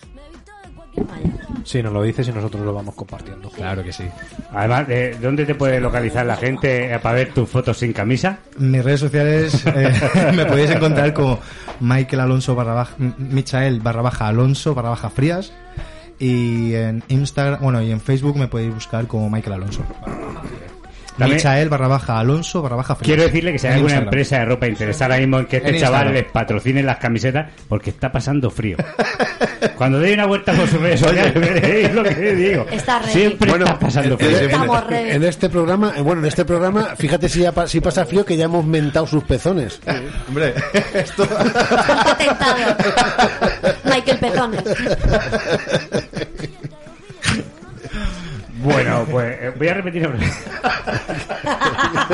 Sí, 1.64 1.82
nos 1.82 1.92
lo 1.92 2.02
dices 2.02 2.28
y 2.28 2.32
nosotros 2.32 2.62
lo 2.66 2.74
vamos 2.74 2.94
compartiendo. 2.94 3.48
Claro 3.48 3.82
que 3.82 3.92
sí. 3.94 4.04
Además, 4.52 4.86
¿de 4.86 5.16
dónde 5.18 5.46
te 5.46 5.54
puede 5.54 5.80
localizar 5.80 6.26
la 6.26 6.36
gente 6.36 6.92
eh, 6.92 6.98
para 6.98 7.14
ver 7.14 7.32
tus 7.32 7.48
fotos 7.48 7.78
sin 7.78 7.94
camisa? 7.94 8.38
Mis 8.58 8.84
redes 8.84 9.00
sociales 9.00 9.64
eh, 9.66 10.32
me 10.34 10.44
podéis 10.44 10.70
encontrar 10.70 11.14
como 11.14 11.38
Michael 11.80 12.20
Alonso 12.20 12.54
barra 12.54 12.74
baja, 12.74 12.94
Michael 12.98 13.80
barra 13.80 14.02
baja 14.02 14.28
Alonso 14.28 14.74
barra 14.74 14.90
baja 14.90 15.08
Frías 15.08 15.54
y 16.18 16.74
en 16.74 17.02
Instagram, 17.08 17.60
bueno, 17.62 17.80
y 17.80 17.90
en 17.90 18.00
Facebook 18.00 18.36
me 18.36 18.48
podéis 18.48 18.74
buscar 18.74 19.06
como 19.06 19.30
Michael 19.30 19.54
Alonso. 19.54 19.82
También- 21.18 21.36
Michael 21.36 21.68
barra 21.68 21.88
baja 21.88 22.18
Alonso 22.18 22.62
barra 22.62 22.76
baja 22.76 22.94
Frías. 22.96 23.06
Quiero 23.06 23.22
decirle 23.24 23.52
que 23.52 23.58
si 23.58 23.66
hay 23.66 23.74
alguna 23.74 23.90
Instagram. 23.92 24.08
empresa 24.08 24.38
de 24.38 24.44
ropa 24.46 24.66
interesada 24.66 25.14
ahora 25.14 25.20
mismo 25.20 25.38
en 25.40 25.46
que 25.46 25.56
este 25.58 25.68
En 25.70 25.78
chaval 25.80 26.12
les 26.14 26.24
patrocine 26.24 26.82
las 26.82 26.96
camisetas 26.98 27.50
porque 27.68 27.90
está 27.90 28.10
pasando 28.10 28.50
frío. 28.50 28.76
Cuando 29.76 30.00
dé 30.00 30.14
una 30.14 30.26
vuelta 30.26 30.52
por 30.52 30.66
sus 30.68 30.80
redes 30.80 31.00
sociales 31.00 31.34
veréis 31.34 31.92
lo 31.92 32.02
que 32.02 32.34
digo. 32.34 32.66
Está 32.70 32.98
ready. 33.00 33.12
Siempre 33.12 33.50
Bueno, 33.50 33.64
está 33.66 33.78
pasando 33.78 34.18
frío. 34.18 34.38
en- 34.38 34.44
Estamos 34.46 34.86
ready. 34.86 35.10
En 35.10 35.24
este 35.24 35.48
programa, 35.48 35.92
eh, 35.96 36.00
bueno, 36.02 36.20
en 36.22 36.28
este 36.28 36.44
programa, 36.44 36.94
fíjate 36.96 37.28
si, 37.28 37.40
ya 37.40 37.52
pa- 37.52 37.66
si 37.68 37.80
pasa 37.80 38.04
frío 38.04 38.24
que 38.24 38.36
ya 38.36 38.44
hemos 38.46 38.64
mentado 38.64 39.06
sus 39.06 39.22
pezones. 39.24 39.80
Hombre, 40.28 40.54
esto... 40.94 41.26
Michael 43.84 44.18
Pezones. 44.18 44.62
Bueno, 48.62 49.06
pues 49.10 49.36
eh, 49.40 49.52
voy 49.56 49.68
a 49.68 49.74
repetir 49.74 50.06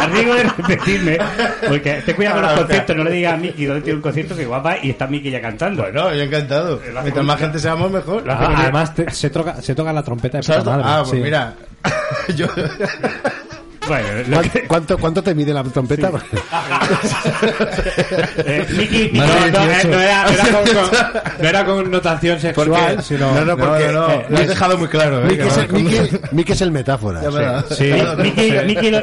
Arriesgo 0.00 0.34
de 0.34 0.42
repetirme, 0.44 1.18
porque 1.68 2.02
te 2.04 2.14
cuida 2.14 2.32
con 2.32 2.42
los 2.42 2.52
conciertos, 2.52 2.96
no 2.96 3.04
le 3.04 3.10
digas 3.12 3.34
a 3.34 3.36
Miki 3.36 3.64
dónde 3.66 3.82
tiene 3.82 3.96
un 3.96 4.02
concierto 4.02 4.36
que 4.36 4.46
guapa 4.46 4.76
y 4.82 4.90
está 4.90 5.06
Miki 5.06 5.30
ya 5.30 5.40
cantando. 5.40 5.82
Bueno, 5.82 6.14
yo 6.14 6.22
encantado. 6.22 6.80
Mientras 7.02 7.24
más 7.24 7.38
gente 7.40 7.58
seamos, 7.58 7.90
mejor. 7.90 8.24
Ah, 8.28 8.54
además, 8.56 8.94
te- 8.94 9.10
se, 9.10 9.30
toca, 9.30 9.60
se 9.60 9.74
toca 9.74 9.92
la 9.92 10.02
trompeta 10.02 10.38
de 10.38 10.42
puta 10.42 10.54
¿Sabes? 10.54 10.66
madre. 10.66 10.84
Ah, 10.86 10.98
pues 11.00 11.10
sí. 11.10 11.16
mira. 11.22 11.54
Yo... 12.34 12.46
Bueno, 13.88 14.06
¿Cuánto, 14.34 14.52
que- 14.52 14.66
cuánto, 14.66 14.98
cuánto 14.98 15.22
te 15.22 15.34
mide 15.34 15.52
la 15.54 15.62
trompeta? 15.64 16.10
eh, 18.44 19.10
No, 19.12 19.26
Más 19.26 19.44
de 19.44 19.50
no, 19.50 19.62
eh, 19.62 19.66
18. 19.68 19.88
no 19.88 20.00
era, 20.00 20.24
no 20.24 20.30
era 20.30 20.44
con, 20.52 20.64
con- 20.64 20.90
no 21.42 21.48
era 21.48 21.64
con 21.64 21.90
notación 21.90 22.40
sexual, 22.40 22.68
Porque- 22.68 23.02
sino... 23.02 23.32
no, 23.34 23.44
no, 23.44 23.56
porque- 23.56 23.86
no, 23.88 23.92
no, 24.08 24.10
eh, 24.14 24.26
lo 24.28 24.38
has 24.38 24.48
dejado 24.48 24.78
muy 24.78 24.88
claro. 24.88 25.20
¿eh? 25.22 25.24
Miki, 25.24 25.36
Que 25.38 25.46
es 25.48 25.56
el, 25.56 25.68
Miki- 25.70 26.20
Miki 26.32 26.52
es 26.52 26.60
el 26.60 26.70
metáfora. 26.70 27.20
Sí. 27.70 27.90
lo- 27.90 28.16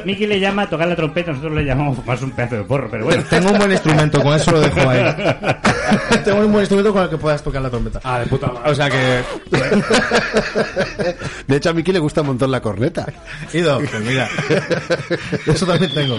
Miki 0.06 0.28
le 0.28 0.40
llama 0.40 0.64
a 0.64 0.70
tocar 0.70 0.88
la 0.88 0.96
trompeta, 0.96 1.32
nosotros 1.32 1.54
le 1.56 1.64
llamamos 1.66 2.06
más 2.06 2.22
un 2.22 2.32
pedazo 2.32 2.56
de 2.56 2.64
porro, 2.64 2.88
pero 2.90 3.06
bueno. 3.06 3.24
Tengo 3.30 3.52
un 3.52 3.58
buen 3.58 3.72
instrumento, 3.72 4.22
con 4.22 4.36
eso 4.36 4.52
lo 4.52 4.62
dejo 4.62 4.90
ahí. 4.90 5.04
Tengo 6.26 6.40
un 6.40 6.52
buen 6.52 6.62
instrumento 6.64 6.92
con 6.94 7.04
el 7.04 7.10
que 7.10 7.18
puedas 7.18 7.42
tocar 7.44 7.62
la 7.62 7.70
trompeta. 7.70 8.00
Ah, 8.04 8.20
de 8.20 8.26
puta 8.28 8.48
madre. 8.48 8.72
O 8.72 8.76
sea 8.76 8.90
que... 8.90 9.24
De 11.48 11.56
hecho, 11.58 11.70
a 11.70 11.74
Miki 11.74 11.92
le 11.92 12.00
gusta 12.00 12.22
un 12.22 12.28
montón 12.28 12.52
la 12.52 12.62
corneta. 12.62 13.06
Ido, 13.54 13.80
pues 13.80 14.02
mira. 14.04 14.28
Eso 15.48 15.66
también 15.66 15.94
tengo. 15.94 16.18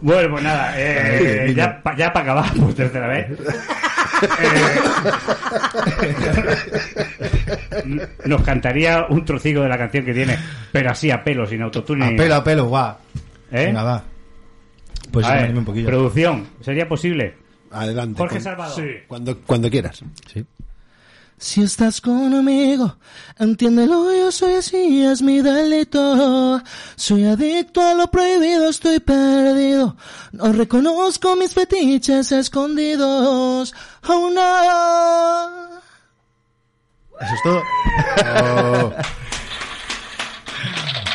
Bueno, 0.00 0.30
pues 0.30 0.44
nada, 0.44 0.74
eh, 0.76 1.52
ya, 1.56 1.82
pa- 1.82 1.96
ya 1.96 2.12
para 2.12 2.32
acabar 2.32 2.52
por 2.54 2.72
tercera 2.74 3.08
vez. 3.08 3.26
eh, 3.30 3.36
nos 8.26 8.42
cantaría 8.42 9.06
un 9.08 9.24
trocico 9.24 9.62
de 9.62 9.68
la 9.68 9.78
canción 9.78 10.04
que 10.04 10.14
tiene, 10.14 10.38
pero 10.72 10.90
así 10.90 11.10
a 11.10 11.22
pelo, 11.24 11.46
sin 11.46 11.62
autotune. 11.62 12.06
A 12.06 12.16
pelo, 12.16 12.34
a 12.36 12.44
pelo, 12.44 12.70
va. 12.70 12.98
¿Eh? 13.50 13.66
Venga, 13.66 13.82
va. 13.82 14.04
Pues 15.10 15.26
A 15.26 15.34
ver, 15.36 15.56
un 15.56 15.64
poquillo. 15.64 15.86
Producción, 15.86 16.46
¿sería 16.60 16.86
posible? 16.88 17.34
Adelante. 17.70 18.18
Jorge 18.18 18.34
con- 18.36 18.42
Salvador. 18.42 18.84
Cuando, 19.06 19.38
cuando 19.40 19.70
quieras. 19.70 20.02
Sí. 20.32 20.44
Si 21.38 21.62
estás 21.62 22.00
conmigo, 22.00 22.96
entiéndelo, 23.38 24.10
yo 24.10 24.32
soy 24.32 24.54
así, 24.54 25.04
es 25.04 25.20
mi 25.20 25.42
delito. 25.42 26.62
Soy 26.96 27.26
adicto 27.26 27.82
a 27.82 27.92
lo 27.92 28.10
prohibido, 28.10 28.70
estoy 28.70 29.00
perdido. 29.00 29.96
No 30.32 30.52
reconozco 30.52 31.36
mis 31.36 31.52
fetiches 31.52 32.32
escondidos. 32.32 33.74
Oh 34.08 34.30
no. 34.30 35.76
Eso 37.20 37.34
es 37.34 37.42
todo. 37.42 37.62
Oh. 38.42 38.92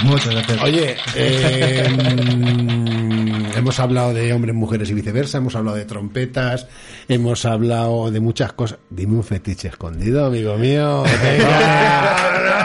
Muchas 0.03 0.29
gracias. 0.29 0.63
Oye, 0.63 0.97
eh, 1.15 2.30
hemos 3.71 3.79
hablado 3.79 4.13
de 4.13 4.33
hombres, 4.33 4.53
mujeres 4.53 4.89
y 4.89 4.93
viceversa, 4.93 5.37
hemos 5.37 5.55
hablado 5.55 5.77
de 5.77 5.85
trompetas, 5.85 6.67
hemos 7.07 7.45
hablado 7.45 8.11
de 8.11 8.19
muchas 8.19 8.51
cosas. 8.51 8.79
Dime 8.89 9.15
un 9.15 9.23
fetiche 9.23 9.69
escondido, 9.69 10.25
amigo 10.25 10.57
mío. 10.57 11.03
Venga. 11.23 12.57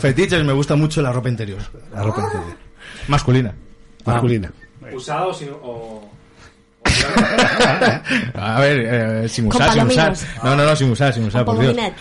Fetiches, 0.00 0.42
me 0.42 0.52
gusta 0.52 0.74
mucho 0.74 1.00
la 1.00 1.12
ropa 1.12 1.28
interior. 1.28 1.60
La 1.94 2.02
ropa 2.02 2.22
interior. 2.22 2.56
Masculina. 3.06 3.54
Masculina. 4.04 4.50
¿Usado 4.92 5.32
sin- 5.32 5.50
o...? 5.62 6.10
A 8.34 8.60
ver, 8.60 8.80
eh, 9.24 9.28
sin 9.28 9.46
usar, 9.46 9.72
sin 9.72 9.86
usar. 9.86 10.12
No, 10.42 10.56
no, 10.56 10.64
no, 10.64 10.74
sin 10.74 10.90
usar, 10.90 11.14
sin 11.14 11.24
usar, 11.26 11.44
por 11.44 11.56
Dios. 11.56 11.72
palominet. 11.72 11.94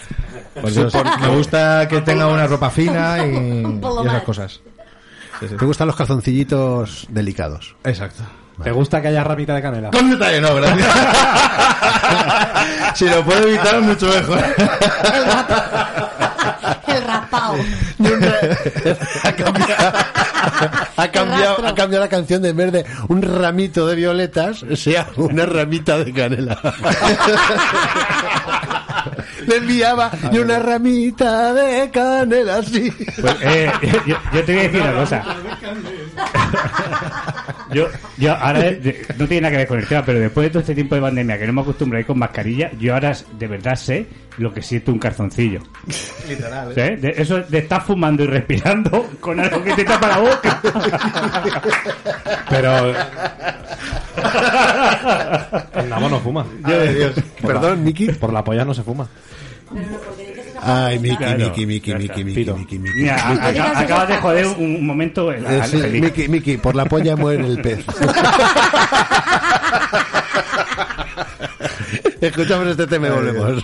Por 0.59 0.71
Dios. 0.71 0.91
Me 1.21 1.27
gusta 1.27 1.87
que 1.87 2.01
tenga 2.01 2.25
una 2.25 2.47
ropa 2.47 2.71
fina 2.71 3.23
y, 3.23 3.63
esas 4.07 4.23
cosas. 4.23 4.61
¿Te 5.39 5.65
gustan 5.65 5.87
los 5.87 5.95
calzoncillitos 5.95 7.07
delicados? 7.09 7.75
Exacto. 7.83 8.23
¿Te 8.63 8.71
gusta 8.71 9.01
que 9.01 9.07
haya 9.07 9.23
ramita 9.23 9.55
de 9.55 9.61
canela? 9.61 9.89
Con 9.89 10.09
detalle, 10.09 10.41
no, 10.41 10.53
gracias. 10.55 10.87
si 12.95 13.09
lo 13.09 13.23
puedo 13.23 13.47
evitar, 13.47 13.81
mucho 13.81 14.07
mejor. 14.07 14.39
El 16.87 17.03
rapao. 17.03 17.55
ha, 19.23 19.31
cambiado, 19.31 19.93
ha, 20.97 21.07
cambiado, 21.07 21.67
ha 21.67 21.75
cambiado 21.75 22.03
la 22.03 22.09
canción 22.09 22.41
de 22.41 22.49
en 22.49 22.57
vez 22.57 22.71
de 22.73 22.85
un 23.07 23.21
ramito 23.21 23.87
de 23.87 23.95
violetas, 23.95 24.65
sea 24.75 25.07
una 25.15 25.45
ramita 25.45 25.97
de 25.99 26.13
canela. 26.13 26.59
Le 29.49 29.57
enviaba 29.57 30.11
y 30.31 30.37
una 30.37 30.59
ramita 30.59 31.53
de 31.53 31.89
canela, 31.89 32.61
sí. 32.61 32.91
Pues, 33.19 33.35
eh, 33.41 33.71
yo, 34.05 34.15
yo 34.31 34.45
te 34.45 34.53
voy 34.53 34.61
a 34.61 34.63
decir 34.63 34.81
una 34.81 34.93
cosa. 34.93 35.25
Yo, 37.73 37.87
yo 38.17 38.33
ahora, 38.35 38.59
de- 38.59 39.05
no 39.17 39.27
tiene 39.27 39.41
nada 39.41 39.51
que 39.51 39.57
ver 39.57 39.67
con 39.67 39.79
el 39.79 39.87
tema, 39.87 40.03
pero 40.05 40.19
después 40.19 40.45
de 40.45 40.49
todo 40.49 40.59
este 40.61 40.75
tiempo 40.75 40.95
de 40.95 41.01
pandemia 41.01 41.37
que 41.37 41.47
no 41.47 41.53
me 41.53 41.61
acostumbro 41.61 41.97
a 41.97 42.01
ir 42.01 42.05
con 42.07 42.17
mascarilla, 42.17 42.71
yo 42.79 42.93
ahora 42.93 43.13
de 43.37 43.47
verdad 43.47 43.75
sé 43.75 44.07
lo 44.37 44.53
que 44.53 44.61
siente 44.61 44.91
un 44.91 44.99
calzoncillo. 44.99 45.59
Literal, 46.27 46.69
¿Sí? 46.73 46.81
De- 46.81 47.13
eso 47.17 47.39
de 47.41 47.57
estar 47.59 47.81
fumando 47.81 48.23
y 48.23 48.27
respirando 48.27 49.09
con 49.19 49.39
algo 49.39 49.63
que 49.63 49.73
te 49.73 49.83
tapa 49.83 50.07
la 50.07 50.17
boca. 50.19 50.61
Pero... 52.49 52.89
El 55.75 55.89
nabo 55.89 56.09
no 56.09 56.19
fuma. 56.19 56.45
De 56.65 56.93
Dios. 56.93 57.13
Perdón, 57.41 57.83
Miki. 57.83 58.07
Por 58.13 58.33
la 58.33 58.43
polla 58.43 58.65
no 58.65 58.73
se 58.73 58.83
fuma. 58.83 59.07
Ay, 60.61 60.99
Miki, 60.99 61.15
Claro. 61.17 61.37
Miki, 61.37 61.65
Miki, 61.65 61.93
Miki. 61.93 62.23
Miki. 62.23 62.51
Miki, 62.51 62.79
Miki. 62.79 63.09
Acabas 63.09 64.07
de 64.09 64.17
joder 64.17 64.47
un, 64.47 64.75
un 64.75 64.85
momento. 64.85 65.31
Eh. 65.31 65.41
Miki, 66.01 66.27
Miki, 66.27 66.57
por 66.57 66.75
la 66.75 66.85
polla 66.85 67.15
muere 67.15 67.45
el 67.45 67.61
pez. 67.61 67.85
Escuchamos 72.21 72.67
este 72.67 72.87
tema 72.87 73.07
y 73.07 73.11
volvemos. 73.11 73.63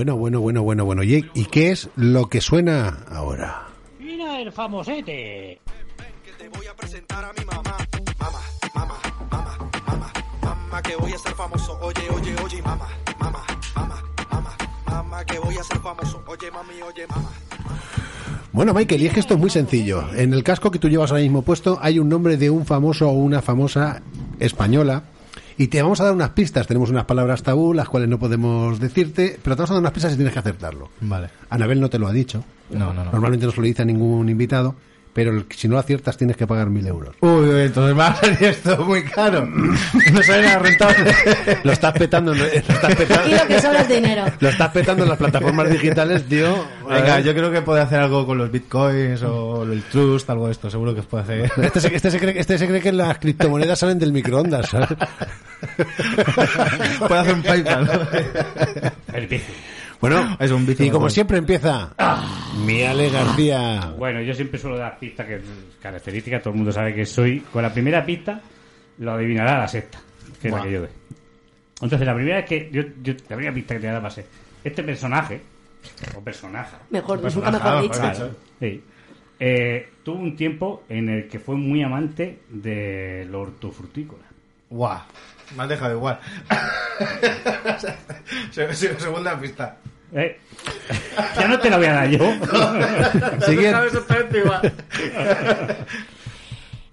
Bueno, 0.00 0.16
bueno, 0.16 0.40
bueno, 0.40 0.62
bueno, 0.62 0.84
bueno. 0.86 1.02
¿Y, 1.02 1.30
y 1.34 1.44
qué 1.44 1.72
es 1.72 1.90
lo 1.94 2.30
que 2.30 2.40
suena 2.40 3.00
ahora? 3.10 3.68
Mira 3.98 4.40
el 4.40 4.50
famosete. 4.50 5.60
que 6.24 6.32
te 6.38 6.48
voy 6.48 6.66
a 6.66 6.74
presentar 6.74 7.22
a 7.22 7.34
mi 7.34 7.44
mamá. 7.44 7.76
Mamá, 8.18 8.40
mamá, 8.74 8.94
mamá, 9.30 9.58
mamá, 9.86 10.12
mamá, 10.40 10.82
que 10.82 10.96
voy 10.96 11.12
a 11.12 11.18
ser 11.18 11.34
famoso. 11.34 11.78
Oye, 11.82 12.00
oye, 12.16 12.34
oye, 12.42 12.62
mamá, 12.62 12.88
mamá, 13.18 13.44
mamá, 13.76 14.02
mamá, 14.30 14.56
mamá, 14.86 15.24
que 15.26 15.38
voy 15.38 15.58
a 15.58 15.62
ser 15.62 15.76
famoso. 15.80 16.24
Oye, 16.26 16.50
mami, 16.50 16.80
oye, 16.80 17.06
mamá. 17.06 17.30
Bueno, 18.52 18.72
Michael, 18.72 19.02
y 19.02 19.06
es 19.06 19.12
que 19.12 19.20
esto 19.20 19.34
es 19.34 19.40
muy 19.40 19.50
sencillo. 19.50 20.02
En 20.14 20.32
el 20.32 20.42
casco 20.42 20.70
que 20.70 20.78
tú 20.78 20.88
llevas 20.88 21.10
ahora 21.10 21.22
mismo 21.24 21.42
puesto 21.42 21.78
hay 21.82 21.98
un 21.98 22.08
nombre 22.08 22.38
de 22.38 22.48
un 22.48 22.64
famoso 22.64 23.06
o 23.10 23.12
una 23.12 23.42
famosa 23.42 24.00
española. 24.38 25.02
Y 25.60 25.68
te 25.68 25.82
vamos 25.82 26.00
a 26.00 26.04
dar 26.04 26.14
unas 26.14 26.30
pistas. 26.30 26.66
Tenemos 26.66 26.88
unas 26.88 27.04
palabras 27.04 27.42
tabú, 27.42 27.74
las 27.74 27.86
cuales 27.86 28.08
no 28.08 28.18
podemos 28.18 28.80
decirte, 28.80 29.38
pero 29.42 29.56
te 29.56 29.60
vamos 29.60 29.70
a 29.72 29.74
dar 29.74 29.82
unas 29.82 29.92
pistas 29.92 30.14
y 30.14 30.16
tienes 30.16 30.32
que 30.32 30.38
acertarlo. 30.38 30.88
Vale. 31.02 31.28
Anabel 31.50 31.82
no 31.82 31.90
te 31.90 31.98
lo 31.98 32.08
ha 32.08 32.12
dicho. 32.12 32.42
No, 32.70 32.94
no, 32.94 33.04
no. 33.04 33.12
Normalmente 33.12 33.44
no 33.44 33.52
se 33.52 33.60
lo 33.60 33.64
dice 33.64 33.82
a 33.82 33.84
ningún 33.84 34.30
invitado, 34.30 34.76
pero 35.22 35.44
si 35.54 35.68
no 35.68 35.74
lo 35.74 35.80
aciertas 35.80 36.16
tienes 36.16 36.34
que 36.34 36.46
pagar 36.46 36.70
mil 36.70 36.86
euros. 36.86 37.14
Uy, 37.20 37.46
uy, 37.46 37.60
entonces 37.60 37.98
va 37.98 38.06
a 38.06 38.16
salir 38.16 38.42
esto 38.48 38.74
muy 38.86 39.02
caro. 39.04 39.44
No 39.44 40.22
sale 40.22 40.44
nada 40.44 40.60
rentable. 40.60 41.14
Lo 41.62 41.72
estás 41.72 41.92
petando, 41.92 42.34
lo 42.34 42.44
estás 42.46 42.94
petando. 42.94 43.28
Y 43.28 43.34
lo 43.34 43.46
que 43.46 43.60
sobra 43.60 43.82
es 43.82 43.88
dinero. 43.88 44.24
Lo 44.40 44.48
estás 44.48 44.70
petando 44.70 45.02
en 45.02 45.10
las 45.10 45.18
plataformas 45.18 45.68
digitales, 45.68 46.26
tío. 46.26 46.64
Venga, 46.88 47.16
ver. 47.16 47.24
yo 47.24 47.34
creo 47.34 47.52
que 47.52 47.60
puede 47.60 47.82
hacer 47.82 48.00
algo 48.00 48.24
con 48.24 48.38
los 48.38 48.50
bitcoins 48.50 49.22
o 49.22 49.64
el 49.64 49.82
trust, 49.82 50.30
algo 50.30 50.46
de 50.46 50.52
esto. 50.52 50.70
Seguro 50.70 50.94
que 50.94 51.02
puede 51.02 51.24
hacer. 51.24 51.52
Este 51.62 51.80
se, 51.82 51.94
este 51.94 52.10
se 52.10 52.18
cree, 52.18 52.40
este 52.40 52.56
se 52.56 52.66
cree 52.66 52.80
que 52.80 52.92
las 52.92 53.18
criptomonedas 53.18 53.78
salen 53.78 53.98
del 53.98 54.12
microondas, 54.14 54.70
¿sabes? 54.70 54.88
puede 57.06 57.20
hacer 57.20 57.34
un 57.34 57.42
PayPal. 57.42 58.08
El 59.12 59.26
bici. 59.26 59.52
Bueno, 60.00 60.36
Es 60.40 60.50
un 60.50 60.64
bici 60.66 60.84
y 60.86 60.90
como 60.90 61.10
siempre 61.10 61.38
empieza 61.38 61.94
mi 62.64 62.82
Ale 62.82 63.10
García. 63.10 63.94
Bueno, 63.98 64.20
yo 64.22 64.34
siempre 64.34 64.58
suelo 64.58 64.78
dar 64.78 64.98
pistas 64.98 65.26
que 65.26 65.36
es 65.36 65.42
característica, 65.80 66.40
todo 66.40 66.50
el 66.50 66.56
mundo 66.56 66.72
sabe 66.72 66.94
que 66.94 67.04
soy. 67.06 67.40
Con 67.40 67.62
la 67.62 67.72
primera 67.72 68.04
pista 68.04 68.40
lo 68.98 69.12
adivinará 69.12 69.58
la 69.58 69.68
sexta, 69.68 69.98
que 70.40 70.48
es 70.48 70.54
la 70.54 70.62
que 70.62 70.72
yo 70.72 70.80
doy. 70.80 70.90
Entonces, 71.82 72.06
la 72.06 72.14
primera 72.14 72.38
es 72.40 72.44
que 72.46 72.68
yo, 72.70 72.82
yo- 73.02 73.14
la 73.28 73.36
primera 73.36 73.54
pista 73.54 73.74
que 73.74 73.80
te 73.80 73.86
voy 73.86 73.90
a 73.90 73.92
dar 73.94 74.04
va 74.04 74.08
a 74.08 74.10
ser 74.10 74.26
este 74.62 74.82
personaje, 74.82 75.40
o 76.14 76.20
personaje, 76.20 76.76
Mejor, 76.90 77.20
Personaje, 77.22 77.52
nunca 77.52 77.64
mejor 77.64 77.78
ah, 77.78 77.82
dicho. 77.82 78.00
claro. 78.00 78.30
sí, 78.60 78.84
eh, 79.38 79.88
tuvo 80.02 80.18
un 80.20 80.36
tiempo 80.36 80.82
en 80.90 81.08
el 81.08 81.28
que 81.28 81.38
fue 81.38 81.56
muy 81.56 81.82
amante 81.82 82.40
de 82.50 83.26
lo 83.30 83.40
hortofrutícola. 83.40 84.24
Guau. 84.68 85.00
Me 85.56 85.62
has 85.64 85.68
dejado 85.68 85.94
igual. 85.96 86.18
Se- 88.50 88.74
se- 88.74 89.00
Segunda 89.00 89.38
pista. 89.38 89.76
Eh, 90.12 90.40
ya 91.38 91.48
no 91.48 91.58
te 91.58 91.70
la 91.70 91.76
voy 91.76 91.86
a 91.86 91.92
dar 91.92 92.08
yo. 92.08 92.18
Siguiente. 93.46 93.86
exactamente 93.86 94.38
igual. 94.38 94.72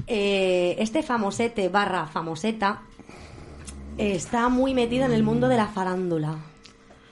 Eh, 0.08 0.76
este 0.80 1.04
famosete 1.04 1.70
barra 1.70 2.06
famoseta 2.08 2.80
está 3.98 4.50
muy 4.50 4.74
metido 4.74 5.06
en 5.06 5.12
el 5.14 5.24
mundo 5.24 5.48
de 5.50 5.58
la 5.58 5.68
farándula. 5.68 6.36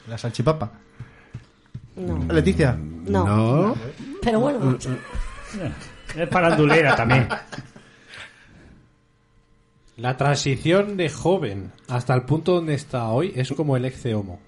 La 0.08 0.18
salchipapa. 0.18 0.72
No, 1.96 2.34
Leticia. 2.34 2.78
no. 2.80 3.26
No. 3.26 3.76
Pero 4.22 4.39
bueno, 4.39 4.78
Es 6.16 6.28
parandulera 6.30 6.96
también. 6.96 7.28
La 9.98 10.18
transición 10.18 10.98
de 10.98 11.10
joven 11.10 11.72
hasta 11.88 12.14
el 12.14 12.24
punto 12.24 12.54
donde 12.56 12.74
está 12.74 13.08
hoy 13.10 13.32
es 13.36 13.50
como 13.54 13.78
el 13.78 13.86
ex 13.86 14.06
Homo. 14.08 14.41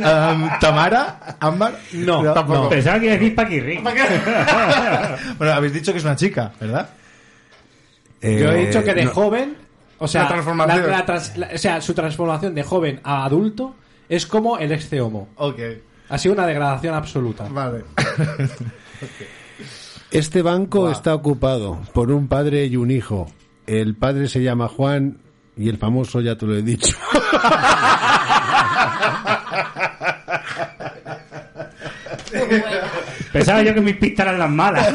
Um, 0.00 0.48
Tamara, 0.60 1.36
Ámbar. 1.40 1.78
No, 1.92 2.32
tampoco. 2.32 2.68
Pensaba 2.68 2.98
que 3.00 3.06
iba 3.06 3.14
a 3.14 3.18
decir 3.18 3.34
Paquirri. 3.34 3.78
bueno, 5.38 5.52
habéis 5.52 5.72
dicho 5.72 5.92
que 5.92 5.98
es 5.98 6.04
una 6.04 6.16
chica, 6.16 6.52
¿verdad? 6.60 6.88
Eh, 8.20 8.38
Yo 8.40 8.52
he 8.52 8.66
dicho 8.66 8.82
que 8.84 8.94
de 8.94 9.04
no. 9.04 9.10
joven, 9.10 9.56
o 9.98 10.06
sea, 10.08 10.22
La 10.22 10.28
transformación. 10.28 10.82
la- 10.82 10.98
la 10.98 11.04
trans- 11.06 11.36
la- 11.36 11.50
o 11.54 11.58
sea, 11.58 11.80
su 11.80 11.94
transformación 11.94 12.54
de 12.54 12.62
joven 12.62 13.00
a 13.04 13.24
adulto 13.24 13.74
es 14.08 14.24
como 14.26 14.58
el 14.58 14.70
ex 14.72 14.92
Homo. 15.00 15.28
Ok. 15.36 15.58
Ha 16.08 16.18
sido 16.18 16.34
una 16.34 16.46
degradación 16.46 16.94
absoluta. 16.94 17.44
Vale. 17.50 17.84
Este 20.14 20.42
banco 20.42 20.92
está 20.92 21.12
ocupado 21.12 21.80
por 21.92 22.12
un 22.12 22.28
padre 22.28 22.66
y 22.66 22.76
un 22.76 22.92
hijo. 22.92 23.26
El 23.66 23.96
padre 23.96 24.28
se 24.28 24.44
llama 24.44 24.68
Juan 24.68 25.18
y 25.56 25.68
el 25.68 25.76
famoso 25.76 26.20
ya 26.20 26.38
te 26.38 26.46
lo 26.46 26.54
he 26.54 26.62
dicho. 26.62 26.96
Pensaba 33.32 33.62
yo 33.62 33.74
que 33.74 33.80
mis 33.80 33.96
pistas 33.96 34.26
eran 34.26 34.38
las 34.38 34.50
malas. 34.50 34.92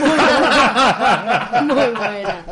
muy 1.63 1.76
buena. 1.76 2.45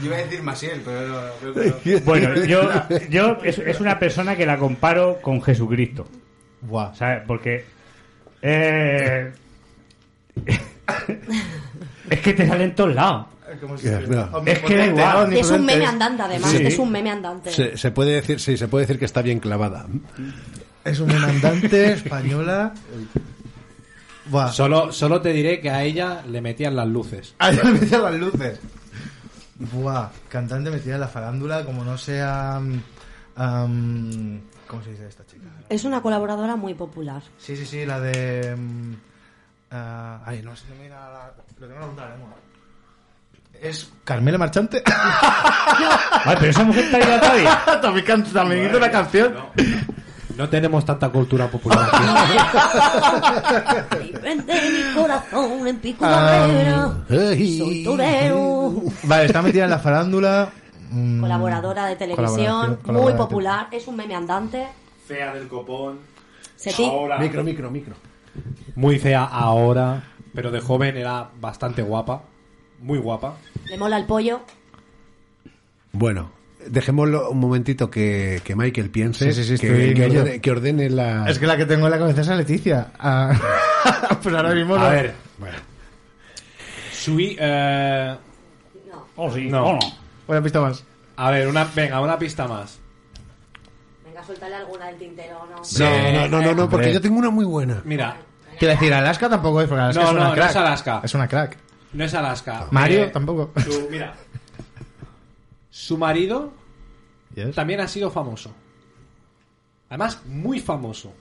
Yo 0.00 0.06
iba 0.06 0.16
a 0.16 0.20
decir 0.20 0.42
Masiel, 0.42 0.80
pero 0.82 2.00
Bueno, 2.04 2.34
yo, 2.44 2.70
yo 3.10 3.36
es, 3.44 3.58
es 3.58 3.80
una 3.80 3.98
persona 3.98 4.34
que 4.36 4.46
la 4.46 4.56
comparo 4.56 5.18
con 5.20 5.42
Jesucristo. 5.42 6.06
Buah. 6.62 6.94
¿Sabes? 6.94 7.24
Porque. 7.26 7.66
eh, 8.40 9.30
es 12.10 12.20
que 12.20 12.32
te 12.34 12.46
sale 12.46 12.64
en 12.64 12.74
todos 12.74 12.94
lados. 12.94 13.26
No. 14.08 14.42
Es 14.44 14.58
que 14.60 14.76
da 14.76 14.86
igual. 14.86 15.32
Es 15.32 15.50
un 15.50 15.64
meme 15.64 15.86
andante, 15.86 16.22
además. 16.22 16.50
Sí. 16.50 16.66
Es 16.66 16.78
un 16.78 16.90
meme 16.90 17.10
andante. 17.10 17.50
Se, 17.50 17.76
se 17.76 17.90
puede 17.90 18.12
decir, 18.12 18.40
sí, 18.40 18.56
se 18.56 18.68
puede 18.68 18.84
decir 18.84 18.98
que 18.98 19.06
está 19.06 19.22
bien 19.22 19.40
clavada. 19.40 19.86
Es 20.84 21.00
un 21.00 21.08
demandante 21.08 21.92
española. 21.92 22.74
Buah. 24.26 24.52
Solo, 24.52 24.92
solo 24.92 25.20
te 25.22 25.32
diré 25.32 25.60
que 25.60 25.70
a 25.70 25.82
ella 25.82 26.22
le 26.28 26.40
metían 26.42 26.76
las 26.76 26.86
luces. 26.86 27.34
Ah, 27.38 27.50
ya 27.50 27.64
me 27.64 27.78
decían 27.78 28.02
las 28.02 28.14
luces. 28.14 28.60
Buah, 29.58 30.10
cantante 30.28 30.70
metida 30.70 30.94
en 30.94 31.00
la 31.00 31.08
farándula, 31.08 31.64
como 31.64 31.82
no 31.84 31.96
sea. 31.98 32.60
mm, 32.60 34.38
¿Cómo 34.66 34.82
se 34.82 34.90
dice 34.90 35.08
esta 35.08 35.24
chica? 35.26 35.46
Es 35.68 35.84
una 35.84 36.02
colaboradora 36.02 36.56
muy 36.56 36.74
popular. 36.74 37.22
Sí, 37.38 37.56
sí, 37.56 37.64
sí, 37.64 37.86
la 37.86 37.98
de. 38.00 38.54
mm, 38.54 38.94
ah, 39.70 40.20
ay, 40.26 40.42
no 40.42 40.54
sé, 40.56 40.66
no 40.68 40.74
me 40.76 40.80
viene 40.82 40.94
a 40.96 41.08
la. 41.10 41.32
Lo 41.58 41.66
tengo 41.68 41.90
en 41.90 41.96
la 41.96 42.08
lengua. 42.10 42.28
¿Es 43.60 43.90
Carmela 44.04 44.38
Marchante? 44.38 44.82
Ay, 44.86 46.36
pero 46.38 46.50
esa 46.50 46.62
mujer 46.62 46.84
está 46.84 47.18
todavía. 47.20 47.60
también, 47.82 48.06
can- 48.06 48.24
también 48.32 48.66
hizo 48.66 48.76
una 48.76 48.88
canción. 48.90 49.34
No 50.36 50.48
tenemos 50.48 50.84
tanta 50.84 51.08
cultura 51.08 51.48
popular. 51.48 51.90
Vente 54.22 54.52
mi 54.70 54.94
corazón 54.94 55.66
en 55.66 55.78
pico 55.80 56.04
Ah. 56.06 56.94
Soy 57.08 57.82
torero. 57.84 58.74
Vale, 59.02 59.24
está 59.24 59.42
metida 59.42 59.64
en 59.64 59.70
la 59.70 59.78
farándula. 59.80 60.50
mm, 60.90 61.20
Colaboradora 61.20 61.86
de 61.86 61.96
televisión, 61.96 62.76
colaboración, 62.76 62.94
muy 62.94 63.12
popular. 63.14 63.66
Es 63.72 63.88
un 63.88 63.96
meme 63.96 64.14
andante. 64.14 64.68
Fea 65.06 65.34
del 65.34 65.48
copón. 65.48 65.98
Se 66.54 66.70
Micro, 67.18 67.42
micro, 67.42 67.70
micro. 67.70 67.94
Muy 68.74 68.98
fea 68.98 69.24
ahora, 69.24 70.02
pero 70.34 70.50
de 70.50 70.60
joven 70.60 70.96
era 70.96 71.30
bastante 71.40 71.82
guapa. 71.82 72.22
Muy 72.80 72.98
guapa. 72.98 73.36
Le 73.66 73.76
mola 73.76 73.96
el 73.98 74.04
pollo. 74.06 74.40
Bueno, 75.92 76.30
dejémoslo 76.66 77.30
un 77.30 77.38
momentito 77.40 77.90
que, 77.90 78.40
que 78.44 78.54
Michael 78.54 78.90
piense, 78.90 79.32
Sí, 79.32 79.42
sí, 79.44 79.56
sí, 79.56 79.66
que, 79.66 79.94
que 79.94 80.04
ordene, 80.06 80.40
que 80.40 80.50
ordene 80.50 80.90
la... 80.90 81.28
Es 81.28 81.38
que 81.38 81.46
la 81.46 81.56
que 81.56 81.66
tengo 81.66 81.86
en 81.86 81.92
la 81.92 81.98
cabeza 81.98 82.20
es 82.20 82.28
a 82.28 82.36
Leticia. 82.36 82.92
Ah, 82.98 83.32
pues 84.22 84.34
ahora 84.34 84.54
mismo 84.54 84.76
A 84.76 84.78
no. 84.78 84.90
ver. 84.90 85.14
Sui, 86.92 87.36
eh, 87.38 88.16
Oh, 89.20 89.30
sí. 89.32 89.48
No. 89.48 89.66
Oh, 89.70 89.72
no. 89.72 89.78
Una 90.28 90.40
pista 90.42 90.60
más. 90.60 90.84
a 91.16 91.30
ver, 91.32 91.48
una, 91.48 91.64
venga, 91.74 92.00
una 92.00 92.16
pista 92.18 92.46
más. 92.46 92.78
Venga, 94.04 94.22
suéltale 94.22 94.54
alguna 94.54 94.86
del 94.86 94.96
tintero, 94.98 95.40
¿no? 95.50 95.56
No, 95.56 96.12
no, 96.12 96.28
no, 96.28 96.42
no, 96.42 96.54
no, 96.54 96.68
porque 96.68 96.92
yo 96.92 97.00
tengo 97.00 97.18
una 97.18 97.30
muy 97.30 97.44
buena. 97.44 97.82
Mira, 97.84 98.16
Quiero 98.58 98.74
decir, 98.74 98.92
Alaska 98.94 99.28
tampoco 99.28 99.60
es, 99.62 99.68
porque 99.68 99.82
Alaska 99.82 100.02
No, 100.02 100.08
es 100.08 100.12
una 100.14 100.22
no, 100.24 100.28
no 100.30 100.34
crack. 100.34 100.50
es 100.50 100.56
Alaska. 100.56 101.00
Es 101.04 101.14
una 101.14 101.28
crack. 101.28 101.56
no 101.92 102.04
es 102.04 102.14
Alaska. 102.14 102.66
Mario 102.70 103.04
Eh, 103.04 103.10
tampoco. 103.10 103.52
su- 103.60 103.88
mira. 103.90 104.14
Su 105.70 105.96
marido 105.98 106.52
Yes. 107.34 107.54
también 107.54 107.80
ha 107.80 107.88
sido 107.88 108.10
famoso. 108.10 108.52
Además, 109.88 110.20
muy 110.26 110.60
famoso. 110.60 111.12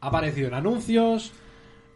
Ha 0.00 0.08
aparecido 0.08 0.48
en 0.48 0.54
anuncios. 0.54 1.32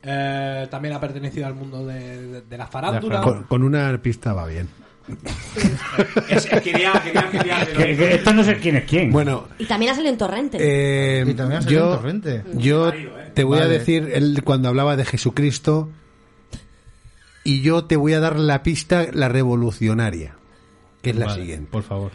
eh, 0.02 0.66
también 0.70 0.94
ha 0.94 1.00
pertenecido 1.00 1.46
al 1.46 1.54
mundo 1.54 1.84
de, 1.86 2.26
de- 2.26 2.40
de 2.40 2.56
la 2.58 2.66
farándula. 2.66 3.20
Con, 3.20 3.42
con 3.42 3.62
una 3.62 4.00
pista 4.00 4.32
va 4.32 4.46
bien. 4.46 4.66
Es- 6.30 6.46
es- 6.46 6.60
quería, 6.62 6.92
quería, 7.04 7.30
quería- 7.30 7.66
Que- 7.66 7.96
que 7.96 8.14
esto 8.14 8.32
no 8.32 8.42
sé 8.42 8.56
quién 8.56 8.76
es 8.76 8.84
quién. 8.84 9.12
Bueno, 9.12 9.48
Y 9.58 9.66
también 9.66 9.92
ha 9.92 9.94
salido 9.94 10.12
en 10.12 10.18
Torrente. 10.18 10.56
eh, 10.58 11.24
Y 11.28 11.34
también 11.34 11.58
ha 11.58 11.62
salido 11.62 11.82
en 11.82 11.88
yo, 11.90 11.96
Torrente. 11.96 12.44
Te 13.34 13.44
voy 13.44 13.58
a 13.60 13.66
decir, 13.66 14.10
él 14.12 14.40
cuando 14.44 14.68
hablaba 14.68 14.96
de 14.96 15.04
Jesucristo, 15.04 15.88
y 17.44 17.62
yo 17.62 17.84
te 17.84 17.96
voy 17.96 18.12
a 18.14 18.20
dar 18.20 18.38
la 18.38 18.62
pista, 18.62 19.06
la 19.12 19.28
revolucionaria, 19.28 20.36
que 21.02 21.10
es 21.10 21.16
la 21.16 21.26
Vale, 21.26 21.40
siguiente. 21.40 21.68
Por 21.70 21.82
favor. 21.82 22.12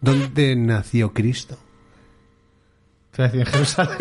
¿Dónde 0.00 0.56
nació 0.56 1.12
Cristo? 1.12 1.58
Te 3.14 3.24
en 3.24 3.44
Jerusalén. 3.46 3.98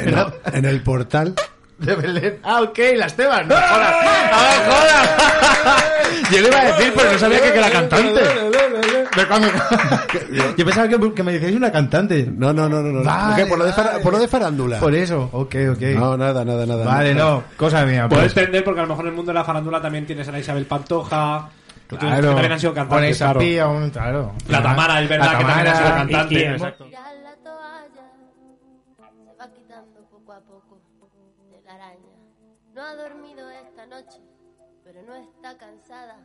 En, 0.00 0.08
el- 0.08 0.32
en 0.52 0.64
el 0.64 0.82
portal. 0.82 1.34
De 1.78 1.94
Belén. 1.94 2.40
Ah, 2.42 2.62
ok, 2.62 2.78
la 2.96 3.06
Esteban. 3.06 3.46
No 3.46 3.54
jodas. 3.54 3.94
Ah, 4.32 4.64
jodas. 4.68 6.30
Yo 6.32 6.40
le 6.40 6.48
iba 6.48 6.60
a 6.60 6.64
decir, 6.72 6.92
pero 6.96 7.12
no 7.12 7.18
sabía 7.18 7.40
que, 7.42 7.52
que 7.52 7.58
era 7.58 7.70
cantante. 7.70 8.20
Yo 10.56 10.64
pensaba 10.64 10.88
que, 10.88 11.14
que 11.14 11.22
me 11.22 11.32
decíais 11.32 11.56
una 11.56 11.70
cantante. 11.72 12.26
No, 12.30 12.52
no, 12.52 12.68
no, 12.68 12.80
no. 12.82 12.90
no. 12.90 13.04
Vale, 13.04 13.42
¿Qué? 13.42 13.48
por, 13.48 13.58
lo 13.58 13.64
de 13.64 13.72
vale. 13.72 14.00
por 14.00 14.12
lo 14.12 14.18
de 14.18 14.28
farándula. 14.28 14.78
Por 14.80 14.94
eso, 14.94 15.28
ok, 15.32 15.54
ok. 15.72 15.80
No, 15.96 16.16
nada, 16.16 16.44
nada, 16.44 16.66
nada. 16.66 16.84
Vale, 16.84 17.14
no, 17.14 17.42
cosa 17.56 17.84
mía. 17.86 18.08
Puedo 18.08 18.22
Pues, 18.22 18.36
entender 18.36 18.64
porque 18.64 18.80
a 18.80 18.82
lo 18.84 18.88
mejor 18.90 19.04
en 19.04 19.10
el 19.10 19.16
mundo 19.16 19.30
de 19.30 19.34
la 19.38 19.44
farándula 19.44 19.80
también 19.80 20.06
tienes 20.06 20.28
a 20.28 20.32
la 20.32 20.38
Isabel 20.40 20.66
Pantoja. 20.66 21.48
que 21.88 21.96
claro. 21.96 22.30
también 22.32 22.52
han 22.52 22.60
sido 22.60 22.72
Con 22.74 22.82
cantantes, 22.84 23.10
esa 23.16 23.24
claro. 23.26 23.40
pía, 23.40 23.66
un- 23.68 23.90
claro. 23.90 24.32
La 24.48 24.62
Tamara, 24.62 25.02
es 25.02 25.08
verdad 25.08 25.32
La 25.32 25.38
que 25.38 25.44
también 25.44 25.66
ha 25.68 25.74
sido 25.74 25.88
Tamara, 25.88 25.96
cantante. 26.06 26.34
y- 26.34 26.42
exacto. 26.42 26.84
Tirar 26.84 27.14
la 27.22 27.34
toalla 27.36 28.04
se 29.24 29.36
va 29.40 29.50
quitando 29.54 30.00
poco 30.10 30.32
a 30.32 30.40
poco 30.40 30.80
de 31.50 31.60
la 31.64 31.74
araña. 31.74 31.98
No 32.74 32.82
ha 32.82 32.94
dormido 32.94 33.48
esta 33.50 33.86
noche, 33.86 34.20
pero 34.84 35.02
no 35.02 35.14
está 35.16 35.56
cansada. 35.56 36.16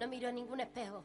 No 0.00 0.08
miró 0.08 0.32
ningún 0.32 0.60
espejo, 0.60 1.04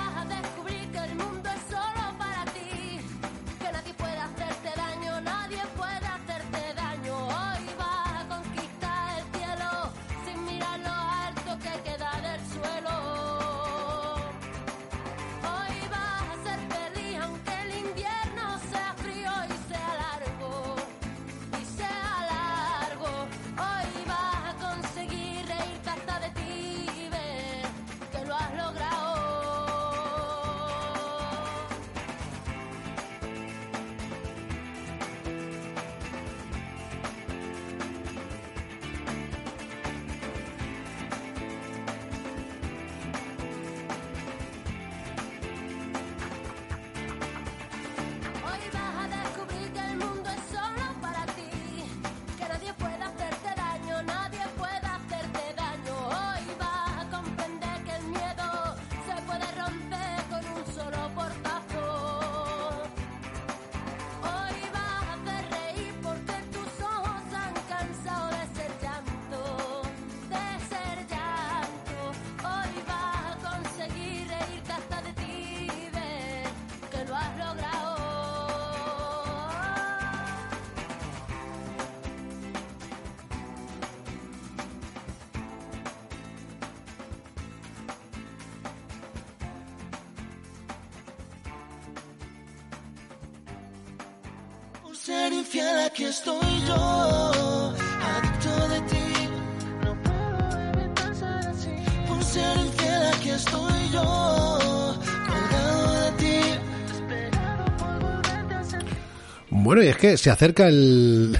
Bueno, 109.49 109.83
y 109.83 109.87
es 109.87 109.97
que 109.97 110.17
se 110.17 110.31
acerca 110.31 110.69
el. 110.69 111.37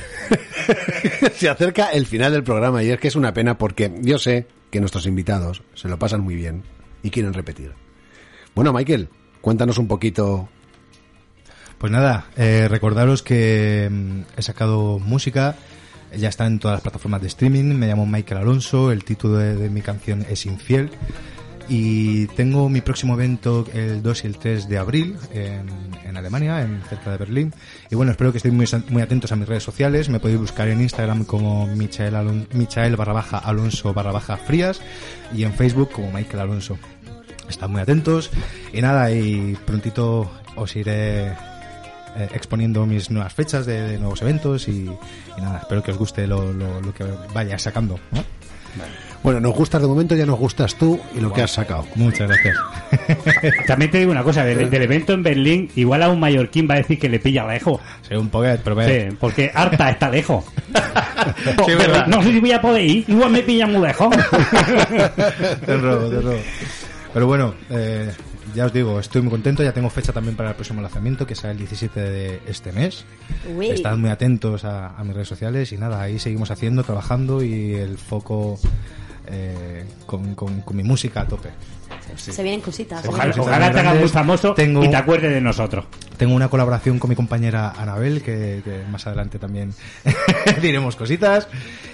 se 1.33 1.47
acerca 1.47 1.91
el 1.91 2.05
final 2.05 2.33
del 2.33 2.43
programa 2.43 2.83
y 2.83 2.89
es 2.89 2.99
que 2.99 3.07
es 3.07 3.15
una 3.15 3.33
pena 3.33 3.57
porque 3.57 3.93
yo 4.01 4.19
sé 4.19 4.45
que 4.69 4.81
nuestros 4.81 5.05
invitados 5.05 5.63
se 5.73 5.87
lo 5.87 5.97
pasan 5.97 6.19
muy 6.19 6.35
bien 6.35 6.63
y 7.01 7.11
quieren 7.11 7.33
repetir. 7.33 7.71
Bueno, 8.53 8.73
Michael, 8.73 9.07
cuéntanos 9.39 9.77
un 9.77 9.87
poquito. 9.87 10.49
Pues 11.81 11.91
nada, 11.91 12.25
eh, 12.37 12.67
recordaros 12.69 13.23
que 13.23 13.89
mm, 13.91 14.19
he 14.37 14.41
sacado 14.43 14.99
música, 14.99 15.55
ya 16.15 16.29
está 16.29 16.45
en 16.45 16.59
todas 16.59 16.75
las 16.75 16.81
plataformas 16.83 17.21
de 17.21 17.27
streaming, 17.27 17.73
me 17.73 17.87
llamo 17.87 18.05
Michael 18.05 18.41
Alonso, 18.41 18.91
el 18.91 19.03
título 19.03 19.37
de, 19.37 19.67
mi 19.71 19.81
canción 19.81 20.23
es 20.29 20.45
Infiel 20.45 20.91
y 21.67 22.27
tengo 22.27 22.69
mi 22.69 22.81
próximo 22.81 23.15
evento 23.15 23.65
el 23.73 24.03
2 24.03 24.23
y 24.23 24.27
el 24.27 24.37
3 24.37 24.69
de 24.69 24.77
abril 24.77 25.15
en, 25.33 25.65
en 26.05 26.17
Alemania, 26.17 26.61
en 26.61 26.83
cerca 26.87 27.09
de 27.11 27.17
Berlín. 27.17 27.51
Y 27.89 27.95
bueno, 27.95 28.11
espero 28.11 28.31
que 28.31 28.37
estéis 28.37 28.53
muy, 28.53 28.67
muy 28.89 29.01
atentos 29.01 29.31
a 29.31 29.35
mis 29.35 29.47
redes 29.47 29.63
sociales, 29.63 30.07
me 30.07 30.19
podéis 30.19 30.39
buscar 30.39 30.67
en 30.67 30.81
Instagram 30.81 31.25
como 31.25 31.65
Michael, 31.65 32.13
Alon- 32.13 32.47
Michael 32.53 32.95
barra 32.95 33.13
baja 33.13 33.39
Alonso 33.39 33.91
barra 33.91 34.11
baja 34.11 34.37
Frías 34.37 34.81
y 35.35 35.45
en 35.45 35.53
Facebook 35.53 35.89
como 35.91 36.11
Michael 36.11 36.41
Alonso. 36.41 36.77
Estad 37.49 37.69
muy 37.69 37.81
atentos 37.81 38.29
y 38.71 38.81
nada, 38.81 39.11
y 39.11 39.57
prontito 39.65 40.29
os 40.55 40.75
iré 40.75 41.33
eh, 42.17 42.29
exponiendo 42.33 42.85
mis 42.85 43.09
nuevas 43.11 43.33
fechas 43.33 43.65
de, 43.65 43.81
de 43.81 43.97
nuevos 43.99 44.21
eventos 44.21 44.67
y, 44.67 44.89
y 45.37 45.41
nada, 45.41 45.59
espero 45.59 45.81
que 45.83 45.91
os 45.91 45.97
guste 45.97 46.27
lo, 46.27 46.51
lo- 46.53 46.81
lo 46.81 46.93
que 46.93 47.05
vaya 47.33 47.57
sacando. 47.59 47.99
¿no? 48.11 48.23
Bueno, 49.23 49.39
nos 49.39 49.53
gustas 49.53 49.79
de 49.81 49.87
momento, 49.87 50.15
ya 50.15 50.25
nos 50.25 50.39
gustas 50.39 50.73
tú 50.75 50.99
y 51.15 51.19
lo 51.19 51.31
que 51.31 51.43
has 51.43 51.51
sacado. 51.51 51.85
Muchas 51.95 52.27
gracias. 52.27 52.57
También 53.67 53.91
te 53.91 53.99
digo 53.99 54.11
una 54.11 54.23
cosa, 54.23 54.43
del, 54.45 54.67
del 54.69 54.81
evento 54.81 55.13
en 55.13 55.21
Berlín, 55.21 55.69
igual 55.75 56.01
a 56.01 56.09
un 56.09 56.19
mallorquín 56.19 56.67
va 56.67 56.73
a 56.75 56.77
decir 56.77 56.97
que 56.97 57.07
le 57.07 57.19
pilla 57.19 57.45
lejos. 57.45 57.79
Sí, 58.07 58.15
un 58.15 58.29
poquet, 58.29 58.61
pero. 58.63 58.81
Sí, 58.83 59.15
porque 59.19 59.51
harta 59.53 59.89
está 59.91 60.09
lejos. 60.09 60.45
Sí, 61.67 61.75
verdad. 61.75 62.07
no 62.07 62.23
sé 62.23 62.31
si 62.31 62.39
voy 62.39 62.51
a 62.51 62.59
poder 62.61 62.83
ir, 62.83 63.05
igual 63.07 63.29
me 63.31 63.43
pilla 63.43 63.67
muy 63.67 63.85
lejos. 63.85 64.09
Te 65.65 65.77
robo, 65.77 66.09
te 66.09 66.19
robo. 66.21 66.39
Pero 67.13 67.27
bueno, 67.27 67.53
eh, 67.69 68.11
ya 68.55 68.65
os 68.65 68.73
digo, 68.73 68.99
estoy 68.99 69.21
muy 69.21 69.31
contento. 69.31 69.63
Ya 69.63 69.73
tengo 69.73 69.89
fecha 69.89 70.11
también 70.13 70.35
para 70.35 70.49
el 70.49 70.55
próximo 70.55 70.81
lanzamiento, 70.81 71.25
que 71.25 71.35
será 71.35 71.51
el 71.51 71.57
17 71.57 71.99
de 71.99 72.41
este 72.47 72.71
mes. 72.71 73.05
Uy. 73.55 73.69
Estad 73.69 73.97
muy 73.97 74.09
atentos 74.09 74.63
a, 74.65 74.89
a 74.97 75.03
mis 75.03 75.13
redes 75.13 75.27
sociales 75.27 75.71
y 75.71 75.77
nada, 75.77 76.01
ahí 76.01 76.19
seguimos 76.19 76.51
haciendo, 76.51 76.83
trabajando 76.83 77.43
y 77.43 77.73
el 77.75 77.97
foco 77.97 78.59
eh, 79.27 79.85
con, 80.05 80.35
con- 80.35 80.61
con 80.61 80.75
mi 80.77 80.83
música 80.83 81.21
a 81.21 81.27
tope. 81.27 81.49
Sí. 82.15 82.31
Se 82.31 82.43
vienen 82.43 82.61
cositas. 82.61 83.05
Ojalá, 83.07 83.33
ojalá 83.37 83.71
te 83.71 83.79
hagas 83.79 83.95
muy 83.99 84.09
famoso 84.09 84.53
Tengo- 84.53 84.83
y 84.83 84.89
te 84.89 84.95
acuerdes 84.95 85.31
de 85.33 85.41
nosotros. 85.41 85.85
Tengo 86.17 86.35
una 86.35 86.49
colaboración 86.49 86.99
con 86.99 87.09
mi 87.09 87.15
compañera 87.15 87.73
Anabel, 87.77 88.21
que, 88.21 88.61
que 88.63 88.83
más 88.91 89.07
adelante 89.07 89.39
también 89.39 89.73
diremos 90.61 90.95
cositas. 90.95 91.47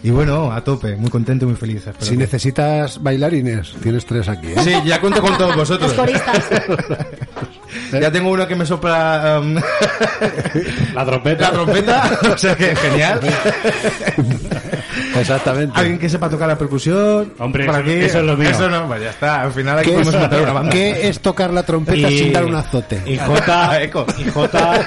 Y 0.03 0.09
bueno, 0.09 0.51
a 0.51 0.63
tope, 0.63 0.95
muy 0.97 1.09
contento 1.09 1.45
y 1.45 1.49
muy 1.49 1.57
feliz. 1.57 1.77
espero 1.87 2.05
Si 2.05 2.11
que- 2.11 2.17
necesitas 2.17 3.01
bailarines, 3.01 3.73
tienes 3.81 4.05
tres 4.05 4.27
aquí. 4.27 4.47
¿eh? 4.47 4.55
Sí, 4.63 4.73
ya 4.85 4.99
cuento 4.99 5.21
con 5.21 5.37
todos 5.37 5.55
vosotros. 5.55 5.95
Los 5.95 5.99
coristas. 6.05 6.45
Ya 7.91 8.11
tengo 8.11 8.31
uno 8.31 8.47
que 8.47 8.55
me 8.55 8.65
sopla 8.65 9.39
um, 9.41 9.55
La 10.95 11.05
trompeta. 11.05 11.43
la 11.43 11.51
trompeta, 11.51 12.19
o 12.33 12.37
sea 12.37 12.55
que 12.55 12.75
genial. 12.75 13.19
Exactamente. 15.19 15.79
Alguien 15.79 15.99
que 15.99 16.09
sepa 16.09 16.29
tocar 16.29 16.47
la 16.47 16.57
percusión. 16.57 17.33
Hombre, 17.39 17.63
eso- 17.65 17.73
aquí. 17.73 17.91
eso 17.93 18.19
es 18.19 18.25
lo 18.25 18.37
mío. 18.37 18.49
Eso 18.49 18.69
no, 18.69 18.87
pues 18.87 19.01
ya 19.01 19.09
está. 19.09 19.41
Al 19.43 19.51
final 19.51 19.79
aquí 19.79 19.86
¿Qué 19.95 20.01
es, 20.01 20.13
matar 20.13 20.41
una 20.41 20.53
banda. 20.53 20.69
qué 20.71 21.07
es 21.07 21.19
tocar 21.19 21.51
la 21.53 21.63
trompeta 21.63 22.09
Y- 22.09 22.17
sin 22.19 22.33
dar 22.33 22.45
un 22.45 22.55
azote? 22.55 23.01
Y 23.05 23.17
J, 23.17 23.83
y 23.85 24.29
J 24.29 24.79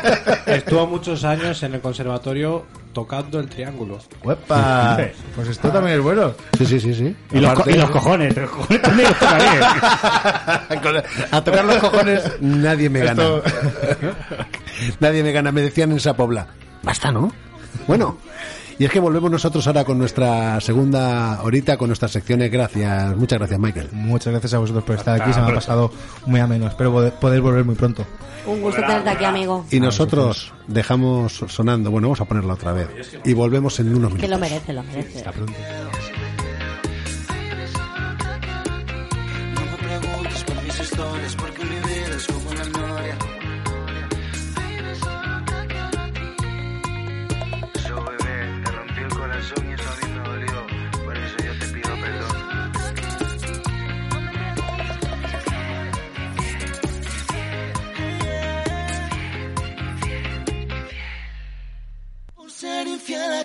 estuvo 0.46 0.86
muchos 0.86 1.24
años 1.24 1.62
en 1.62 1.74
el 1.74 1.80
conservatorio 1.80 2.66
tocando 2.92 3.38
el 3.38 3.48
triángulo. 3.48 3.98
Uepa. 4.24 4.98
Pues 5.36 5.48
esto 5.48 5.68
también 5.70 5.96
es 5.98 6.02
bueno. 6.02 6.32
Sí, 6.58 6.66
sí, 6.66 6.80
sí, 6.80 6.92
sí. 6.94 7.16
Y 7.32 7.38
los, 7.38 7.52
co- 7.54 7.70
y 7.70 7.74
los 7.74 7.88
cojones, 7.90 8.36
los 8.36 8.50
cojones 8.50 8.82
también 8.82 9.08
los 9.08 9.18
tocaría. 9.18 9.70
A 11.30 11.44
tocar 11.44 11.64
los 11.64 11.76
cojones 11.78 12.22
nadie 12.40 12.88
me 12.90 13.00
gana. 13.00 13.22
Esto- 13.22 13.42
Nadie 15.00 15.22
me 15.22 15.32
gana. 15.32 15.52
Me 15.52 15.62
decían 15.62 15.90
en 15.92 15.98
esa 15.98 16.14
pobla. 16.16 16.46
Basta, 16.82 17.12
¿no? 17.12 17.32
Bueno. 17.86 18.18
Y 18.80 18.86
es 18.86 18.90
que 18.90 18.98
volvemos 18.98 19.30
nosotros 19.30 19.66
ahora 19.66 19.84
con 19.84 19.98
nuestra 19.98 20.58
segunda 20.62 21.42
horita, 21.42 21.76
con 21.76 21.88
nuestras 21.90 22.12
secciones. 22.12 22.50
Gracias. 22.50 23.14
Muchas 23.14 23.38
gracias, 23.38 23.60
Michael. 23.60 23.90
Muchas 23.92 24.32
gracias 24.32 24.54
a 24.54 24.58
vosotros 24.58 24.82
por 24.84 24.96
estar 24.96 25.20
aquí. 25.20 25.34
Se 25.34 25.40
me 25.42 25.50
ha 25.50 25.54
pasado 25.54 25.92
muy 26.24 26.40
ameno. 26.40 26.66
Espero 26.66 26.90
poder- 26.90 27.12
poder 27.12 27.42
volver 27.42 27.62
muy 27.66 27.74
pronto. 27.74 28.06
Un 28.46 28.62
gusto 28.62 28.80
tenerte 28.80 29.10
aquí, 29.10 29.24
amigo. 29.26 29.66
Y 29.70 29.80
nosotros 29.80 30.54
dejamos 30.66 31.44
sonando. 31.48 31.90
Bueno, 31.90 32.08
vamos 32.08 32.22
a 32.22 32.24
ponerla 32.24 32.54
otra 32.54 32.72
vez. 32.72 32.88
Y 33.22 33.34
volvemos 33.34 33.78
en 33.80 33.94
unos 33.94 34.12
Que 34.12 34.22
minutos. 34.26 34.30
lo 34.30 34.38
merece, 34.38 34.72
lo 34.72 34.82
merece. 34.82 35.18
Hasta 35.18 35.32
pronto. 35.32 35.52
Porque 41.36 41.59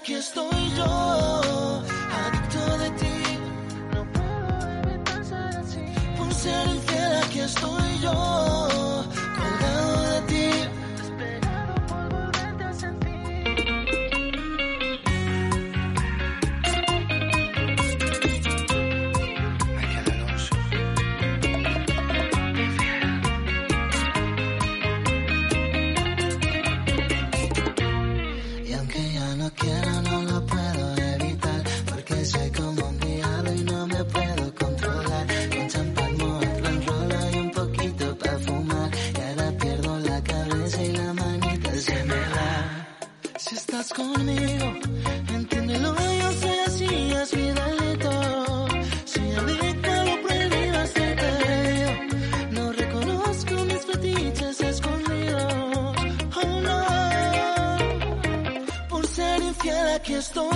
aquí 0.05 0.13
estoy 0.13 0.69
yo, 0.77 1.81
adicto 2.27 2.77
de 2.77 2.89
ti. 2.91 3.39
No 3.91 4.05
puedo 4.13 4.71
evitar 4.83 5.25
ser 5.25 5.57
así. 5.57 5.79
Por 6.15 6.31
ser 6.31 6.67
infiel 6.67 7.15
aquí 7.23 7.39
estoy 7.39 7.99
yo, 8.03 8.84
aquí 60.15 60.19
estoy 60.19 60.54